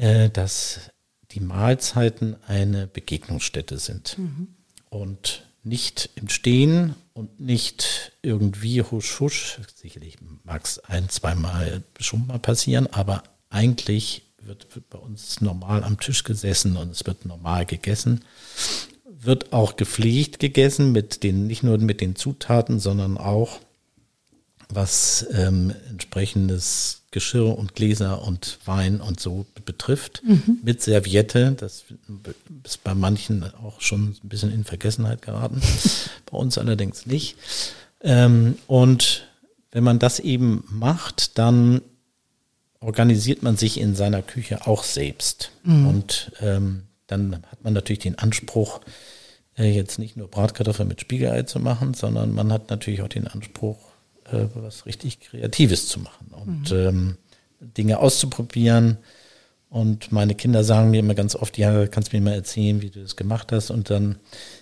äh, 0.01 0.31
dass 0.31 0.89
die 1.29 1.39
Mahlzeiten 1.39 2.35
eine 2.47 2.87
Begegnungsstätte 2.87 3.77
sind. 3.77 4.17
Mhm. 4.17 4.47
Und 4.89 5.45
nicht 5.63 6.09
im 6.15 6.27
Stehen 6.27 6.95
und 7.13 7.39
nicht 7.39 8.11
irgendwie 8.23 8.81
husch 8.81 9.19
husch. 9.19 9.59
Sicherlich 9.75 10.17
mag 10.43 10.65
es 10.65 10.79
ein, 10.79 11.07
zweimal 11.09 11.83
schon 11.99 12.25
mal 12.25 12.39
passieren, 12.39 12.87
aber 12.87 13.21
eigentlich 13.51 14.23
wird, 14.41 14.73
wird 14.75 14.89
bei 14.89 14.97
uns 14.97 15.39
normal 15.39 15.83
am 15.83 15.99
Tisch 15.99 16.23
gesessen 16.23 16.77
und 16.77 16.89
es 16.89 17.05
wird 17.05 17.25
normal 17.25 17.67
gegessen. 17.67 18.25
Wird 19.05 19.53
auch 19.53 19.75
gepflegt 19.75 20.39
gegessen 20.39 20.91
mit 20.91 21.21
den, 21.21 21.45
nicht 21.45 21.61
nur 21.61 21.77
mit 21.77 22.01
den 22.01 22.15
Zutaten, 22.15 22.79
sondern 22.79 23.19
auch 23.19 23.59
was 24.73 25.25
ähm, 25.33 25.73
entsprechendes 25.89 27.01
Geschirr 27.11 27.57
und 27.57 27.75
Gläser 27.75 28.23
und 28.23 28.59
Wein 28.65 29.01
und 29.01 29.19
so 29.19 29.45
betrifft, 29.65 30.23
mhm. 30.25 30.59
mit 30.63 30.81
Serviette. 30.81 31.53
Das 31.57 31.83
ist 32.63 32.83
bei 32.83 32.95
manchen 32.95 33.43
auch 33.55 33.81
schon 33.81 34.15
ein 34.23 34.29
bisschen 34.29 34.51
in 34.51 34.63
Vergessenheit 34.63 35.21
geraten, 35.21 35.61
bei 36.31 36.37
uns 36.37 36.57
allerdings 36.57 37.05
nicht. 37.05 37.35
Ähm, 38.01 38.57
und 38.67 39.27
wenn 39.71 39.83
man 39.83 39.99
das 39.99 40.19
eben 40.19 40.63
macht, 40.69 41.37
dann 41.37 41.81
organisiert 42.79 43.43
man 43.43 43.57
sich 43.57 43.79
in 43.79 43.95
seiner 43.95 44.21
Küche 44.21 44.65
auch 44.65 44.83
selbst. 44.83 45.51
Mhm. 45.63 45.87
Und 45.87 46.31
ähm, 46.41 46.83
dann 47.07 47.43
hat 47.51 47.63
man 47.63 47.73
natürlich 47.73 47.99
den 47.99 48.17
Anspruch, 48.17 48.81
äh, 49.57 49.69
jetzt 49.69 49.99
nicht 49.99 50.17
nur 50.17 50.29
Bratkartoffeln 50.29 50.87
mit 50.87 51.01
Spiegelei 51.01 51.43
zu 51.43 51.59
machen, 51.59 51.93
sondern 51.93 52.33
man 52.33 52.51
hat 52.51 52.69
natürlich 52.69 53.01
auch 53.01 53.09
den 53.09 53.27
Anspruch, 53.27 53.90
äh, 54.31 54.47
was 54.55 54.85
richtig 54.85 55.19
Kreatives 55.19 55.87
zu 55.87 55.99
machen 55.99 56.27
und 56.31 56.71
mhm. 56.71 56.77
ähm, 56.77 57.17
Dinge 57.59 57.99
auszuprobieren. 57.99 58.97
Und 59.69 60.11
meine 60.11 60.35
Kinder 60.35 60.63
sagen 60.63 60.91
mir 60.91 60.99
immer 60.99 61.15
ganz 61.15 61.35
oft, 61.35 61.57
ja, 61.57 61.87
kannst 61.87 62.11
du 62.11 62.17
mir 62.17 62.23
mal 62.23 62.35
erzählen, 62.35 62.81
wie 62.81 62.89
du 62.89 63.01
das 63.01 63.15
gemacht 63.15 63.51
hast. 63.51 63.69
Und 63.69 63.89
dann 63.89 64.17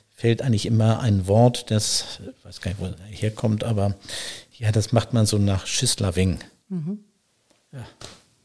fällt 0.09 0.41
eigentlich 0.41 0.65
immer 0.65 0.99
ein 0.99 1.27
Wort, 1.27 1.71
das, 1.71 2.19
ich 2.21 2.45
weiß 2.45 2.61
gar 2.61 2.71
nicht, 2.71 2.81
wo 2.81 2.87
das 2.87 2.99
herkommt, 3.09 3.63
aber 3.63 3.95
ja, 4.57 4.71
das 4.71 4.91
macht 4.91 5.13
man 5.13 5.25
so 5.25 5.37
nach 5.37 5.65
Schislaving. 5.65 6.39
Mhm. 6.67 6.99
Ja. 7.71 7.85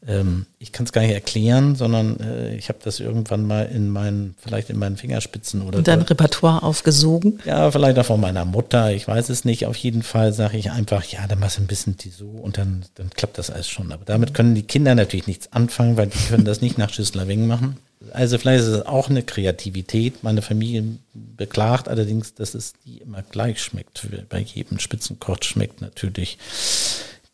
Ähm, 0.07 0.45
ich 0.59 0.71
kann 0.71 0.85
es 0.85 0.91
gar 0.91 1.01
nicht 1.01 1.13
erklären, 1.13 1.75
sondern 1.75 2.19
äh, 2.19 2.55
ich 2.55 2.69
habe 2.69 2.79
das 2.83 2.99
irgendwann 2.99 3.47
mal 3.47 3.63
in 3.63 3.89
meinen, 3.89 4.35
vielleicht 4.39 4.69
in 4.69 4.77
meinen 4.77 4.97
Fingerspitzen 4.97 5.61
oder. 5.61 5.79
Und 5.79 5.87
dein 5.87 6.01
Repertoire 6.01 6.63
aufgesogen? 6.63 7.39
Ja, 7.45 7.71
vielleicht 7.71 7.97
auch 7.97 8.05
von 8.05 8.21
meiner 8.21 8.45
Mutter, 8.45 8.91
ich 8.91 9.07
weiß 9.07 9.29
es 9.29 9.45
nicht. 9.45 9.65
Auf 9.65 9.75
jeden 9.77 10.03
Fall 10.03 10.33
sage 10.33 10.57
ich 10.57 10.71
einfach, 10.71 11.03
ja, 11.05 11.25
dann 11.27 11.39
machst 11.39 11.57
du 11.57 11.61
ein 11.61 11.67
bisschen 11.67 11.97
die 11.97 12.09
so 12.09 12.27
und 12.27 12.57
dann, 12.57 12.85
dann 12.95 13.09
klappt 13.09 13.37
das 13.37 13.49
alles 13.49 13.67
schon. 13.67 13.91
Aber 13.91 14.05
damit 14.05 14.33
können 14.33 14.53
die 14.53 14.63
Kinder 14.63 14.93
natürlich 14.93 15.27
nichts 15.27 15.51
anfangen, 15.51 15.97
weil 15.97 16.07
die 16.07 16.19
können 16.29 16.45
das 16.45 16.61
nicht 16.61 16.77
nach 16.77 16.93
Schüsslerwing 16.93 17.47
machen. 17.47 17.77
Also 18.13 18.37
vielleicht 18.37 18.61
ist 18.61 18.69
es 18.69 18.85
auch 18.85 19.09
eine 19.09 19.23
Kreativität. 19.23 20.23
Meine 20.23 20.41
Familie 20.41 20.83
beklagt 21.13 21.87
allerdings, 21.87 22.33
dass 22.35 22.53
es 22.53 22.73
die 22.85 22.99
immer 22.99 23.23
gleich 23.23 23.61
schmeckt. 23.61 24.07
Bei 24.29 24.39
jedem 24.39 24.79
Spitzenkoch 24.79 25.41
schmeckt 25.41 25.81
natürlich 25.81 26.37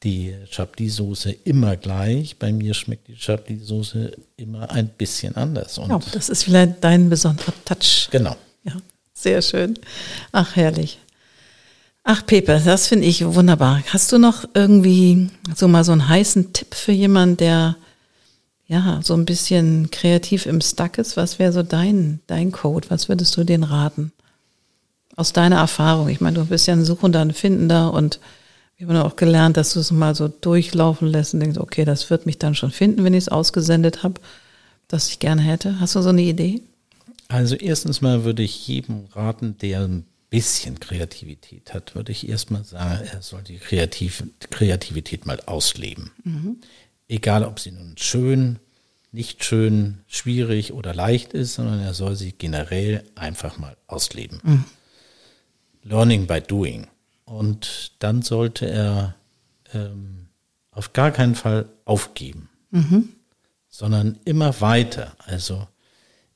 die 0.04 0.36
Chablis-Soße 0.50 1.32
immer 1.44 1.78
gleich. 1.78 2.38
Bei 2.38 2.52
mir 2.52 2.74
schmeckt 2.74 3.08
die 3.08 3.16
Chablis-Soße 3.16 4.12
immer 4.38 4.70
ein 4.72 4.90
bisschen 4.90 5.36
anders. 5.36 5.78
Und 5.78 5.90
ja, 5.90 6.00
das 6.14 6.30
ist 6.30 6.44
vielleicht 6.44 6.84
dein 6.84 7.10
besonderer 7.10 7.54
Touch. 7.66 8.08
Genau. 8.12 8.36
Ja, 8.64 8.74
sehr 9.14 9.42
schön. 9.42 9.78
Ach, 10.32 10.56
herrlich. 10.56 11.00
Ach, 12.04 12.26
Pepe, 12.26 12.60
das 12.66 12.88
finde 12.88 13.06
ich 13.06 13.24
wunderbar. 13.24 13.84
Hast 13.90 14.12
du 14.12 14.18
noch 14.18 14.46
irgendwie 14.56 15.30
so 15.56 15.68
mal 15.68 15.84
so 15.84 15.92
einen 15.92 16.08
heißen 16.08 16.52
Tipp 16.52 16.74
für 16.74 16.92
jemanden, 16.92 17.38
der 17.38 17.76
ja 18.68 19.02
so 19.04 19.14
ein 19.14 19.26
bisschen 19.26 19.92
kreativ 19.92 20.48
im 20.48 20.62
Stuck 20.62 20.98
ist? 20.98 21.16
Was 21.16 21.38
wäre 21.38 21.52
so 21.52 21.62
dein, 21.62 22.22
dein 22.26 22.52
Code? 22.52 22.90
Was 22.90 23.08
würdest 23.08 23.38
du 23.38 23.44
denen 23.44 23.64
raten? 23.64 24.12
Aus 25.16 25.32
deiner 25.32 25.58
Erfahrung. 25.58 26.10
Ich 26.10 26.22
meine, 26.22 26.40
du 26.40 26.46
bist 26.46 26.66
ja 26.66 26.74
ein 26.74 26.86
Suchender, 26.86 27.20
ein 27.20 27.34
Findender 27.34 27.94
und 27.94 28.20
ich 28.82 28.88
habe 28.88 29.06
auch 29.06 29.16
gelernt, 29.16 29.58
dass 29.58 29.74
du 29.74 29.80
es 29.80 29.92
mal 29.92 30.16
so 30.16 30.28
durchlaufen 30.28 31.08
lässt 31.08 31.36
und 31.36 31.40
denkst, 31.42 31.60
okay, 31.60 31.86
das 31.86 32.10
wird 32.10 32.26
mich 32.26 32.40
dann 32.40 32.56
schon 32.56 32.72
finden, 32.72 33.04
wenn 33.04 33.14
ich 33.14 33.26
es 33.26 33.30
ausgesendet 33.30 34.02
habe, 34.02 34.20
das 34.88 35.10
ich 35.10 35.20
gerne 35.20 35.44
hätte. 35.44 35.80
Hast 35.80 35.94
du 35.94 36.02
so 36.02 36.10
eine 36.10 36.24
Idee? 36.24 36.64
Also 37.28 37.56
erstens 37.56 38.02
mal 38.02 38.24
würde 38.24 38.42
ich 38.42 38.68
jedem 38.68 39.06
raten, 39.14 39.56
der 39.60 39.82
ein 39.82 40.08
bisschen 40.32 40.80
Kreativität 40.80 41.76
hat, 41.76 41.94
würde 41.94 42.12
ich 42.12 42.28
erstmal 42.28 42.64
sagen, 42.64 43.06
er 43.06 43.22
soll 43.22 43.44
die 43.44 43.58
Kreativ 43.58 44.24
Kreativität 44.50 45.28
mal 45.28 45.40
ausleben. 45.46 46.10
Mhm. 46.24 46.58
Egal, 47.08 47.44
ob 47.44 47.60
sie 47.60 47.72
nun 47.72 47.94
schön, 48.00 48.58
nicht 49.12 49.44
schön, 49.44 50.00
schwierig 50.08 50.74
oder 50.74 50.96
leicht 50.96 51.34
ist, 51.34 51.54
sondern 51.54 51.82
er 51.82 51.94
soll 51.94 52.16
sie 52.16 52.32
generell 52.32 53.04
einfach 53.14 53.60
mal 53.60 53.78
ausleben. 53.86 54.40
Mhm. 54.42 54.66
Learning 55.84 56.26
by 56.26 56.42
doing. 56.42 56.88
Und 57.26 57.94
dann 58.00 58.22
sollte 58.22 58.70
er 58.70 59.16
ähm, 59.74 60.28
auf 60.72 60.94
gar 60.94 61.12
keinen 61.12 61.36
Fall 61.36 61.70
aufgeben, 61.86 62.50
mhm. 62.72 63.10
sondern 63.70 64.20
immer 64.26 64.60
weiter. 64.62 65.16
Also 65.26 65.68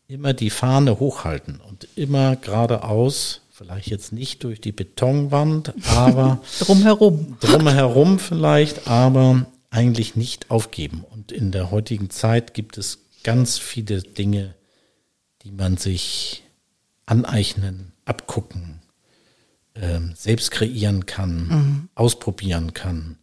immer 0.08 0.34
die 0.34 0.50
Fahne 0.50 1.00
hochhalten 1.00 1.60
und 1.60 1.88
immer 1.96 2.36
geradeaus, 2.36 3.42
vielleicht 3.52 3.88
jetzt 3.88 4.12
nicht 4.12 4.44
durch 4.44 4.62
die 4.62 4.72
Betonwand, 4.72 5.74
aber 5.96 6.42
drumherum. 6.60 7.38
Drumherum 7.40 8.20
vielleicht, 8.20 8.88
aber 8.88 9.46
eigentlich 9.70 10.16
nicht 10.16 10.52
aufgeben. 10.52 11.04
Und 11.10 11.32
in 11.32 11.52
der 11.52 11.72
heutigen 11.72 12.10
Zeit 12.10 12.54
gibt 12.54 12.78
es 12.78 13.00
ganz 13.24 13.58
viele 13.58 14.02
Dinge, 14.02 14.56
die 15.44 15.52
man 15.52 15.78
sich 15.78 16.44
aneignen, 17.06 17.94
abgucken, 18.06 18.55
ähm, 19.76 20.14
selbst 20.16 20.52
kreieren 20.52 21.06
kann, 21.06 21.48
mhm. 21.48 21.90
ausprobieren 21.96 22.74
kann. 22.74 23.18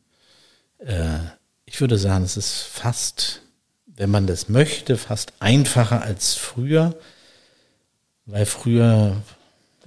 Äh, 0.78 1.18
ich 1.64 1.80
würde 1.80 1.98
sagen, 1.98 2.24
es 2.24 2.36
ist 2.36 2.62
fast, 2.62 3.42
wenn 3.86 4.11
man 4.11 4.26
das 4.26 4.48
möchte, 4.48 4.96
fast 4.96 5.32
einfacher 5.40 6.03
als 6.03 6.34
früher, 6.34 6.94
weil 8.26 8.46
früher 8.46 9.16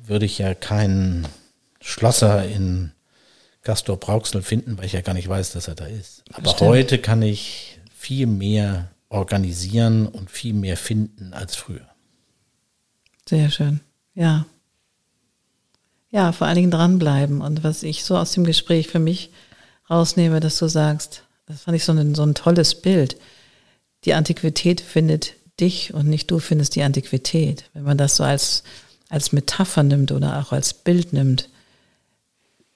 würde 0.03 0.26
ich 0.26 0.38
ja 0.39 0.53
keinen 0.53 1.28
Schlosser 1.80 2.45
in 2.47 2.91
Gastor 3.61 3.97
Brauxel 3.97 4.41
finden, 4.41 4.78
weil 4.78 4.86
ich 4.86 4.93
ja 4.93 5.01
gar 5.01 5.13
nicht 5.13 5.28
weiß, 5.28 5.53
dass 5.53 5.68
er 5.68 5.76
da 5.76 5.86
ist. 5.86 6.24
Aber 6.34 6.51
Stimmt. 6.51 6.70
heute 6.70 6.99
kann 6.99 7.22
ich 7.22 7.80
viel 7.95 8.28
mehr 8.28 8.91
organisieren 9.09 10.07
und 10.07 10.30
viel 10.30 10.53
mehr 10.53 10.78
finden 10.78 11.34
als 11.34 11.55
früher. 11.55 11.88
Sehr 13.28 13.49
schön. 13.49 13.80
Ja, 14.13 14.45
ja, 16.16 16.32
vor 16.32 16.47
allen 16.47 16.55
Dingen 16.55 16.72
dranbleiben. 16.72 17.41
Und 17.41 17.66
was 17.66 17.84
ich 17.84 18.05
so 18.05 18.18
aus 18.18 18.32
dem 18.32 18.45
Gespräch 18.45 18.88
für 18.88 18.99
mich 18.99 19.32
rausnehme, 19.89 20.39
dass 20.39 20.57
du 20.57 20.70
sagst, 20.70 21.24
das 21.45 21.63
fand 21.63 21.76
ich 21.76 21.84
so 21.84 21.91
ein, 21.91 22.16
so 22.16 22.24
ein 22.24 22.34
tolles 22.34 22.76
Bild. 22.76 23.18
Die 24.05 24.13
Antiquität 24.13 24.80
findet 24.80 25.34
dich 25.59 25.93
und 25.93 26.07
nicht 26.07 26.32
du 26.32 26.39
findest 26.39 26.76
die 26.76 26.84
Antiquität. 26.84 27.66
Wenn 27.74 27.84
man 27.84 27.97
das 27.97 28.16
so 28.16 28.24
als, 28.24 28.63
als 29.09 29.34
Metapher 29.34 29.84
nimmt 29.84 30.13
oder 30.13 30.39
auch 30.39 30.53
als 30.53 30.74
Bild 30.74 31.11
nimmt, 31.11 31.49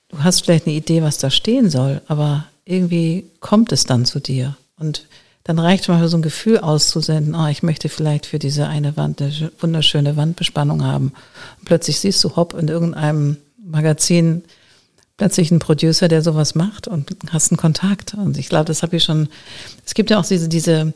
du 0.09 0.21
hast 0.21 0.43
vielleicht 0.43 0.67
eine 0.67 0.75
Idee, 0.75 1.01
was 1.01 1.17
da 1.17 1.29
stehen 1.29 1.69
soll, 1.69 2.01
aber 2.07 2.45
irgendwie 2.65 3.25
kommt 3.39 3.71
es 3.71 3.85
dann 3.85 4.03
zu 4.03 4.19
dir. 4.19 4.57
Und 4.77 5.05
dann 5.43 5.59
reicht 5.59 5.83
es 5.83 5.87
mal 5.87 6.07
so 6.07 6.17
ein 6.17 6.21
Gefühl 6.21 6.59
auszusenden, 6.59 7.35
oh, 7.35 7.47
ich 7.47 7.63
möchte 7.63 7.89
vielleicht 7.89 8.25
für 8.25 8.39
diese 8.39 8.67
eine 8.67 8.97
Wand 8.97 9.21
eine 9.21 9.51
wunderschöne 9.59 10.17
Wandbespannung 10.17 10.83
haben. 10.83 11.13
Und 11.59 11.65
plötzlich 11.65 11.99
siehst 11.99 12.23
du, 12.23 12.35
hopp, 12.35 12.53
in 12.53 12.67
irgendeinem 12.67 13.37
Magazin 13.57 14.43
plötzlich 15.17 15.51
einen 15.51 15.59
Producer, 15.59 16.07
der 16.07 16.21
sowas 16.21 16.55
macht 16.55 16.87
und 16.87 17.15
hast 17.31 17.51
einen 17.51 17.57
Kontakt. 17.57 18.13
Und 18.13 18.37
ich 18.37 18.49
glaube, 18.49 18.65
das 18.65 18.83
habe 18.83 18.97
ich 18.97 19.03
schon, 19.03 19.27
es 19.85 19.93
gibt 19.93 20.09
ja 20.09 20.19
auch 20.19 20.25
diese, 20.25 20.49
diese, 20.49 20.93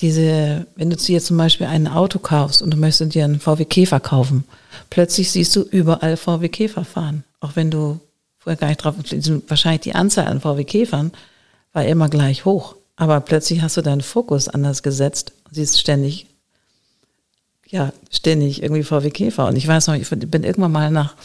diese, 0.00 0.66
wenn 0.76 0.90
du 0.90 0.96
dir 0.96 1.20
zum 1.20 1.36
Beispiel 1.36 1.66
ein 1.66 1.88
Auto 1.88 2.18
kaufst 2.18 2.62
und 2.62 2.72
du 2.72 2.76
möchtest 2.76 3.14
dir 3.14 3.24
einen 3.24 3.40
VW 3.40 3.64
Käfer 3.64 4.00
kaufen, 4.00 4.44
plötzlich 4.90 5.30
siehst 5.30 5.54
du 5.56 5.62
überall 5.62 6.16
VW 6.16 6.48
Käfer 6.48 6.84
fahren. 6.84 7.24
Auch 7.40 7.56
wenn 7.56 7.70
du 7.70 8.00
vorher 8.38 8.58
gar 8.58 8.68
nicht 8.68 8.78
drauf, 8.78 8.94
wahrscheinlich 9.48 9.82
die 9.82 9.94
Anzahl 9.94 10.26
an 10.26 10.40
VW 10.40 10.64
Käfern 10.64 11.12
war 11.72 11.84
immer 11.84 12.08
gleich 12.08 12.44
hoch. 12.44 12.76
Aber 12.96 13.20
plötzlich 13.20 13.62
hast 13.62 13.76
du 13.76 13.82
deinen 13.82 14.02
Fokus 14.02 14.48
anders 14.48 14.82
gesetzt 14.82 15.32
und 15.44 15.54
siehst 15.54 15.80
ständig, 15.80 16.26
ja, 17.66 17.92
ständig 18.10 18.62
irgendwie 18.62 18.84
VW 18.84 19.10
Käfer. 19.10 19.46
Und 19.48 19.56
ich 19.56 19.66
weiß 19.66 19.88
noch, 19.88 19.94
ich 19.94 20.08
bin 20.08 20.44
irgendwann 20.44 20.72
mal 20.72 20.90
nach 20.90 21.16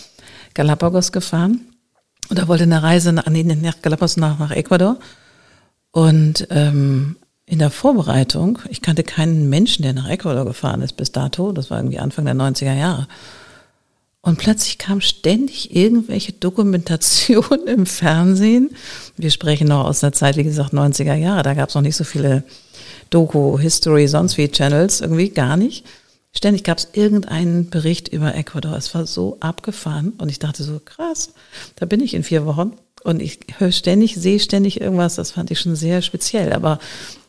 Galapagos 0.56 1.12
gefahren 1.12 1.62
und 2.30 2.40
da 2.40 2.48
wollte 2.48 2.64
eine 2.64 2.82
Reise 2.82 3.14
nach, 3.14 3.28
nee, 3.28 3.44
nach 3.44 3.82
Galapagos 3.82 4.18
nach, 4.18 4.40
nach 4.40 4.52
Ecuador. 4.52 4.98
Und 5.92 6.48
ähm, 6.52 7.18
in 7.46 7.60
der 7.60 7.72
Vorbereitung, 7.72 8.60
ich 8.70 8.82
kannte 8.82 9.04
keinen 9.04 9.50
Menschen, 9.50 9.82
der 9.82 9.94
nach 9.94 10.08
Ecuador 10.08 10.46
gefahren 10.46 10.82
ist 10.82 10.94
bis 10.98 11.12
dato, 11.12 11.52
das 11.52 11.72
war 11.72 11.80
irgendwie 11.80 12.00
Anfang 12.00 12.26
der 12.26 12.36
90er 12.36 12.76
Jahre. 12.76 13.08
Und 14.22 14.38
plötzlich 14.38 14.78
kam 14.78 15.00
ständig 15.00 15.74
irgendwelche 15.74 16.34
Dokumentation 16.34 17.64
im 17.68 17.86
Fernsehen. 17.86 18.72
Wir 19.16 19.32
sprechen 19.32 19.68
noch 19.68 19.86
aus 19.86 20.02
der 20.02 20.12
Zeit, 20.12 20.36
wie 20.36 20.44
gesagt, 20.44 20.74
90er 20.74 21.16
Jahre. 21.16 21.44
Da 21.44 21.54
gab 21.54 21.70
es 21.70 21.76
noch 21.76 21.82
nicht 21.82 21.96
so 21.96 22.04
viele 22.04 22.44
Doku, 23.10 23.58
History, 23.58 24.08
sonst 24.08 24.38
wie 24.38 24.50
Channels, 24.50 25.02
irgendwie 25.02 25.30
gar 25.30 25.56
nicht. 25.56 25.86
Ständig 26.32 26.64
gab 26.64 26.78
es 26.78 26.90
irgendeinen 26.94 27.70
Bericht 27.70 28.10
über 28.10 28.36
Ecuador. 28.36 28.76
Es 28.76 28.94
war 28.94 29.08
so 29.08 29.38
abgefahren 29.40 30.14
und 30.18 30.30
ich 30.30 30.38
dachte 30.38 30.64
so, 30.64 30.80
krass, 30.84 31.34
da 31.76 31.86
bin 31.86 32.02
ich 32.02 32.14
in 32.14 32.24
vier 32.24 32.46
Wochen 32.46 32.74
und 33.04 33.22
ich 33.22 33.40
höre 33.58 33.72
ständig, 33.72 34.16
sehe 34.16 34.40
ständig 34.40 34.82
irgendwas. 34.82 35.16
Das 35.16 35.32
fand 35.32 35.50
ich 35.50 35.60
schon 35.60 35.76
sehr 35.76 36.02
speziell. 36.02 36.54
Aber 36.54 36.80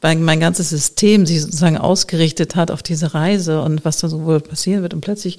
weil 0.01 0.16
mein 0.16 0.41
ganzes 0.41 0.68
System 0.68 1.24
sich 1.24 1.41
sozusagen 1.41 1.78
ausgerichtet 1.78 2.57
hat 2.57 2.70
auf 2.70 2.82
diese 2.82 3.14
Reise 3.14 3.62
und 3.62 3.84
was 3.84 3.99
da 3.99 4.09
so 4.09 4.24
wohl 4.24 4.41
passieren 4.41 4.82
wird 4.82 4.93
und 4.93 5.01
plötzlich 5.01 5.38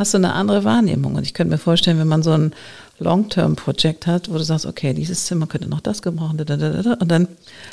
hast 0.00 0.14
du 0.14 0.18
eine 0.18 0.32
andere 0.32 0.64
Wahrnehmung. 0.64 1.14
Und 1.14 1.24
ich 1.24 1.34
könnte 1.34 1.52
mir 1.52 1.58
vorstellen, 1.58 1.98
wenn 1.98 2.08
man 2.08 2.22
so 2.22 2.32
ein 2.32 2.54
Long-Term-Projekt 2.98 4.06
hat, 4.06 4.30
wo 4.30 4.38
du 4.38 4.42
sagst, 4.42 4.64
okay, 4.64 4.94
dieses 4.94 5.26
Zimmer 5.26 5.46
könnte 5.46 5.68
noch 5.68 5.80
das 5.80 6.00
gebrauchen, 6.00 6.40
und 6.40 7.08
dann 7.08 7.28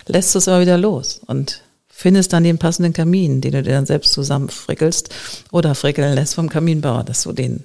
lässt 0.08 0.36
du 0.36 0.40
es 0.40 0.48
aber 0.48 0.62
wieder 0.62 0.78
los 0.78 1.22
und 1.26 1.62
findest 1.88 2.34
dann 2.34 2.44
den 2.44 2.58
passenden 2.58 2.92
Kamin, 2.92 3.40
den 3.40 3.54
du 3.54 3.64
dir 3.64 3.72
dann 3.72 3.86
selbst 3.86 4.12
zusammenfrickelst 4.12 5.10
oder 5.52 5.74
frickeln 5.74 6.14
lässt 6.16 6.36
vom 6.36 6.50
Kaminbauer, 6.50 7.06
dass 7.06 7.24
du 7.24 7.32
den, 7.32 7.64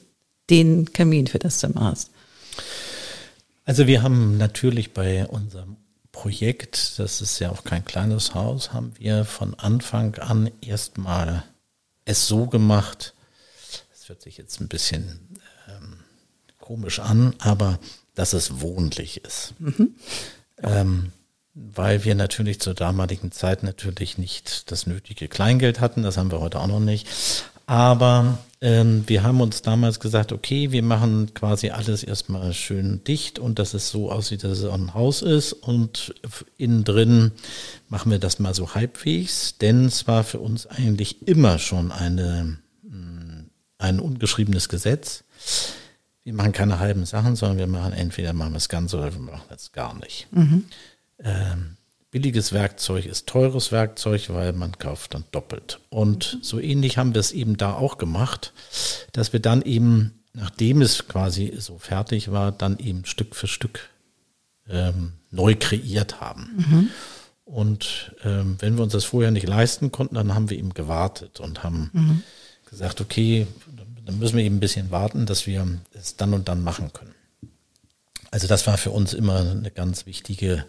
den 0.49 0.93
Kamin 0.93 1.27
für 1.27 1.41
das 1.41 1.59
Zimmer 1.59 1.91
hast. 1.91 2.11
Also 3.65 3.89
wir 3.89 4.03
haben 4.03 4.39
natürlich 4.39 4.95
bei 4.95 5.27
unserem 5.27 5.77
Projekt, 6.13 6.99
das 6.99 7.21
ist 7.21 7.41
ja 7.41 7.51
auch 7.51 7.65
kein 7.65 7.85
kleines 7.85 8.35
Haus, 8.35 8.73
haben 8.73 8.93
wir 8.97 9.25
von 9.25 9.55
Anfang 9.59 10.15
an 10.17 10.51
erstmal 10.61 11.43
es 12.05 12.29
so 12.29 12.47
gemacht, 12.47 13.15
hört 14.13 14.21
sich 14.21 14.37
jetzt 14.37 14.61
ein 14.61 14.69
bisschen 14.69 15.21
ähm, 15.69 15.95
komisch 16.59 17.01
an, 17.01 17.35
aber 17.39 17.79
dass 18.15 18.35
es 18.35 18.61
wohnlich 18.61 19.25
ist. 19.25 19.55
Mhm. 19.59 19.95
Ähm, 20.63 21.13
weil 21.55 22.05
wir 22.05 22.15
natürlich 22.15 22.61
zur 22.61 22.75
damaligen 22.75 23.33
Zeit 23.33 23.63
natürlich 23.63 24.19
nicht 24.19 24.71
das 24.71 24.87
nötige 24.87 25.29
Kleingeld 25.29 25.81
hatten, 25.81 26.03
das 26.03 26.19
haben 26.19 26.31
wir 26.31 26.41
heute 26.41 26.61
auch 26.61 26.67
noch 26.67 26.81
nicht. 26.81 27.09
Aber 27.65 28.37
ähm, 28.61 29.05
wir 29.07 29.23
haben 29.23 29.41
uns 29.41 29.63
damals 29.63 29.99
gesagt, 29.99 30.31
okay, 30.31 30.73
wir 30.73 30.83
machen 30.83 31.33
quasi 31.33 31.71
alles 31.71 32.05
erstmal 32.05 32.53
schön 32.53 33.03
dicht 33.05 33.39
und 33.39 33.59
dass 33.59 33.73
es 33.73 33.89
so 33.89 34.13
aussieht, 34.13 34.45
dass 34.45 34.59
es 34.59 34.67
auch 34.67 34.75
ein 34.75 34.93
Haus 34.93 35.23
ist 35.23 35.55
und 35.55 36.15
innen 36.59 36.85
drin 36.85 37.33
machen 37.89 38.11
wir 38.13 38.19
das 38.19 38.41
mal 38.41 38.53
so 38.53 38.75
halbwegs, 38.75 39.57
denn 39.57 39.87
es 39.87 40.07
war 40.07 40.23
für 40.23 40.39
uns 40.39 40.67
eigentlich 40.67 41.27
immer 41.27 41.59
schon 41.59 41.93
eine, 41.93 42.59
ein 43.83 44.01
ungeschriebenes 44.01 44.69
Gesetz. 44.69 45.25
Wir 46.25 46.33
machen 46.33 46.53
keine 46.53 46.79
halben 46.79 47.05
Sachen, 47.05 47.35
sondern 47.35 47.59
wir 47.59 47.67
machen 47.67 47.93
entweder 47.93 48.33
machen 48.33 48.53
wir 48.53 48.59
es 48.59 48.69
ganz 48.69 48.95
oder 48.95 49.13
wir 49.13 49.21
machen 49.21 49.43
es 49.51 49.73
gar 49.73 49.95
nicht. 49.99 50.29
Mhm. 50.31 50.65
Ähm, 51.19 51.77
billiges 52.13 52.53
Werkzeug 52.53 53.07
ist 53.07 53.27
teures 53.27 53.73
Werkzeug, 53.73 54.31
weil 54.31 54.53
man 54.53 54.79
kauft 54.79 55.15
dann 55.15 55.25
doppelt. 55.33 55.81
Und 55.91 56.39
so 56.43 56.61
ähnlich 56.61 56.97
haben 56.97 57.15
wir 57.15 57.21
es 57.21 57.33
eben 57.33 57.57
da 57.57 57.75
auch 57.75 57.99
gemacht, 57.99 58.53
dass 59.13 59.33
wir 59.33 59.41
dann 59.41 59.63
eben, 59.63 60.23
nachdem 60.33 60.81
es 60.81 61.09
quasi 61.09 61.53
so 61.59 61.79
fertig 61.79 62.31
war, 62.31 62.53
dann 62.53 62.79
eben 62.79 63.05
Stück 63.05 63.35
für 63.35 63.49
Stück 63.49 63.91
ähm, 64.69 65.15
neu 65.33 65.57
kreiert 65.59 66.21
haben. 66.21 66.51
Mhm. 66.57 66.89
Und 67.45 68.15
ähm, 68.25 68.57
wenn 68.61 68.77
wir 68.77 68.85
uns 68.85 68.93
das 68.93 69.05
vorher 69.05 69.33
nicht 69.33 69.49
leisten 69.49 69.91
konnten, 69.91 70.15
dann 70.15 70.35
haben 70.35 70.51
wir 70.51 70.57
eben 70.57 70.73
gewartet 70.73 71.41
und 71.41 71.65
haben 71.65 71.91
mhm. 71.93 72.23
Gesagt, 72.73 73.01
okay, 73.01 73.47
dann 74.05 74.19
müssen 74.19 74.37
wir 74.37 74.45
eben 74.45 74.57
ein 74.57 74.61
bisschen 74.61 74.91
warten, 74.91 75.27
dass 75.27 75.47
wir 75.47 75.67
es 75.93 76.17
dann 76.17 76.35
und 76.35 76.49
dann 76.49 76.65
machen 76.65 76.93
können. 76.93 77.15
Also 78.31 78.49
das 78.49 78.67
war 78.67 78.79
für 78.79 78.91
uns 78.91 79.13
immer 79.13 79.41
eine 79.41 79.71
ganz 79.71 80.07
wichtige 80.07 80.65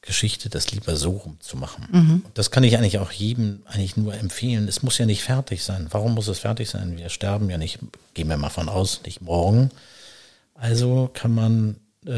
Geschichte, 0.00 0.48
das 0.48 0.72
lieber 0.72 0.96
so 0.96 1.10
rum 1.10 1.36
zu 1.40 1.58
machen. 1.58 1.88
Mhm. 1.90 2.24
Das 2.32 2.50
kann 2.50 2.64
ich 2.64 2.78
eigentlich 2.78 2.98
auch 2.98 3.12
jedem 3.12 3.62
eigentlich 3.66 3.96
nur 3.96 4.14
empfehlen. 4.14 4.66
Es 4.66 4.82
muss 4.82 4.96
ja 4.96 5.04
nicht 5.04 5.22
fertig 5.22 5.62
sein. 5.62 5.88
Warum 5.90 6.14
muss 6.14 6.28
es 6.28 6.38
fertig 6.38 6.70
sein? 6.70 6.96
Wir 6.96 7.10
sterben 7.10 7.50
ja 7.50 7.58
nicht, 7.58 7.80
gehen 8.14 8.28
wir 8.28 8.36
mal 8.38 8.48
von 8.48 8.68
aus, 8.68 9.02
nicht 9.04 9.20
morgen. 9.20 9.70
Also 10.54 11.10
kann 11.12 11.32
man 11.32 11.76
äh, 12.06 12.12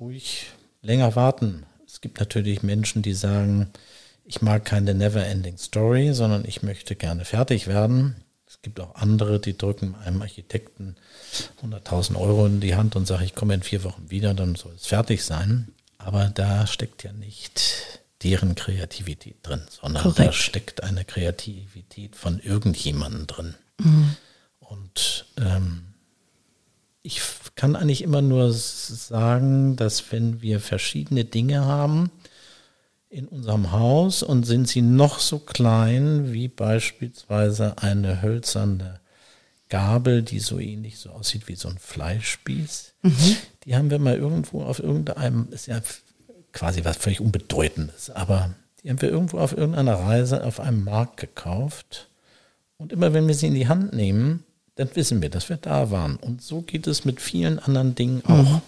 ruhig 0.00 0.46
länger 0.82 1.16
warten. 1.16 1.64
Es 1.84 2.00
gibt 2.00 2.20
natürlich 2.20 2.62
Menschen, 2.62 3.02
die 3.02 3.14
sagen, 3.14 3.70
ich 4.24 4.40
mag 4.40 4.64
keine 4.64 4.94
Never-Ending 4.94 5.58
Story, 5.58 6.12
sondern 6.12 6.44
ich 6.44 6.62
möchte 6.62 6.94
gerne 6.94 7.24
fertig 7.24 7.66
werden. 7.66 8.16
Es 8.62 8.66
gibt 8.66 8.78
auch 8.78 8.94
andere, 8.94 9.40
die 9.40 9.58
drücken 9.58 9.96
einem 10.04 10.22
Architekten 10.22 10.94
100.000 11.64 12.14
Euro 12.14 12.46
in 12.46 12.60
die 12.60 12.76
Hand 12.76 12.94
und 12.94 13.06
sagen, 13.06 13.24
ich 13.24 13.34
komme 13.34 13.54
in 13.54 13.62
vier 13.64 13.82
Wochen 13.82 14.08
wieder, 14.08 14.34
dann 14.34 14.54
soll 14.54 14.72
es 14.76 14.86
fertig 14.86 15.24
sein. 15.24 15.74
Aber 15.98 16.28
da 16.28 16.68
steckt 16.68 17.02
ja 17.02 17.12
nicht 17.12 17.60
deren 18.22 18.54
Kreativität 18.54 19.38
drin, 19.42 19.62
sondern 19.68 20.04
Korrekt. 20.04 20.28
da 20.28 20.32
steckt 20.32 20.84
eine 20.84 21.04
Kreativität 21.04 22.14
von 22.14 22.38
irgendjemandem 22.38 23.26
drin. 23.26 23.54
Mhm. 23.78 24.16
Und 24.60 25.26
ähm, 25.38 25.82
ich 27.02 27.20
kann 27.56 27.74
eigentlich 27.74 28.02
immer 28.02 28.22
nur 28.22 28.52
sagen, 28.52 29.74
dass 29.74 30.12
wenn 30.12 30.40
wir 30.40 30.60
verschiedene 30.60 31.24
Dinge 31.24 31.64
haben 31.64 32.12
in 33.12 33.28
unserem 33.28 33.72
Haus 33.72 34.22
und 34.22 34.44
sind 34.44 34.68
sie 34.68 34.80
noch 34.80 35.20
so 35.20 35.38
klein 35.38 36.32
wie 36.32 36.48
beispielsweise 36.48 37.76
eine 37.78 38.22
hölzerne 38.22 39.00
Gabel, 39.68 40.22
die 40.22 40.40
so 40.40 40.58
ähnlich 40.58 40.98
so 40.98 41.10
aussieht 41.10 41.46
wie 41.46 41.54
so 41.54 41.68
ein 41.68 41.78
Fleischspieß. 41.78 42.94
Mhm. 43.02 43.36
Die 43.64 43.76
haben 43.76 43.90
wir 43.90 43.98
mal 43.98 44.16
irgendwo 44.16 44.62
auf 44.62 44.78
irgendeinem, 44.78 45.48
ist 45.50 45.66
ja 45.66 45.80
quasi 46.52 46.84
was 46.84 46.96
völlig 46.96 47.20
Unbedeutendes, 47.20 48.10
aber 48.10 48.54
die 48.82 48.90
haben 48.90 49.00
wir 49.02 49.10
irgendwo 49.10 49.38
auf 49.38 49.56
irgendeiner 49.56 49.94
Reise 49.94 50.42
auf 50.44 50.58
einem 50.58 50.82
Markt 50.84 51.18
gekauft. 51.18 52.08
Und 52.78 52.92
immer 52.92 53.12
wenn 53.12 53.28
wir 53.28 53.34
sie 53.34 53.46
in 53.46 53.54
die 53.54 53.68
Hand 53.68 53.92
nehmen, 53.92 54.44
dann 54.76 54.88
wissen 54.94 55.20
wir, 55.20 55.28
dass 55.28 55.50
wir 55.50 55.58
da 55.58 55.90
waren. 55.90 56.16
Und 56.16 56.42
so 56.42 56.62
geht 56.62 56.86
es 56.86 57.04
mit 57.04 57.20
vielen 57.20 57.58
anderen 57.58 57.94
Dingen 57.94 58.22
auch. 58.24 58.52
Mhm. 58.54 58.62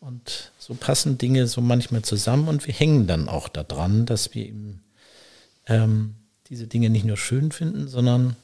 Und 0.00 0.50
so 0.58 0.74
passen 0.74 1.18
Dinge 1.18 1.46
so 1.46 1.60
manchmal 1.60 2.02
zusammen 2.02 2.48
und 2.48 2.66
wir 2.66 2.72
hängen 2.72 3.06
dann 3.06 3.28
auch 3.28 3.48
daran, 3.48 4.06
dass 4.06 4.34
wir 4.34 4.46
eben 4.46 4.82
ähm, 5.66 6.14
diese 6.48 6.66
Dinge 6.66 6.88
nicht 6.90 7.04
nur 7.04 7.18
schön 7.18 7.52
finden, 7.52 7.86
sondern 7.86 8.36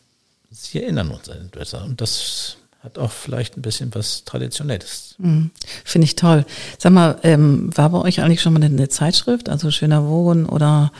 sie 0.51 0.83
erinnern 0.83 1.11
uns 1.11 1.29
an 1.29 1.47
etwas. 1.47 1.75
Und 1.75 2.01
das 2.01 2.59
hat 2.81 2.99
auch 2.99 3.11
vielleicht 3.11 3.57
ein 3.57 3.63
bisschen 3.63 3.95
was 3.95 4.25
Traditionelles. 4.25 5.17
Mhm. 5.19 5.51
Finde 5.85 6.05
ich 6.05 6.15
toll. 6.15 6.45
Sag 6.79 6.93
mal, 6.93 7.19
ähm, 7.23 7.77
war 7.77 7.91
bei 7.91 7.99
euch 7.99 8.21
eigentlich 8.21 8.43
schon 8.43 8.53
mal 8.53 8.63
eine 8.63 8.89
Zeitschrift, 8.89 9.49
also 9.49 9.71
Schöner 9.71 10.07
Wohnen 10.07 10.47
oder 10.47 10.93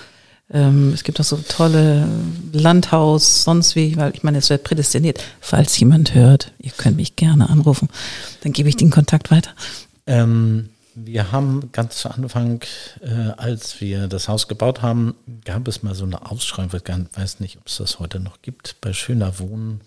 ähm, 0.51 0.93
es 0.95 1.03
gibt 1.03 1.21
auch 1.21 1.25
so 1.25 1.39
tolle 1.49 2.09
Landhaus, 2.53 3.45
sonst 3.45 3.75
wie, 3.77 3.97
weil 3.97 4.13
ich 4.15 4.23
meine, 4.23 4.39
es 4.39 4.51
wird 4.51 4.65
prädestiniert. 4.65 5.21
Falls 5.41 5.79
jemand 5.79 6.15
hört, 6.15 6.53
ihr 6.59 6.71
könnt 6.77 6.97
mich 6.97 7.17
gerne 7.17 7.51
anrufen, 7.51 7.89
dann 8.43 8.53
gebe 8.53 8.69
ich 8.69 8.77
den 8.77 8.91
Kontakt 8.91 9.31
weiter. 9.31 9.51
Ähm, 10.07 10.71
wir 10.95 11.31
haben 11.31 11.71
ganz 11.73 11.99
zu 11.99 12.11
Anfang, 12.11 12.63
äh, 13.03 13.33
als 13.37 13.81
wir 13.81 14.09
das 14.09 14.29
Haus 14.29 14.49
gebaut 14.49 14.81
haben, 14.81 15.15
gab 15.45 15.69
es 15.69 15.83
mal 15.83 15.95
so 15.95 16.05
eine 16.05 16.31
Ausschreibung, 16.31 16.81
ich 16.81 17.19
weiß 17.19 17.41
nicht, 17.41 17.59
ob 17.59 17.67
es 17.67 17.77
das 17.77 17.99
heute 17.99 18.19
noch 18.19 18.41
gibt, 18.41 18.81
bei 18.81 18.93
Schöner 18.93 19.39
Wohnen, 19.39 19.83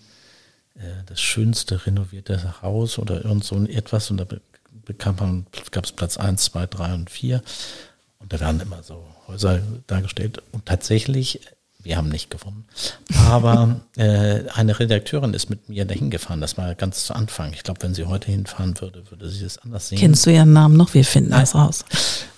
äh, 0.76 1.02
das 1.06 1.20
schönste 1.20 1.84
renovierte 1.84 2.62
Haus 2.62 2.98
oder 2.98 3.24
irgend 3.24 3.44
so 3.44 3.62
etwas. 3.64 4.10
Und 4.10 4.18
da 4.18 4.26
bekam 4.84 5.16
man, 5.16 5.46
gab 5.72 5.84
es 5.84 5.92
Platz 5.92 6.16
1, 6.16 6.44
2, 6.44 6.66
3 6.66 6.94
und 6.94 7.10
4 7.10 7.42
und 8.20 8.32
da 8.32 8.38
werden 8.38 8.60
immer 8.60 8.82
so 8.82 9.04
Häuser 9.26 9.60
dargestellt. 9.86 10.42
Und 10.52 10.66
tatsächlich 10.66 11.40
wir 11.82 11.96
haben 11.96 12.08
nicht 12.08 12.30
gewonnen. 12.30 12.64
Aber 13.28 13.80
äh, 13.96 14.40
eine 14.54 14.78
Redakteurin 14.78 15.34
ist 15.34 15.50
mit 15.50 15.68
mir 15.68 15.84
dahin 15.84 16.10
gefahren. 16.10 16.40
Das 16.40 16.58
war 16.58 16.74
ganz 16.74 17.06
zu 17.06 17.14
Anfang. 17.14 17.52
Ich 17.52 17.62
glaube, 17.62 17.82
wenn 17.82 17.94
sie 17.94 18.04
heute 18.04 18.30
hinfahren 18.30 18.78
würde, 18.80 19.02
würde 19.10 19.28
sie 19.28 19.42
das 19.42 19.58
anders 19.58 19.88
sehen. 19.88 19.98
Kennst 19.98 20.26
du 20.26 20.30
ihren 20.30 20.52
Namen 20.52 20.76
noch? 20.76 20.94
Wir 20.94 21.04
finden 21.04 21.30
Nein. 21.30 21.40
das 21.40 21.54
raus. 21.54 21.84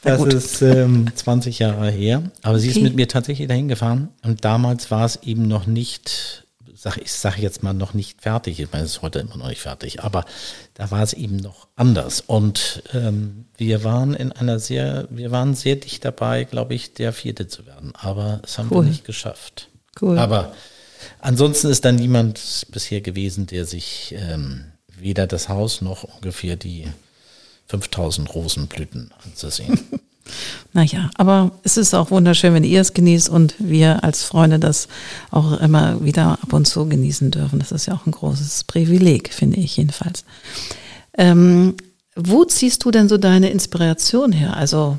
das 0.02 0.22
ist 0.22 0.62
ähm, 0.62 1.06
20 1.14 1.58
Jahre 1.58 1.90
her. 1.90 2.22
Aber 2.42 2.54
okay. 2.54 2.62
sie 2.62 2.68
ist 2.70 2.82
mit 2.82 2.96
mir 2.96 3.08
tatsächlich 3.08 3.48
dahin 3.48 3.68
gefahren. 3.68 4.08
Und 4.22 4.44
damals 4.44 4.90
war 4.90 5.04
es 5.04 5.16
eben 5.22 5.48
noch 5.48 5.66
nicht 5.66 6.41
sag, 6.82 6.96
ich 6.96 7.12
sage 7.12 7.40
jetzt 7.40 7.62
mal 7.62 7.72
noch 7.72 7.94
nicht 7.94 8.22
fertig, 8.22 8.58
ich 8.58 8.72
meine, 8.72 8.84
es 8.84 8.96
ist 8.96 9.02
heute 9.02 9.20
immer 9.20 9.36
noch 9.36 9.46
nicht 9.46 9.60
fertig, 9.60 10.02
aber 10.02 10.24
da 10.74 10.90
war 10.90 11.00
es 11.00 11.12
eben 11.12 11.36
noch 11.36 11.68
anders. 11.76 12.24
Und 12.26 12.82
ähm, 12.92 13.44
wir 13.56 13.84
waren 13.84 14.14
in 14.14 14.32
einer 14.32 14.58
sehr, 14.58 15.06
wir 15.08 15.30
waren 15.30 15.54
sehr 15.54 15.76
dicht 15.76 16.04
dabei, 16.04 16.42
glaube 16.42 16.74
ich, 16.74 16.92
der 16.92 17.12
Vierte 17.12 17.46
zu 17.46 17.66
werden. 17.66 17.92
Aber 17.94 18.40
es 18.42 18.58
haben 18.58 18.68
cool. 18.72 18.84
wir 18.84 18.90
nicht 18.90 19.04
geschafft. 19.04 19.68
Cool. 20.00 20.18
Aber 20.18 20.54
ansonsten 21.20 21.68
ist 21.68 21.84
da 21.84 21.92
niemand 21.92 22.66
bisher 22.72 23.00
gewesen, 23.00 23.46
der 23.46 23.64
sich 23.64 24.16
ähm, 24.18 24.72
weder 24.88 25.28
das 25.28 25.48
Haus 25.48 25.82
noch 25.82 26.02
ungefähr 26.02 26.56
die 26.56 26.88
5000 27.68 28.34
Rosenblüten 28.34 29.12
anzusehen. 29.24 29.78
Naja, 30.72 31.10
aber 31.16 31.52
es 31.62 31.76
ist 31.76 31.94
auch 31.94 32.10
wunderschön, 32.10 32.54
wenn 32.54 32.64
ihr 32.64 32.80
es 32.80 32.94
genießt 32.94 33.28
und 33.28 33.54
wir 33.58 34.04
als 34.04 34.24
Freunde 34.24 34.58
das 34.58 34.88
auch 35.30 35.60
immer 35.60 36.04
wieder 36.04 36.38
ab 36.42 36.52
und 36.52 36.66
zu 36.66 36.88
genießen 36.88 37.30
dürfen. 37.30 37.58
Das 37.58 37.72
ist 37.72 37.86
ja 37.86 37.94
auch 37.94 38.06
ein 38.06 38.12
großes 38.12 38.64
Privileg, 38.64 39.32
finde 39.32 39.58
ich 39.58 39.76
jedenfalls. 39.76 40.24
Ähm, 41.16 41.74
wo 42.16 42.44
ziehst 42.44 42.84
du 42.84 42.90
denn 42.90 43.08
so 43.08 43.18
deine 43.18 43.50
Inspiration 43.50 44.32
her? 44.32 44.56
Also 44.56 44.98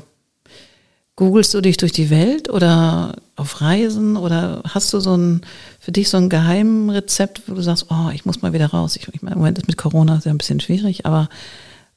googelst 1.16 1.54
du 1.54 1.60
dich 1.60 1.76
durch 1.76 1.92
die 1.92 2.10
Welt 2.10 2.50
oder 2.50 3.16
auf 3.36 3.60
Reisen 3.60 4.16
oder 4.16 4.62
hast 4.68 4.92
du 4.92 5.00
so 5.00 5.16
ein 5.16 5.42
für 5.78 5.92
dich 5.92 6.08
so 6.08 6.16
ein 6.16 6.28
Geheimrezept, 6.28 7.42
wo 7.46 7.54
du 7.54 7.62
sagst, 7.62 7.86
oh, 7.90 8.10
ich 8.12 8.24
muss 8.24 8.42
mal 8.42 8.52
wieder 8.52 8.66
raus. 8.66 8.96
Ich, 8.96 9.06
ich 9.08 9.22
meine, 9.22 9.34
im 9.34 9.40
Moment 9.40 9.58
ist 9.58 9.68
mit 9.68 9.76
Corona 9.76 10.20
sehr 10.20 10.32
ein 10.32 10.38
bisschen 10.38 10.60
schwierig, 10.60 11.06
aber 11.06 11.28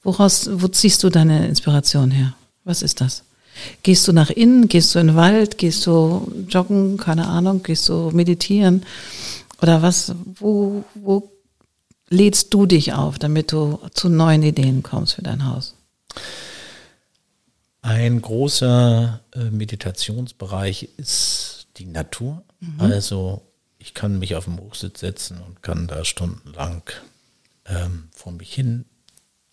woraus, 0.03 0.49
wo 0.51 0.67
ziehst 0.67 1.03
du 1.03 1.09
deine 1.09 1.47
Inspiration 1.47 2.11
her? 2.11 2.33
Was 2.63 2.81
ist 2.81 3.01
das? 3.01 3.23
Gehst 3.83 4.07
du 4.07 4.13
nach 4.13 4.29
innen, 4.29 4.67
gehst 4.67 4.93
du 4.93 4.99
in 4.99 5.07
den 5.07 5.15
Wald, 5.15 5.57
gehst 5.57 5.85
du 5.85 6.31
joggen, 6.49 6.97
keine 6.97 7.27
Ahnung, 7.27 7.63
gehst 7.63 7.89
du 7.89 8.11
meditieren 8.11 8.85
oder 9.61 9.81
was, 9.81 10.13
wo, 10.39 10.83
wo 10.93 11.31
lädst 12.09 12.53
du 12.53 12.65
dich 12.65 12.93
auf, 12.93 13.19
damit 13.19 13.51
du 13.51 13.79
zu 13.93 14.09
neuen 14.09 14.43
Ideen 14.43 14.83
kommst 14.83 15.15
für 15.15 15.23
dein 15.23 15.45
Haus? 15.45 15.75
Ein 17.81 18.21
großer 18.21 19.21
äh, 19.33 19.45
Meditationsbereich 19.45 20.89
ist 20.97 21.67
die 21.77 21.85
Natur. 21.85 22.43
Mhm. 22.59 22.81
Also 22.81 23.41
ich 23.77 23.93
kann 23.93 24.19
mich 24.19 24.35
auf 24.35 24.45
den 24.45 24.59
Hochsitz 24.59 24.99
setzen 24.99 25.39
und 25.45 25.63
kann 25.63 25.87
da 25.87 26.03
stundenlang 26.03 26.83
ähm, 27.65 28.09
vor 28.11 28.33
mich 28.33 28.53
hin 28.53 28.85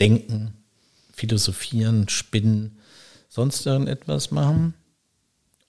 denken, 0.01 0.55
philosophieren, 1.13 2.09
spinnen, 2.09 2.79
sonst 3.35 3.67
irgendetwas 3.67 4.31
machen, 4.31 4.75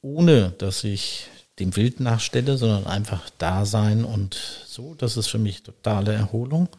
ohne 0.02 0.52
dass 0.52 0.84
ich 0.84 1.30
dem 1.58 1.76
Wild 1.76 2.00
nachstelle, 2.00 2.58
sondern 2.58 2.86
einfach 2.86 3.28
da 3.40 3.66
sein 3.66 4.06
und 4.06 4.36
so. 4.68 4.94
Das 4.94 5.18
ist 5.18 5.28
für 5.28 5.40
mich 5.40 5.64
totale 5.64 6.14
Erholung. 6.14 6.70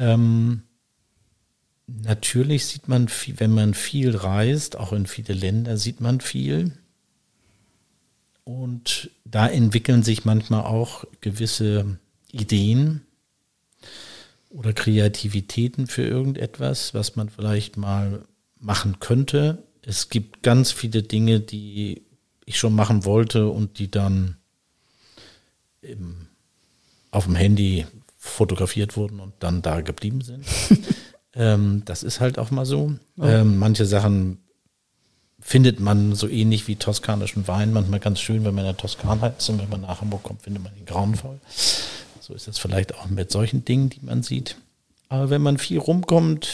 Ähm, 0.00 0.62
natürlich 1.86 2.64
sieht 2.64 2.88
man, 2.88 3.08
viel, 3.08 3.38
wenn 3.40 3.52
man 3.52 3.74
viel 3.74 4.16
reist, 4.16 4.78
auch 4.78 4.94
in 4.94 5.06
viele 5.06 5.34
Länder, 5.34 5.76
sieht 5.76 6.00
man 6.00 6.22
viel. 6.22 6.72
Und 8.44 9.10
da 9.26 9.48
entwickeln 9.48 10.02
sich 10.02 10.24
manchmal 10.24 10.62
auch 10.62 11.04
gewisse 11.20 11.98
Ideen 12.32 13.02
oder 14.48 14.72
Kreativitäten 14.72 15.88
für 15.88 16.04
irgendetwas, 16.04 16.94
was 16.94 17.16
man 17.16 17.28
vielleicht 17.28 17.76
mal 17.76 18.24
machen 18.60 19.00
könnte. 19.00 19.62
Es 19.82 20.08
gibt 20.08 20.42
ganz 20.42 20.72
viele 20.72 21.02
Dinge, 21.02 21.40
die 21.40 22.02
ich 22.44 22.58
schon 22.58 22.74
machen 22.74 23.04
wollte 23.04 23.48
und 23.48 23.78
die 23.78 23.90
dann 23.90 24.36
im, 25.82 26.28
auf 27.10 27.24
dem 27.24 27.36
Handy 27.36 27.86
fotografiert 28.16 28.96
wurden 28.96 29.20
und 29.20 29.34
dann 29.40 29.62
da 29.62 29.80
geblieben 29.80 30.20
sind. 30.22 30.44
ähm, 31.34 31.82
das 31.84 32.02
ist 32.02 32.20
halt 32.20 32.38
auch 32.38 32.50
mal 32.50 32.66
so. 32.66 32.94
Oh. 33.16 33.24
Ähm, 33.24 33.58
manche 33.58 33.86
Sachen 33.86 34.38
findet 35.40 35.78
man 35.78 36.14
so 36.14 36.28
ähnlich 36.28 36.66
wie 36.66 36.76
toskanischen 36.76 37.46
Wein 37.46 37.72
manchmal 37.72 38.00
ganz 38.00 38.20
schön, 38.20 38.44
wenn 38.44 38.54
man 38.54 38.64
in 38.64 38.72
der 38.72 38.76
Toskana 38.76 39.28
ist 39.28 39.48
und 39.48 39.60
wenn 39.60 39.68
man 39.68 39.82
nach 39.82 40.00
Hamburg 40.00 40.22
kommt, 40.24 40.42
findet 40.42 40.62
man 40.62 40.76
ihn 40.76 40.84
grauenvoll. 40.84 41.38
So 42.20 42.34
ist 42.34 42.48
es 42.48 42.58
vielleicht 42.58 42.94
auch 42.94 43.06
mit 43.06 43.30
solchen 43.30 43.64
Dingen, 43.64 43.88
die 43.88 44.00
man 44.02 44.22
sieht. 44.22 44.56
Aber 45.08 45.30
wenn 45.30 45.42
man 45.42 45.58
viel 45.58 45.78
rumkommt, 45.78 46.48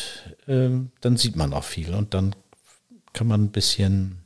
äh, 0.46 0.70
dann 1.00 1.16
sieht 1.16 1.36
man 1.36 1.52
auch 1.52 1.64
viel 1.64 1.94
und 1.94 2.14
dann 2.14 2.34
kann 3.12 3.26
man 3.26 3.44
ein 3.44 3.50
bisschen 3.50 4.18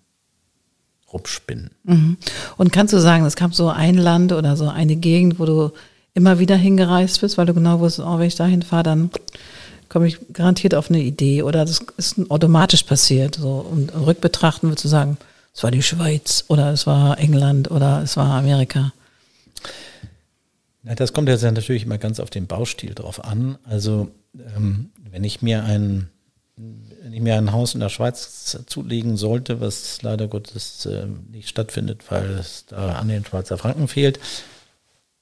rumspinnen. 1.12 1.70
Mhm. 1.84 2.16
Und 2.56 2.72
kannst 2.72 2.92
du 2.92 2.98
sagen, 2.98 3.24
es 3.24 3.36
gab 3.36 3.54
so 3.54 3.68
ein 3.68 3.96
Land 3.96 4.32
oder 4.32 4.56
so 4.56 4.68
eine 4.68 4.96
Gegend, 4.96 5.38
wo 5.38 5.46
du 5.46 5.72
immer 6.14 6.38
wieder 6.38 6.56
hingereist 6.56 7.20
bist, 7.20 7.38
weil 7.38 7.46
du 7.46 7.54
genau 7.54 7.80
wusstest, 7.80 8.06
oh, 8.06 8.18
wenn 8.18 8.26
ich 8.26 8.34
dahin 8.34 8.62
fahre, 8.62 8.82
dann 8.82 9.10
komme 9.88 10.06
ich 10.06 10.18
garantiert 10.32 10.74
auf 10.74 10.90
eine 10.90 11.00
Idee 11.00 11.42
oder 11.42 11.64
das 11.64 11.80
ist 11.96 12.30
automatisch 12.30 12.82
passiert. 12.82 13.36
So 13.36 13.66
und 13.70 13.94
rückbetrachten 13.94 14.68
würdest 14.68 14.84
du 14.84 14.88
sagen, 14.88 15.16
es 15.54 15.62
war 15.62 15.70
die 15.70 15.82
Schweiz 15.82 16.44
oder 16.48 16.72
es 16.72 16.86
war 16.86 17.18
England 17.18 17.70
oder 17.70 18.02
es 18.02 18.16
war 18.16 18.34
Amerika. 18.34 18.92
Ja, 20.84 20.94
das 20.94 21.12
kommt 21.12 21.28
jetzt 21.28 21.42
natürlich 21.42 21.84
immer 21.84 21.98
ganz 21.98 22.20
auf 22.20 22.30
den 22.30 22.46
Baustil 22.46 22.94
drauf 22.94 23.24
an. 23.24 23.58
Also 23.64 24.10
ähm, 24.34 24.90
wenn 25.10 25.24
ich 25.24 25.42
mir 25.42 25.64
ein 25.64 26.10
wenn 27.02 27.12
ich 27.12 27.20
mir 27.20 27.36
ein 27.36 27.52
Haus 27.52 27.74
in 27.74 27.80
der 27.80 27.88
Schweiz 27.88 28.58
zulegen 28.66 29.16
sollte, 29.16 29.60
was 29.60 30.02
leider 30.02 30.26
Gottes 30.26 30.86
äh, 30.86 31.06
nicht 31.30 31.48
stattfindet, 31.48 32.10
weil 32.10 32.30
es 32.30 32.66
da 32.66 32.94
an 32.94 33.08
den 33.08 33.24
Schweizer 33.24 33.58
Franken 33.58 33.86
fehlt, 33.86 34.18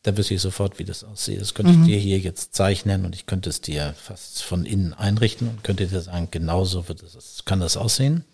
da 0.02 0.16
wüsste 0.16 0.34
ich 0.34 0.40
sofort, 0.40 0.78
wie 0.78 0.84
das 0.84 1.04
aussieht. 1.04 1.40
Das 1.40 1.54
könnte 1.54 1.72
mhm. 1.72 1.82
ich 1.82 1.88
dir 1.88 1.98
hier 1.98 2.18
jetzt 2.18 2.54
zeichnen 2.54 3.04
und 3.04 3.14
ich 3.14 3.26
könnte 3.26 3.50
es 3.50 3.60
dir 3.60 3.94
fast 3.98 4.42
von 4.42 4.64
innen 4.64 4.94
einrichten 4.94 5.48
und 5.48 5.64
könnte 5.64 5.86
dir 5.86 6.00
sagen, 6.00 6.28
genauso 6.30 6.88
wird 6.88 7.02
es, 7.02 7.42
kann 7.44 7.60
das 7.60 7.76
aussehen. 7.76 8.24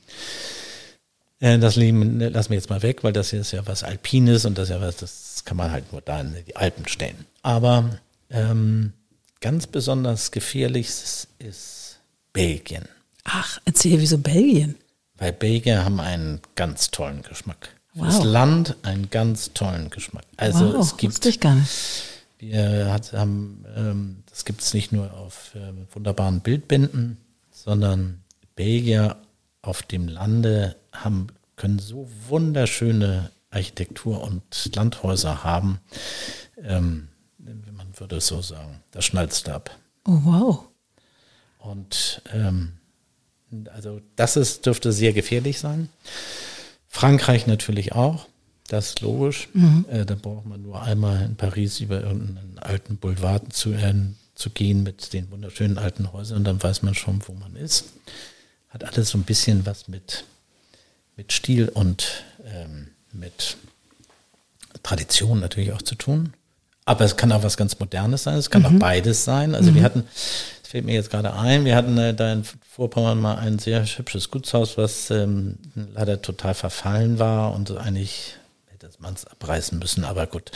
Äh, 1.40 1.58
das 1.58 1.76
Leben 1.76 2.20
lassen 2.20 2.50
wir 2.50 2.56
jetzt 2.56 2.70
mal 2.70 2.82
weg, 2.82 3.02
weil 3.02 3.12
das 3.12 3.30
hier 3.30 3.40
ist 3.40 3.52
ja 3.52 3.66
was 3.66 3.82
Alpines 3.82 4.44
und 4.44 4.58
das 4.58 4.68
ist 4.68 4.74
ja 4.74 4.80
was, 4.80 4.96
das 4.96 5.42
kann 5.44 5.56
man 5.56 5.70
halt 5.70 5.92
nur 5.92 6.02
da 6.02 6.20
in 6.20 6.36
die 6.46 6.56
Alpen 6.56 6.86
stellen. 6.86 7.26
Aber 7.42 7.98
ähm, 8.30 8.92
ganz 9.42 9.66
besonders 9.66 10.30
gefährlich 10.30 10.88
ist 11.38 11.98
Belgien. 12.32 12.88
Ach, 13.24 13.60
erzähl, 13.66 14.00
wieso 14.00 14.16
Belgien? 14.16 14.76
Weil 15.18 15.34
Belgier 15.34 15.84
haben 15.84 16.00
einen 16.00 16.40
ganz 16.54 16.90
tollen 16.90 17.20
Geschmack. 17.22 17.68
Wow. 17.94 18.06
Das 18.06 18.24
Land 18.24 18.76
einen 18.82 19.10
ganz 19.10 19.52
tollen 19.52 19.90
Geschmack. 19.90 20.24
Also 20.38 20.72
wow, 20.72 20.80
es 20.80 20.96
gibt. 20.96 21.26
Ich 21.26 21.40
gar 21.40 21.56
nicht. 21.56 21.70
Wir 22.38 22.90
hat, 22.92 23.12
haben, 23.12 23.64
ähm, 23.76 24.24
das 24.30 24.44
gibt 24.44 24.62
es 24.62 24.72
nicht 24.74 24.90
nur 24.90 25.12
auf 25.12 25.54
äh, 25.54 25.72
wunderbaren 25.94 26.40
Bildbänden, 26.40 27.18
sondern 27.50 28.22
Belgier 28.56 29.16
auf 29.60 29.82
dem 29.82 30.08
Lande 30.08 30.74
haben, 30.92 31.28
können 31.56 31.78
so 31.78 32.08
wunderschöne 32.28 33.30
Architektur 33.50 34.22
und 34.22 34.42
Landhäuser 34.74 35.44
haben. 35.44 35.78
Ähm, 36.64 37.08
man 37.42 37.88
würde 37.98 38.16
es 38.16 38.26
so 38.26 38.40
sagen, 38.42 38.82
das 38.90 39.04
schnallst 39.04 39.48
ab. 39.48 39.76
Oh, 40.06 40.20
wow. 40.24 40.64
Und 41.58 42.22
ähm, 42.32 42.72
also 43.72 44.00
das 44.16 44.36
ist, 44.36 44.66
dürfte 44.66 44.92
sehr 44.92 45.12
gefährlich 45.12 45.58
sein. 45.58 45.88
Frankreich 46.88 47.46
natürlich 47.46 47.92
auch, 47.92 48.26
das 48.68 48.88
ist 48.88 49.00
logisch. 49.00 49.48
Mhm. 49.52 49.84
Äh, 49.90 50.04
da 50.04 50.14
braucht 50.14 50.46
man 50.46 50.62
nur 50.62 50.82
einmal 50.82 51.22
in 51.22 51.36
Paris 51.36 51.80
über 51.80 52.02
irgendeinen 52.02 52.58
alten 52.58 52.96
Boulevard 52.96 53.52
zu, 53.52 53.72
äh, 53.72 53.94
zu 54.34 54.50
gehen 54.50 54.82
mit 54.82 55.12
den 55.12 55.30
wunderschönen 55.30 55.78
alten 55.78 56.12
Häusern 56.12 56.38
und 56.38 56.44
dann 56.44 56.62
weiß 56.62 56.82
man 56.82 56.94
schon, 56.94 57.22
wo 57.26 57.32
man 57.34 57.56
ist 57.56 57.86
hat 58.72 58.84
alles 58.84 59.10
so 59.10 59.18
ein 59.18 59.24
bisschen 59.24 59.66
was 59.66 59.86
mit, 59.86 60.24
mit 61.16 61.32
Stil 61.32 61.68
und 61.68 62.24
ähm, 62.44 62.88
mit 63.12 63.58
Tradition 64.82 65.40
natürlich 65.40 65.72
auch 65.72 65.82
zu 65.82 65.94
tun. 65.94 66.32
Aber 66.84 67.04
es 67.04 67.16
kann 67.16 67.32
auch 67.32 67.42
was 67.42 67.56
ganz 67.56 67.78
Modernes 67.78 68.24
sein, 68.24 68.36
es 68.36 68.50
kann 68.50 68.62
mhm. 68.62 68.66
auch 68.66 68.78
beides 68.80 69.24
sein. 69.24 69.54
Also 69.54 69.70
mhm. 69.70 69.76
wir 69.76 69.82
hatten, 69.82 70.04
es 70.62 70.68
fällt 70.68 70.84
mir 70.84 70.94
jetzt 70.94 71.10
gerade 71.10 71.34
ein, 71.34 71.64
wir 71.64 71.76
hatten 71.76 71.96
äh, 71.98 72.14
da 72.14 72.32
in 72.32 72.44
Vorpommern 72.68 73.20
mal 73.20 73.36
ein 73.36 73.58
sehr 73.58 73.84
hübsches 73.84 74.30
Gutshaus, 74.30 74.78
was 74.78 75.10
ähm, 75.10 75.58
leider 75.94 76.22
total 76.22 76.54
verfallen 76.54 77.18
war 77.18 77.54
und 77.54 77.70
eigentlich 77.76 78.36
hätte 78.68 78.88
man 78.98 79.14
es 79.14 79.26
abreißen 79.26 79.78
müssen, 79.78 80.04
aber 80.04 80.26
gut. 80.26 80.50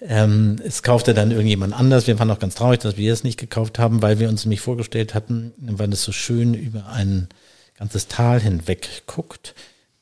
Ähm, 0.00 0.60
es 0.64 0.82
kaufte 0.82 1.14
dann 1.14 1.30
irgendjemand 1.30 1.74
anders. 1.74 2.06
Wir 2.06 2.18
waren 2.18 2.30
auch 2.30 2.38
ganz 2.38 2.54
traurig, 2.54 2.80
dass 2.80 2.96
wir 2.96 3.12
es 3.12 3.24
nicht 3.24 3.38
gekauft 3.38 3.78
haben, 3.78 4.02
weil 4.02 4.18
wir 4.18 4.28
uns 4.28 4.44
nämlich 4.44 4.60
vorgestellt 4.60 5.14
hatten, 5.14 5.52
weil 5.58 5.92
es 5.92 6.02
so 6.04 6.12
schön 6.12 6.54
über 6.54 6.86
einen 6.86 7.28
ganzes 7.76 8.08
Tal 8.08 8.40
hinweg 8.40 9.02
guckt, 9.06 9.54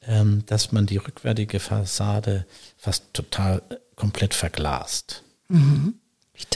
ähm, 0.06 0.44
dass 0.46 0.72
man 0.72 0.86
die 0.86 0.98
rückwärtige 0.98 1.60
Fassade 1.60 2.46
fast 2.76 3.04
total 3.12 3.62
äh, 3.70 3.76
komplett 3.96 4.34
verglast. 4.34 5.22
Mhm. 5.52 5.94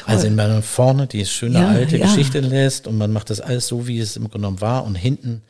Also 0.07 0.25
wenn 0.25 0.37
man 0.37 0.63
vorne 0.63 1.07
die 1.07 1.25
schöne 1.27 1.61
ja, 1.61 1.69
alte 1.69 1.99
ja. 1.99 2.07
Geschichte 2.07 2.41
lässt 2.41 2.87
und 2.87 2.99
man 2.99 3.13
macht 3.13 3.31
das 3.31 3.41
alles 3.41 3.67
so, 3.67 3.87
wie 3.87 3.99
es 3.99 4.17
im 4.17 4.25
Grunde 4.25 4.39
genommen 4.39 4.61
war 4.61 4.85
und 4.85 4.95
hinten 4.95 5.43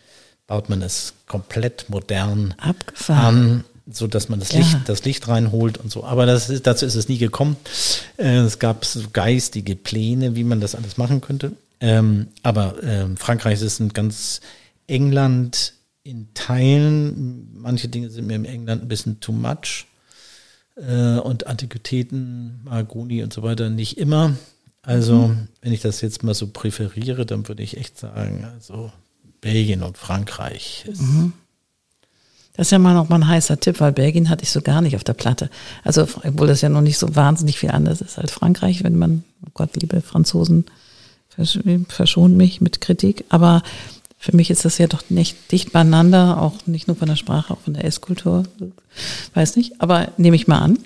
baut 0.46 0.68
man 0.68 0.82
es 0.82 1.14
komplett 1.26 1.86
modern 1.88 2.54
Abgefahren. 2.58 3.36
an, 3.36 3.64
so 3.90 4.06
dass 4.06 4.28
man 4.28 4.40
das 4.40 4.52
Licht, 4.52 4.72
ja. 4.72 4.82
das 4.84 5.04
Licht 5.04 5.26
reinholt 5.28 5.78
und 5.78 5.90
so. 5.90 6.04
Aber 6.04 6.26
ist, 6.32 6.66
dazu 6.66 6.86
ist 6.86 6.94
es 6.94 7.08
nie 7.08 7.18
gekommen. 7.18 7.56
Äh, 8.16 8.38
es 8.38 8.58
gab 8.58 8.84
so 8.84 9.00
geistige 9.12 9.76
Pläne, 9.76 10.36
wie 10.36 10.44
man 10.44 10.60
das 10.60 10.74
alles 10.74 10.96
machen 10.96 11.20
könnte. 11.20 11.52
Ähm, 11.80 12.28
aber 12.42 12.82
ähm, 12.82 13.16
Frankreich 13.16 13.60
ist 13.62 13.80
ein 13.80 13.90
ganz 13.90 14.40
England 14.86 15.74
in 16.02 16.28
Teilen, 16.34 17.48
manche 17.54 17.88
Dinge 17.88 18.10
sind 18.10 18.26
mir 18.26 18.36
im 18.36 18.44
England 18.44 18.82
ein 18.82 18.88
bisschen 18.88 19.20
too 19.20 19.32
much. 19.32 19.86
Äh, 20.76 21.18
und 21.18 21.46
Antiquitäten, 21.46 22.60
Mahagoni 22.64 23.22
und 23.22 23.32
so 23.32 23.42
weiter 23.42 23.70
nicht 23.70 23.98
immer. 23.98 24.36
Also, 24.82 25.28
mhm. 25.28 25.48
wenn 25.62 25.72
ich 25.72 25.80
das 25.80 26.00
jetzt 26.00 26.22
mal 26.22 26.34
so 26.34 26.48
präferiere, 26.48 27.26
dann 27.26 27.48
würde 27.48 27.62
ich 27.62 27.76
echt 27.76 27.98
sagen, 27.98 28.46
also 28.54 28.92
Belgien 29.40 29.82
und 29.82 29.98
Frankreich. 29.98 30.84
Mhm. 30.86 31.32
Das 32.56 32.68
ist 32.68 32.70
ja 32.70 32.78
mal 32.78 32.94
noch 32.94 33.08
mal 33.08 33.16
ein 33.16 33.28
heißer 33.28 33.60
Tipp, 33.60 33.80
weil 33.80 33.92
Belgien 33.92 34.30
hatte 34.30 34.44
ich 34.44 34.50
so 34.50 34.62
gar 34.62 34.80
nicht 34.80 34.96
auf 34.96 35.04
der 35.04 35.12
Platte. 35.14 35.50
Also, 35.82 36.02
obwohl 36.02 36.46
das 36.46 36.62
ja 36.62 36.68
noch 36.68 36.80
nicht 36.80 36.98
so 36.98 37.14
wahnsinnig 37.14 37.58
viel 37.58 37.70
anders 37.70 38.00
ist 38.00 38.18
als 38.18 38.32
Frankreich, 38.32 38.82
wenn 38.84 38.96
man, 38.96 39.24
oh 39.44 39.50
Gott, 39.52 39.76
liebe 39.76 40.00
Franzosen, 40.00 40.64
verschont 41.88 42.36
mich 42.36 42.60
mit 42.62 42.80
Kritik. 42.80 43.24
Aber 43.28 43.62
für 44.18 44.34
mich 44.34 44.50
ist 44.50 44.64
das 44.64 44.78
ja 44.78 44.86
doch 44.86 45.08
nicht 45.10 45.52
dicht 45.52 45.72
beieinander, 45.72 46.40
auch 46.40 46.66
nicht 46.66 46.88
nur 46.88 46.96
von 46.96 47.08
der 47.08 47.16
Sprache, 47.16 47.52
auch 47.52 47.60
von 47.60 47.74
der 47.74 47.84
Esskultur. 47.84 48.44
Weiß 49.34 49.56
nicht, 49.56 49.80
aber 49.80 50.08
nehme 50.16 50.36
ich 50.36 50.48
mal 50.48 50.58
an. 50.58 50.78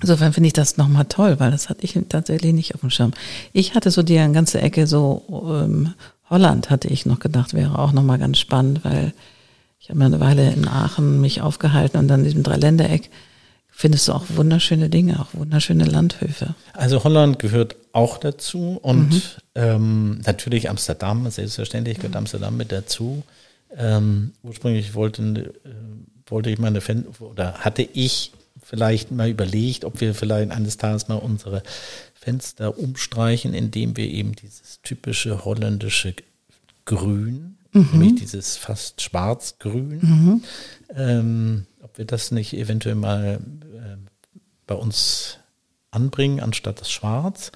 Insofern 0.00 0.32
finde 0.32 0.48
ich 0.48 0.52
das 0.52 0.76
nochmal 0.76 1.06
toll, 1.06 1.40
weil 1.40 1.50
das 1.50 1.68
hatte 1.68 1.84
ich 1.84 1.98
tatsächlich 2.08 2.52
nicht 2.52 2.74
auf 2.74 2.80
dem 2.80 2.90
Schirm. 2.90 3.12
Ich 3.52 3.74
hatte 3.74 3.90
so 3.90 4.02
die 4.02 4.16
ganze 4.16 4.60
Ecke 4.60 4.86
so 4.86 5.22
ähm, 5.64 5.94
Holland 6.28 6.70
hatte 6.70 6.88
ich 6.88 7.06
noch 7.06 7.20
gedacht, 7.20 7.54
wäre 7.54 7.78
auch 7.78 7.92
nochmal 7.92 8.18
ganz 8.18 8.38
spannend, 8.38 8.84
weil 8.84 9.12
ich 9.78 9.88
habe 9.88 9.98
mir 9.98 10.06
eine 10.06 10.20
Weile 10.20 10.52
in 10.52 10.66
Aachen 10.66 11.20
mich 11.20 11.40
aufgehalten 11.40 11.98
und 11.98 12.08
dann 12.08 12.20
in 12.20 12.24
diesem 12.24 12.42
Dreiländereck 12.42 13.10
findest 13.78 14.08
du 14.08 14.12
auch 14.14 14.24
wunderschöne 14.30 14.88
Dinge, 14.88 15.20
auch 15.20 15.28
wunderschöne 15.34 15.84
Landhöfe. 15.84 16.54
Also 16.72 17.04
Holland 17.04 17.38
gehört 17.38 17.76
auch 17.92 18.16
dazu 18.16 18.78
und 18.80 19.10
mhm. 19.10 19.22
ähm, 19.54 20.20
natürlich 20.24 20.70
Amsterdam, 20.70 21.28
selbstverständlich 21.30 21.98
gehört 21.98 22.16
Amsterdam 22.16 22.56
mit 22.56 22.72
dazu. 22.72 23.22
Ähm, 23.76 24.32
ursprünglich 24.42 24.94
wollte, 24.94 25.22
äh, 25.22 25.52
wollte 26.26 26.48
ich 26.48 26.58
meine 26.58 26.80
Fan 26.80 27.04
oder 27.20 27.58
hatte 27.58 27.82
ich 27.82 28.32
vielleicht 28.62 29.10
mal 29.10 29.28
überlegt, 29.28 29.84
ob 29.84 30.00
wir 30.00 30.14
vielleicht 30.14 30.52
eines 30.52 30.78
Tages 30.78 31.08
mal 31.08 31.16
unsere 31.16 31.62
Fenster 32.14 32.78
umstreichen, 32.78 33.52
indem 33.52 33.94
wir 33.98 34.08
eben 34.08 34.34
dieses 34.36 34.80
typische 34.82 35.44
holländische 35.44 36.14
Grün, 36.86 37.55
mhm. 37.76 37.88
nämlich 37.92 38.14
dieses 38.16 38.56
fast 38.56 39.00
schwarz-grün, 39.02 39.98
mhm. 40.02 40.44
ähm, 40.94 41.66
ob 41.82 41.98
wir 41.98 42.04
das 42.04 42.30
nicht 42.30 42.52
eventuell 42.52 42.94
mal 42.94 43.40
äh, 43.62 43.96
bei 44.66 44.74
uns 44.74 45.38
anbringen, 45.90 46.40
anstatt 46.40 46.80
das 46.80 46.90
Schwarz. 46.90 47.52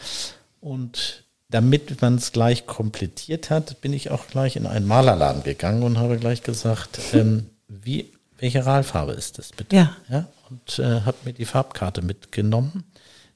Und 0.61 1.25
damit 1.49 2.01
man 2.01 2.17
es 2.17 2.33
gleich 2.33 2.67
komplettiert 2.67 3.51
hat, 3.51 3.81
bin 3.81 3.93
ich 3.93 4.11
auch 4.11 4.27
gleich 4.29 4.57
in 4.57 4.67
einen 4.67 4.87
Malerladen 4.87 5.43
gegangen 5.43 5.83
und 5.83 5.99
habe 5.99 6.19
gleich 6.19 6.43
gesagt, 6.43 7.01
ähm, 7.13 7.47
wie, 7.69 8.13
welche 8.39 8.65
Ralfarbe 8.65 9.13
ist 9.13 9.39
das 9.39 9.51
bitte? 9.53 9.75
Ja. 9.77 9.97
ja 10.09 10.27
und 10.51 10.79
äh, 10.79 11.03
habe 11.03 11.17
mir 11.25 11.33
die 11.33 11.45
Farbkarte 11.45 12.03
mitgenommen, 12.03 12.85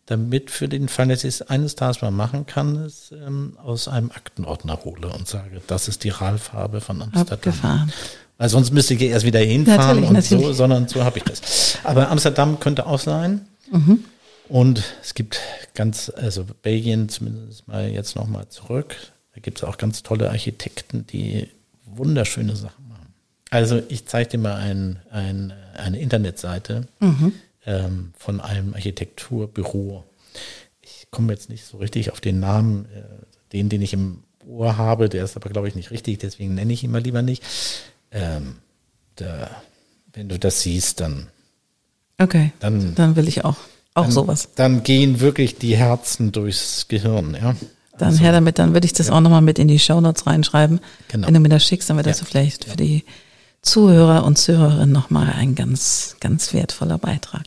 damit 0.06 0.50
für 0.50 0.68
den 0.68 0.88
Fall, 0.88 1.08
dass 1.08 1.24
ich 1.24 1.34
es 1.34 1.42
eines 1.42 1.74
Tages 1.76 2.02
mal 2.02 2.10
machen 2.10 2.46
kann, 2.46 2.76
es 2.76 3.12
ähm, 3.12 3.56
aus 3.62 3.88
einem 3.88 4.10
Aktenordner 4.10 4.84
hole 4.84 5.08
und 5.08 5.26
sage, 5.26 5.62
das 5.66 5.88
ist 5.88 6.04
die 6.04 6.10
Ralfarbe 6.10 6.80
von 6.80 7.02
Amsterdam. 7.02 7.34
Abgefahren. 7.34 7.92
Weil 8.36 8.48
sonst 8.48 8.72
müsste 8.72 8.94
ich 8.94 9.02
erst 9.02 9.24
wieder 9.24 9.40
hinfahren 9.40 10.00
natürlich, 10.00 10.08
und 10.08 10.14
natürlich. 10.14 10.46
so, 10.46 10.52
sondern 10.52 10.88
so 10.88 11.04
habe 11.04 11.18
ich 11.18 11.24
das. 11.24 11.78
Aber 11.84 12.10
Amsterdam 12.10 12.60
könnte 12.60 12.86
auch 12.86 12.98
sein. 12.98 13.46
Mhm. 13.70 14.04
Und 14.48 14.82
es 15.02 15.14
gibt 15.14 15.40
ganz, 15.74 16.12
also 16.14 16.44
Belgien 16.62 17.08
zumindest 17.08 17.66
mal 17.68 17.88
jetzt 17.88 18.16
nochmal 18.16 18.48
zurück. 18.48 18.96
Da 19.34 19.40
gibt 19.40 19.58
es 19.58 19.64
auch 19.64 19.78
ganz 19.78 20.02
tolle 20.02 20.30
Architekten, 20.30 21.06
die 21.06 21.48
wunderschöne 21.86 22.54
Sachen 22.56 22.88
machen. 22.88 23.14
Also 23.50 23.82
ich 23.88 24.06
zeige 24.06 24.30
dir 24.30 24.38
mal 24.38 24.56
ein, 24.56 25.00
ein, 25.10 25.52
eine 25.76 25.98
Internetseite 25.98 26.86
mhm. 27.00 27.32
Ähm, 27.66 28.12
von 28.16 28.40
einem 28.40 28.74
Architekturbüro. 28.74 30.04
Ich 30.82 31.08
komme 31.10 31.32
jetzt 31.32 31.48
nicht 31.48 31.64
so 31.64 31.78
richtig 31.78 32.10
auf 32.10 32.20
den 32.20 32.40
Namen, 32.40 32.86
äh, 32.86 33.02
den, 33.52 33.68
den 33.68 33.82
ich 33.82 33.92
im 33.92 34.24
Ohr 34.46 34.76
habe, 34.76 35.08
der 35.08 35.24
ist 35.24 35.36
aber, 35.36 35.48
glaube 35.50 35.68
ich, 35.68 35.74
nicht 35.74 35.90
richtig, 35.90 36.18
deswegen 36.18 36.54
nenne 36.54 36.72
ich 36.72 36.84
ihn 36.84 36.90
mal 36.90 37.00
lieber 37.00 37.22
nicht. 37.22 37.42
Ähm, 38.10 38.56
da, 39.16 39.50
wenn 40.12 40.28
du 40.28 40.38
das 40.38 40.60
siehst, 40.60 41.00
dann. 41.00 41.28
Okay. 42.18 42.52
Dann, 42.60 42.94
dann 42.94 43.16
will 43.16 43.26
ich 43.26 43.44
auch 43.44 43.56
auch 43.94 44.02
dann, 44.02 44.12
sowas. 44.12 44.48
Dann 44.56 44.82
gehen 44.82 45.20
wirklich 45.20 45.56
die 45.56 45.76
Herzen 45.76 46.32
durchs 46.32 46.88
Gehirn, 46.88 47.36
ja. 47.40 47.54
Dann 47.96 48.08
also, 48.08 48.20
her 48.20 48.32
damit, 48.32 48.58
dann 48.58 48.74
würde 48.74 48.86
ich 48.86 48.92
das 48.92 49.06
ja. 49.06 49.12
auch 49.12 49.20
nochmal 49.20 49.40
mit 49.40 49.60
in 49.60 49.68
die 49.68 49.78
Shownotes 49.78 50.26
reinschreiben. 50.26 50.80
Genau. 51.08 51.28
Wenn 51.28 51.34
du 51.34 51.40
mir 51.40 51.48
das 51.48 51.64
schickst, 51.64 51.88
dann 51.88 51.96
wird 51.96 52.06
das 52.06 52.20
ja. 52.20 52.26
vielleicht 52.26 52.64
für 52.64 52.76
die 52.76 53.04
Zuhörer 53.64 54.24
und 54.24 54.36
Zuhörerinnen 54.36 54.92
nochmal 54.92 55.32
ein 55.36 55.54
ganz, 55.54 56.16
ganz 56.20 56.52
wertvoller 56.52 56.98
Beitrag. 56.98 57.44